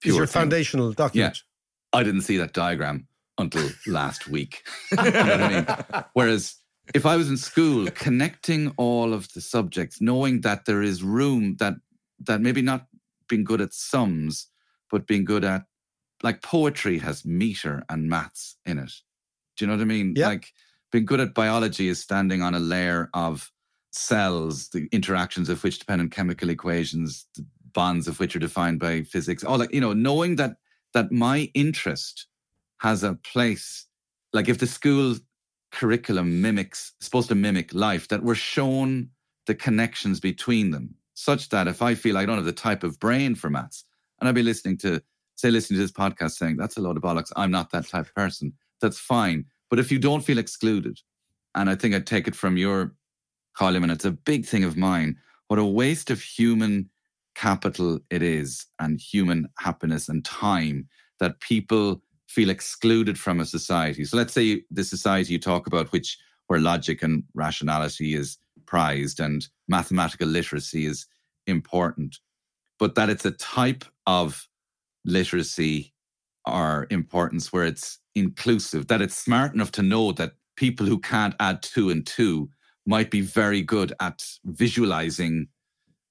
is 0.04 0.16
your 0.16 0.26
thing. 0.26 0.40
foundational 0.42 0.92
document. 0.92 1.36
Yeah. 1.36 1.98
I 1.98 2.02
didn't 2.02 2.22
see 2.22 2.36
that 2.38 2.52
diagram 2.52 3.06
until 3.38 3.68
last 3.86 4.28
week. 4.28 4.64
you 4.90 4.96
know 4.96 5.10
what 5.10 5.42
I 5.42 5.48
mean? 5.48 6.04
Whereas 6.14 6.56
if 6.94 7.06
I 7.06 7.16
was 7.16 7.28
in 7.28 7.36
school, 7.36 7.88
connecting 7.92 8.72
all 8.76 9.12
of 9.12 9.32
the 9.32 9.40
subjects, 9.40 10.00
knowing 10.00 10.40
that 10.42 10.64
there 10.64 10.82
is 10.82 11.02
room 11.02 11.56
that 11.56 11.74
that 12.20 12.40
maybe 12.40 12.62
not 12.62 12.86
being 13.28 13.44
good 13.44 13.60
at 13.60 13.74
sums, 13.74 14.48
but 14.90 15.06
being 15.06 15.24
good 15.24 15.44
at 15.44 15.64
like 16.22 16.42
poetry 16.42 16.98
has 16.98 17.24
meter 17.24 17.84
and 17.88 18.08
maths 18.08 18.56
in 18.64 18.78
it. 18.78 18.92
Do 19.56 19.64
you 19.64 19.66
know 19.66 19.76
what 19.76 19.82
I 19.82 19.86
mean? 19.86 20.14
Like 20.16 20.52
being 20.90 21.06
good 21.06 21.20
at 21.20 21.34
biology 21.34 21.88
is 21.88 22.00
standing 22.00 22.42
on 22.42 22.54
a 22.54 22.58
layer 22.58 23.10
of 23.14 23.50
cells, 23.90 24.68
the 24.68 24.88
interactions 24.92 25.48
of 25.48 25.62
which 25.62 25.78
depend 25.78 26.00
on 26.00 26.10
chemical 26.10 26.50
equations, 26.50 27.26
the 27.34 27.44
bonds 27.72 28.08
of 28.08 28.18
which 28.20 28.36
are 28.36 28.40
defined 28.40 28.80
by 28.80 29.02
physics. 29.02 29.44
All 29.44 29.58
like, 29.58 29.72
you 29.72 29.80
know, 29.80 29.92
knowing 29.92 30.36
that 30.36 30.56
that 30.92 31.12
my 31.12 31.50
interest 31.54 32.26
has 32.78 33.02
a 33.02 33.14
place. 33.14 33.86
Like 34.32 34.48
if 34.48 34.58
the 34.58 34.66
school 34.66 35.16
curriculum 35.72 36.40
mimics, 36.40 36.92
supposed 37.00 37.28
to 37.28 37.34
mimic 37.34 37.74
life, 37.74 38.08
that 38.08 38.22
we're 38.22 38.34
shown 38.34 39.10
the 39.46 39.54
connections 39.54 40.20
between 40.20 40.70
them, 40.70 40.94
such 41.14 41.50
that 41.50 41.68
if 41.68 41.82
I 41.82 41.94
feel 41.94 42.16
I 42.16 42.24
don't 42.24 42.36
have 42.36 42.44
the 42.44 42.52
type 42.52 42.82
of 42.82 42.98
brain 42.98 43.34
for 43.34 43.50
maths, 43.50 43.84
and 44.18 44.28
I'd 44.28 44.34
be 44.34 44.42
listening 44.42 44.78
to, 44.78 45.02
say, 45.36 45.50
listening 45.50 45.78
to 45.78 45.84
this 45.84 45.92
podcast 45.92 46.32
saying, 46.32 46.56
that's 46.56 46.76
a 46.76 46.80
load 46.80 46.96
of 46.96 47.02
bollocks, 47.02 47.32
I'm 47.36 47.50
not 47.50 47.70
that 47.70 47.88
type 47.88 48.06
of 48.06 48.14
person, 48.14 48.52
that's 48.80 48.98
fine. 48.98 49.44
But 49.70 49.78
if 49.78 49.90
you 49.92 49.98
don't 49.98 50.24
feel 50.24 50.38
excluded, 50.38 50.98
and 51.54 51.70
I 51.70 51.74
think 51.74 51.94
I 51.94 52.00
take 52.00 52.28
it 52.28 52.34
from 52.34 52.56
your 52.56 52.94
column, 53.56 53.82
and 53.82 53.92
it's 53.92 54.04
a 54.04 54.10
big 54.10 54.44
thing 54.46 54.64
of 54.64 54.76
mine, 54.76 55.16
what 55.48 55.58
a 55.58 55.64
waste 55.64 56.10
of 56.10 56.20
human 56.20 56.90
capital 57.34 58.00
it 58.10 58.22
is, 58.22 58.66
and 58.78 59.00
human 59.00 59.48
happiness 59.58 60.08
and 60.08 60.24
time 60.24 60.88
that 61.20 61.40
people 61.40 62.02
feel 62.28 62.50
excluded 62.50 63.18
from 63.18 63.40
a 63.40 63.46
society. 63.46 64.04
So 64.04 64.16
let's 64.16 64.32
say 64.32 64.62
the 64.70 64.84
society 64.84 65.32
you 65.32 65.38
talk 65.38 65.66
about, 65.66 65.92
which 65.92 66.18
where 66.48 66.60
logic 66.60 67.02
and 67.02 67.24
rationality 67.34 68.14
is 68.14 68.38
prized 68.66 69.20
and 69.20 69.46
mathematical 69.68 70.28
literacy 70.28 70.86
is 70.86 71.06
important, 71.46 72.18
but 72.78 72.94
that 72.94 73.08
it's 73.08 73.24
a 73.24 73.30
type 73.32 73.84
of 74.06 74.46
literacy 75.06 75.92
or 76.44 76.86
importance 76.90 77.52
where 77.52 77.64
it's 77.64 77.98
inclusive, 78.14 78.88
that 78.88 79.02
it's 79.02 79.16
smart 79.16 79.54
enough 79.54 79.72
to 79.72 79.82
know 79.82 80.12
that 80.12 80.32
people 80.56 80.86
who 80.86 80.98
can't 80.98 81.34
add 81.40 81.62
two 81.62 81.90
and 81.90 82.06
two 82.06 82.48
might 82.86 83.10
be 83.10 83.20
very 83.20 83.62
good 83.62 83.92
at 84.00 84.22
visualizing 84.44 85.48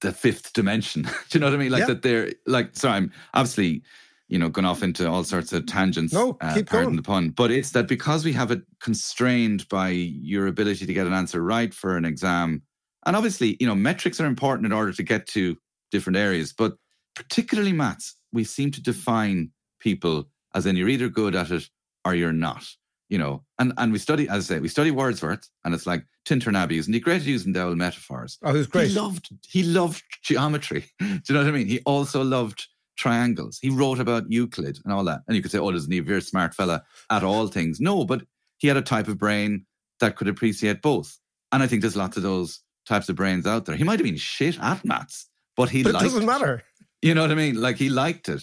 the 0.00 0.12
fifth 0.12 0.52
dimension. 0.52 1.02
Do 1.02 1.10
you 1.32 1.40
know 1.40 1.46
what 1.46 1.54
I 1.54 1.58
mean? 1.58 1.72
Like 1.72 1.86
that 1.86 2.02
they're 2.02 2.32
like, 2.46 2.76
sorry, 2.76 2.96
I'm 2.96 3.12
obviously 3.32 3.82
you 4.28 4.38
know, 4.38 4.48
gone 4.48 4.64
off 4.64 4.82
into 4.82 5.08
all 5.08 5.22
sorts 5.22 5.52
of 5.52 5.66
tangents. 5.66 6.12
No, 6.12 6.36
uh, 6.40 6.54
keep 6.54 6.66
pardon 6.66 6.88
going. 6.88 6.96
the 6.96 7.02
pun. 7.02 7.30
But 7.30 7.50
it's 7.50 7.70
that 7.70 7.86
because 7.86 8.24
we 8.24 8.32
have 8.32 8.50
it 8.50 8.62
constrained 8.80 9.68
by 9.68 9.90
your 9.90 10.46
ability 10.48 10.86
to 10.86 10.92
get 10.92 11.06
an 11.06 11.12
answer 11.12 11.42
right 11.42 11.72
for 11.72 11.96
an 11.96 12.04
exam, 12.04 12.62
and 13.04 13.14
obviously, 13.14 13.56
you 13.60 13.66
know, 13.66 13.74
metrics 13.74 14.20
are 14.20 14.26
important 14.26 14.66
in 14.66 14.72
order 14.72 14.92
to 14.92 15.02
get 15.02 15.26
to 15.28 15.56
different 15.92 16.16
areas, 16.16 16.52
but 16.52 16.76
particularly 17.14 17.72
maths, 17.72 18.16
we 18.36 18.44
seem 18.44 18.70
to 18.70 18.82
define 18.82 19.50
people 19.80 20.28
as 20.54 20.66
in 20.66 20.76
you're 20.76 20.88
either 20.88 21.08
good 21.08 21.34
at 21.34 21.50
it 21.50 21.68
or 22.04 22.14
you're 22.14 22.32
not. 22.32 22.64
You 23.08 23.18
know, 23.18 23.44
and 23.58 23.72
and 23.78 23.92
we 23.92 23.98
study, 23.98 24.28
as 24.28 24.50
I 24.50 24.54
say, 24.54 24.60
we 24.60 24.68
study 24.68 24.90
Wordsworth, 24.90 25.48
and 25.64 25.72
it's 25.72 25.86
like 25.86 26.04
Tintern 26.26 26.56
Abbey, 26.56 26.78
isn't 26.78 26.92
he 26.92 26.98
great 26.98 27.20
at 27.20 27.26
using 27.26 27.56
old 27.56 27.78
metaphors? 27.78 28.36
Oh, 28.42 28.50
he 28.50 28.58
was 28.58 28.66
great. 28.66 28.88
He 28.88 28.94
loved 28.94 29.28
he 29.48 29.62
loved 29.62 30.02
geometry. 30.22 30.86
Do 30.98 31.06
you 31.06 31.34
know 31.34 31.40
what 31.40 31.48
I 31.48 31.52
mean? 31.52 31.68
He 31.68 31.80
also 31.86 32.24
loved 32.24 32.66
triangles. 32.96 33.60
He 33.62 33.70
wrote 33.70 34.00
about 34.00 34.24
Euclid 34.28 34.80
and 34.84 34.92
all 34.92 35.04
that. 35.04 35.20
And 35.26 35.36
you 35.36 35.42
could 35.42 35.52
say, 35.52 35.58
oh, 35.58 35.70
isn't 35.70 35.92
he 35.92 35.98
a 35.98 36.02
very 36.02 36.22
smart 36.22 36.52
fella 36.52 36.82
at 37.10 37.22
all 37.22 37.46
things? 37.46 37.80
No, 37.80 38.04
but 38.04 38.22
he 38.58 38.66
had 38.66 38.76
a 38.76 38.82
type 38.82 39.06
of 39.06 39.18
brain 39.18 39.66
that 40.00 40.16
could 40.16 40.26
appreciate 40.26 40.82
both. 40.82 41.16
And 41.52 41.62
I 41.62 41.68
think 41.68 41.82
there's 41.82 41.96
lots 41.96 42.16
of 42.16 42.24
those 42.24 42.60
types 42.88 43.08
of 43.08 43.14
brains 43.14 43.46
out 43.46 43.66
there. 43.66 43.76
He 43.76 43.84
might 43.84 44.00
have 44.00 44.06
been 44.06 44.16
shit 44.16 44.58
at 44.60 44.84
maths, 44.84 45.28
but 45.56 45.68
he 45.70 45.82
but 45.82 45.92
liked 45.92 46.06
it 46.06 46.08
doesn't 46.08 46.26
matter. 46.26 46.64
You 47.02 47.14
know 47.14 47.22
what 47.22 47.30
I 47.30 47.34
mean? 47.34 47.60
Like 47.60 47.76
he 47.76 47.88
liked 47.88 48.28
it. 48.28 48.42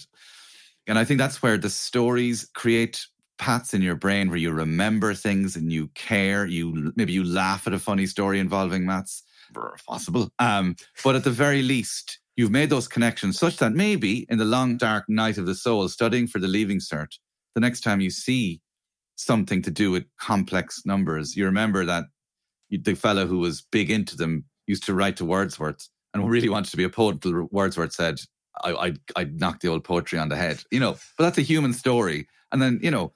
And 0.88 1.00
I 1.00 1.06
think 1.06 1.18
that's 1.18 1.42
where 1.42 1.58
the 1.58 1.70
stories 1.70 2.50
create 2.54 3.06
paths 3.38 3.74
in 3.74 3.82
your 3.82 3.96
brain 3.96 4.30
where 4.30 4.38
you 4.38 4.52
remember 4.52 5.14
things 5.14 5.56
and 5.56 5.72
you 5.72 5.88
care. 5.96 6.46
You 6.46 6.94
maybe 6.96 7.14
you 7.14 7.24
laugh 7.24 7.68
at 7.68 7.74
a 7.74 7.80
funny 7.80 8.06
story 8.06 8.40
involving 8.40 8.86
maths. 8.86 9.24
Possible. 9.88 10.30
Um, 10.40 10.76
but 11.04 11.16
at 11.16 11.24
the 11.24 11.30
very 11.30 11.62
least, 11.62 12.20
you've 12.36 12.52
made 12.52 12.70
those 12.70 12.88
connections 12.88 13.38
such 13.38 13.58
that 13.58 13.74
maybe 13.74 14.26
in 14.30 14.38
the 14.38 14.46
long 14.46 14.78
dark 14.78 15.06
night 15.08 15.38
of 15.38 15.46
the 15.46 15.56
soul, 15.56 15.88
studying 15.90 16.28
for 16.28 16.40
the 16.40 16.48
leaving 16.48 16.80
cert, 16.80 17.18
the 17.54 17.62
next 17.62 17.82
time 17.82 18.02
you 18.02 18.10
see 18.10 18.62
something 19.16 19.62
to 19.62 19.72
do 19.72 19.92
with 19.92 20.06
complex 20.20 20.82
numbers, 20.86 21.36
you 21.36 21.46
remember 21.46 21.86
that 21.86 22.06
the 22.72 22.96
fellow 22.96 23.28
who 23.28 23.38
was 23.38 23.62
big 23.62 23.92
into 23.92 24.16
them 24.16 24.46
used 24.66 24.84
to 24.86 24.94
write 24.94 25.18
to 25.18 25.26
Wordsworth 25.26 25.88
and 26.14 26.28
really 26.28 26.50
wanted 26.50 26.72
to 26.72 26.78
be 26.78 26.84
a 26.84 26.90
poet. 26.90 27.24
Wordsworth 27.52 27.94
said, 27.94 28.20
I, 28.64 28.72
I, 28.72 28.94
I'd 29.16 29.40
knock 29.40 29.60
the 29.60 29.70
old 29.70 29.84
poetry 29.84 30.20
on 30.20 30.30
the 30.30 30.36
head, 30.36 30.64
you 30.72 30.80
know, 30.80 30.94
but 31.18 31.24
that's 31.24 31.38
a 31.38 31.42
human 31.42 31.74
story. 31.74 32.28
And 32.52 32.62
then, 32.62 32.80
you 32.82 32.92
know, 32.92 33.14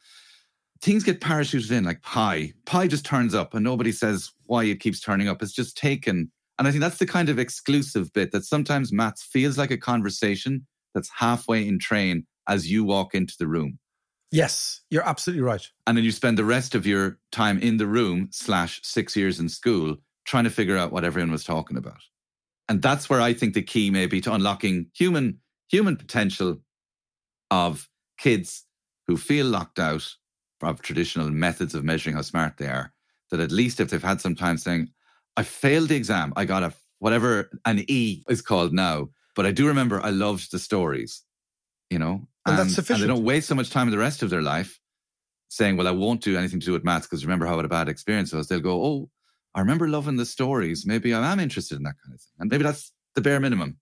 things 0.82 1.04
get 1.04 1.22
parachuted 1.22 1.72
in 1.72 1.84
like 1.84 2.02
pi. 2.02 2.54
Pi 2.66 2.88
just 2.88 3.06
turns 3.06 3.36
up 3.36 3.54
and 3.54 3.64
nobody 3.64 3.92
says 3.92 4.32
why 4.46 4.64
it 4.64 4.80
keeps 4.80 5.00
turning 5.00 5.28
up. 5.28 5.42
It's 5.42 5.54
just 5.54 5.78
taken 5.78 6.32
and 6.58 6.68
I 6.68 6.72
think 6.72 6.82
that's 6.82 6.98
the 6.98 7.06
kind 7.06 7.30
of 7.30 7.38
exclusive 7.38 8.12
bit 8.14 8.32
that 8.32 8.46
sometimes 8.46 8.92
maths 8.92 9.24
feels 9.24 9.58
like 9.58 9.72
a 9.72 9.78
conversation 9.78 10.66
that's 10.94 11.10
halfway 11.16 11.68
in 11.68 11.78
train 11.78 12.26
as 12.48 12.70
you 12.70 12.84
walk 12.84 13.14
into 13.14 13.36
the 13.38 13.48
room. 13.48 13.78
Yes, 14.32 14.82
you're 14.90 15.08
absolutely 15.08 15.44
right. 15.44 15.66
And 15.86 15.96
then 15.96 16.04
you 16.04 16.12
spend 16.12 16.38
the 16.38 16.44
rest 16.44 16.76
of 16.76 16.86
your 16.86 17.20
time 17.32 17.60
in 17.60 17.78
the 17.78 17.88
room 17.88 18.30
slash 18.32 18.82
six 18.84 19.16
years 19.16 19.40
in 19.40 19.50
school 19.50 19.98
trying 20.26 20.44
to 20.44 20.50
figure 20.50 20.78
out 20.78 20.92
what 20.92 21.06
everyone 21.06 21.32
was 21.32 21.44
talking 21.44 21.78
about. 21.78 22.02
And 22.70 22.82
that's 22.82 23.10
where 23.10 23.22
I 23.22 23.34
think 23.34 23.54
the 23.54 23.62
key 23.62 23.90
may 23.90 24.06
be 24.08 24.22
to 24.22 24.34
unlocking 24.34 24.88
human 24.94 25.40
human 25.70 25.96
potential 25.98 26.62
of 27.52 27.90
kids 28.18 28.66
who 29.08 29.18
feel 29.18 29.46
locked 29.46 29.80
out 29.80 30.08
of 30.62 30.82
traditional 30.82 31.30
methods 31.30 31.76
of 31.76 31.84
measuring 31.84 32.16
how 32.16 32.22
smart 32.22 32.58
they 32.58 32.68
are. 32.68 32.94
That 33.32 33.40
at 33.40 33.52
least 33.52 33.80
if 33.80 33.90
they've 33.90 34.02
had 34.02 34.22
some 34.22 34.36
time 34.36 34.58
saying, 34.58 34.90
I 35.36 35.44
failed 35.44 35.90
the 35.90 35.96
exam. 35.96 36.34
I 36.36 36.46
got 36.46 36.64
a 36.64 36.74
whatever 37.00 37.50
an 37.66 37.84
E 37.88 38.24
is 38.30 38.42
called 38.42 38.74
now. 38.74 39.10
But 39.36 39.46
I 39.46 39.52
do 39.52 39.68
remember 39.68 40.02
I 40.02 40.10
loved 40.10 40.52
the 40.52 40.60
stories, 40.60 41.22
you 41.90 42.00
know, 42.00 42.28
And 42.46 42.58
that's 42.58 42.74
sufficient. 42.74 43.04
and 43.04 43.10
they 43.10 43.16
don't 43.16 43.26
waste 43.26 43.48
so 43.48 43.56
much 43.56 43.70
time 43.70 43.88
in 43.88 43.92
the 43.92 43.98
rest 44.00 44.24
of 44.24 44.30
their 44.30 44.42
life 44.42 44.80
saying, 45.50 45.78
"Well, 45.78 45.88
I 45.88 45.92
won't 45.92 46.22
do 46.22 46.38
anything 46.38 46.60
to 46.62 46.66
do 46.66 46.74
with 46.74 46.84
maths 46.84 47.06
because 47.06 47.24
remember 47.24 47.46
how 47.46 47.54
I 47.54 47.58
had 47.58 47.66
a 47.66 47.70
bad 47.70 47.88
experience." 47.90 48.34
was." 48.34 48.48
They'll 48.48 48.60
go, 48.60 48.84
"Oh, 48.84 49.10
I 49.58 49.60
remember 49.60 49.88
loving 49.90 50.18
the 50.18 50.26
stories. 50.26 50.86
Maybe 50.86 51.14
I 51.16 51.32
am 51.32 51.40
interested 51.40 51.78
in 51.78 51.84
that 51.84 51.96
kind 52.04 52.14
of 52.14 52.22
thing, 52.22 52.34
and 52.40 52.52
maybe 52.52 52.64
that's 52.64 52.94
the 53.16 53.22
bare 53.22 53.40
minimum." 53.40 53.80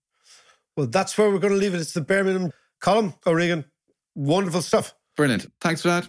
Well, 0.76 0.86
that's 0.86 1.16
where 1.16 1.30
we're 1.30 1.38
going 1.38 1.52
to 1.52 1.58
leave 1.58 1.74
it. 1.74 1.80
It's 1.80 1.92
the 1.92 2.00
bare 2.00 2.24
minimum. 2.24 2.50
Colm 2.82 3.14
O'Regan, 3.26 3.66
wonderful 4.14 4.62
stuff. 4.62 4.94
Brilliant. 5.16 5.46
Thanks 5.60 5.82
for 5.82 5.88
that. 5.88 6.08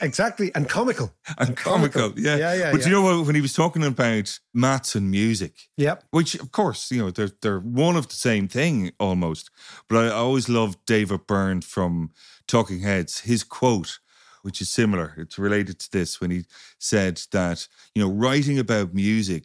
Exactly. 0.00 0.50
And 0.54 0.68
comical. 0.68 1.12
and 1.38 1.56
comical? 1.56 2.12
Yeah, 2.16 2.36
Yeah, 2.36 2.54
yeah, 2.54 2.70
But 2.72 2.80
yeah. 2.80 2.86
you 2.86 2.92
know 2.92 3.02
what? 3.02 3.26
When 3.26 3.34
he 3.34 3.40
was 3.40 3.52
talking 3.52 3.84
about 3.84 4.38
maths 4.52 4.94
and 4.94 5.10
music, 5.10 5.52
Yep. 5.76 6.04
which 6.10 6.34
of 6.34 6.50
course 6.52 6.90
you 6.90 6.98
know 7.00 7.10
they're 7.10 7.30
they're 7.42 7.60
one 7.60 7.96
of 7.96 8.08
the 8.08 8.14
same 8.14 8.48
thing 8.48 8.92
almost. 8.98 9.50
But 9.88 9.98
I 10.04 10.08
always 10.10 10.48
loved 10.48 10.78
David 10.86 11.26
Byrne 11.26 11.60
from 11.62 12.10
Talking 12.46 12.80
Heads. 12.80 13.20
His 13.20 13.44
quote, 13.44 14.00
which 14.42 14.60
is 14.60 14.68
similar, 14.68 15.14
it's 15.16 15.38
related 15.38 15.78
to 15.80 15.90
this 15.90 16.20
when 16.20 16.30
he 16.30 16.44
said 16.78 17.20
that 17.32 17.68
you 17.94 18.02
know 18.02 18.10
writing 18.12 18.58
about 18.58 18.94
music 18.94 19.44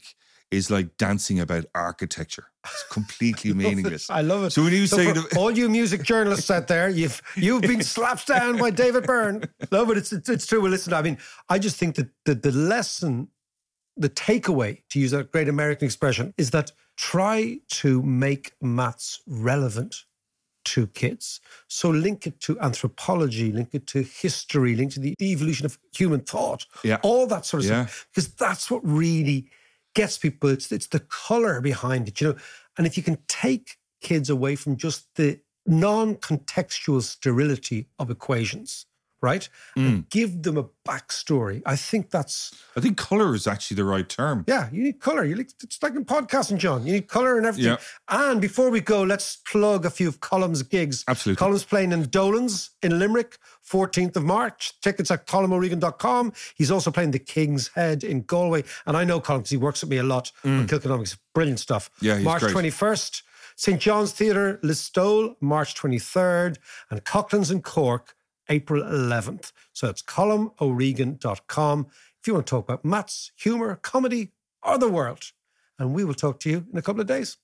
is 0.52 0.72
like 0.72 0.98
dancing 0.98 1.40
about 1.40 1.66
architecture. 1.76 2.46
It's 2.66 2.84
completely 2.92 3.54
meaningless. 3.64 4.10
I 4.10 4.22
love 4.22 4.46
it. 4.46 4.50
So 4.52 4.64
when 4.64 4.74
you 4.74 4.88
So 4.88 4.98
say 4.98 5.12
that- 5.12 5.36
all 5.38 5.52
you 5.52 5.70
music 5.70 6.04
journalists 6.04 6.50
out 6.50 6.68
there, 6.68 6.90
you've 6.90 7.22
you've 7.36 7.62
been 7.62 7.84
slapped 7.84 8.28
down 8.28 8.58
by 8.58 8.72
David 8.72 9.04
Byrne. 9.04 9.44
No, 9.72 9.86
but 9.86 9.98
it's 9.98 10.12
it's, 10.12 10.28
it's 10.30 10.48
true. 10.48 10.62
Well, 10.62 10.72
listen, 10.72 10.94
I 10.94 11.02
mean, 11.02 11.18
I 11.50 11.60
just 11.60 11.76
think 11.78 11.96
that 11.96 12.10
the, 12.26 12.34
the 12.36 12.52
lesson, 12.52 13.28
the 13.98 14.10
takeaway, 14.10 14.82
to 14.90 15.00
use 15.00 15.12
that 15.12 15.32
great 15.32 15.48
American 15.48 15.86
expression, 15.86 16.34
is 16.38 16.50
that 16.52 16.72
try 16.98 17.60
to 17.70 18.02
make 18.02 18.54
maths 18.62 19.22
relevant 19.28 20.06
to 20.66 20.88
kids. 20.88 21.40
So 21.68 21.90
link 21.90 22.28
it 22.28 22.40
to 22.42 22.60
anthropology, 22.60 23.52
link 23.52 23.70
it 23.74 23.88
to 23.88 24.02
history, 24.04 24.76
link 24.76 24.92
to 24.94 25.00
the 25.00 25.16
evolution 25.22 25.66
of 25.66 25.78
human 25.96 26.20
thought, 26.22 26.66
Yeah. 26.84 26.98
all 27.02 27.28
that 27.28 27.46
sort 27.46 27.64
of 27.64 27.70
Yeah. 27.70 27.86
stuff. 27.86 28.08
Because 28.12 28.28
that's 28.34 28.70
what 28.72 28.82
really 28.84 29.50
gets 29.96 30.18
people. 30.18 30.50
It's 30.50 30.72
it's 30.72 30.88
the 30.88 31.02
color 31.02 31.62
behind 31.62 32.08
it, 32.08 32.22
you 32.22 32.30
know. 32.30 32.36
And 32.78 32.88
if 32.88 32.98
you 32.98 33.04
can 33.04 33.18
take 33.28 33.78
kids 34.02 34.30
away 34.30 34.56
from 34.56 34.78
just 34.78 35.08
the 35.16 35.40
non-contextual 35.66 37.02
sterility 37.04 37.90
of 38.00 38.10
equations, 38.10 38.86
right, 39.22 39.50
Mm. 39.78 39.88
and 39.88 40.10
give 40.10 40.44
them 40.44 40.58
a 40.58 40.66
backstory, 40.88 41.62
I 41.66 41.76
think 41.76 42.10
that's 42.10 42.54
I 42.76 42.80
think 42.82 42.98
color 42.98 43.36
is 43.36 43.46
actually 43.48 43.76
the 43.76 43.84
right 43.84 44.08
term. 44.08 44.44
yeah. 44.48 44.70
You 44.72 44.84
need 44.84 45.00
color. 45.00 45.24
You 45.26 45.36
need, 45.36 45.54
it's 45.64 45.82
like 45.84 45.96
in 45.96 46.06
podcasting, 46.06 46.58
John. 46.58 46.86
You 46.86 46.94
need 46.94 47.08
color 47.08 47.38
and 47.38 47.46
everything. 47.46 47.74
Yeah. 47.74 47.78
And 48.08 48.40
before 48.42 48.70
we 48.70 48.80
go, 48.82 49.04
let's 49.04 49.36
plug 49.38 49.86
a 49.86 49.90
few 49.90 50.08
of 50.08 50.20
Colm's 50.20 50.64
gigs. 50.64 51.04
Absolutely. 51.08 51.46
Colm's 51.46 51.64
playing 51.66 51.92
in 51.92 52.04
Dolan's 52.10 52.72
in 52.82 52.98
Limerick, 53.00 53.38
14th 53.70 54.16
of 54.16 54.24
March. 54.24 54.80
Tickets 54.82 55.12
at 55.12 55.28
colmoregan.com. 55.28 56.34
He's 56.56 56.72
also 56.72 56.92
playing 56.92 57.12
the 57.12 57.20
King's 57.20 57.68
Head 57.70 58.04
in 58.04 58.22
Galway. 58.24 58.64
And 58.86 58.96
I 58.98 59.04
know 59.04 59.20
Colm 59.20 59.38
because 59.40 59.50
he 59.52 59.58
works 59.58 59.82
with 59.82 59.90
me 59.90 59.98
a 59.98 60.04
lot 60.04 60.32
on 60.44 60.68
Kilkenomics. 60.68 61.18
Brilliant 61.34 61.60
stuff. 61.60 61.90
Mm. 61.96 62.04
Yeah, 62.04 62.16
he's 62.16 62.26
March 62.26 62.42
great. 62.42 62.54
21st, 62.56 63.22
St. 63.56 63.80
John's 63.80 64.12
Theatre, 64.14 64.60
Listowel, 64.64 65.36
March 65.42 65.76
23rd, 65.76 66.58
and 66.90 67.04
Coughlan's 67.04 67.52
in 67.52 67.62
Cork, 67.62 68.16
April 68.50 68.84
11th. 68.84 69.52
So 69.74 69.88
it's 69.88 70.02
colmoregan.com 70.02 71.88
if 72.20 72.28
you 72.28 72.34
want 72.34 72.48
to 72.48 72.50
talk 72.50 72.66
about 72.66 72.84
maths, 72.84 73.32
humour, 73.38 73.76
comedy, 73.76 74.34
or 74.62 74.78
the 74.78 74.90
world. 74.90 75.32
And 75.78 75.94
we 75.94 76.04
will 76.04 76.14
talk 76.14 76.40
to 76.42 76.50
you 76.50 76.66
in 76.72 76.78
a 76.78 76.82
couple 76.82 77.02
of 77.02 77.08
days. 77.08 77.38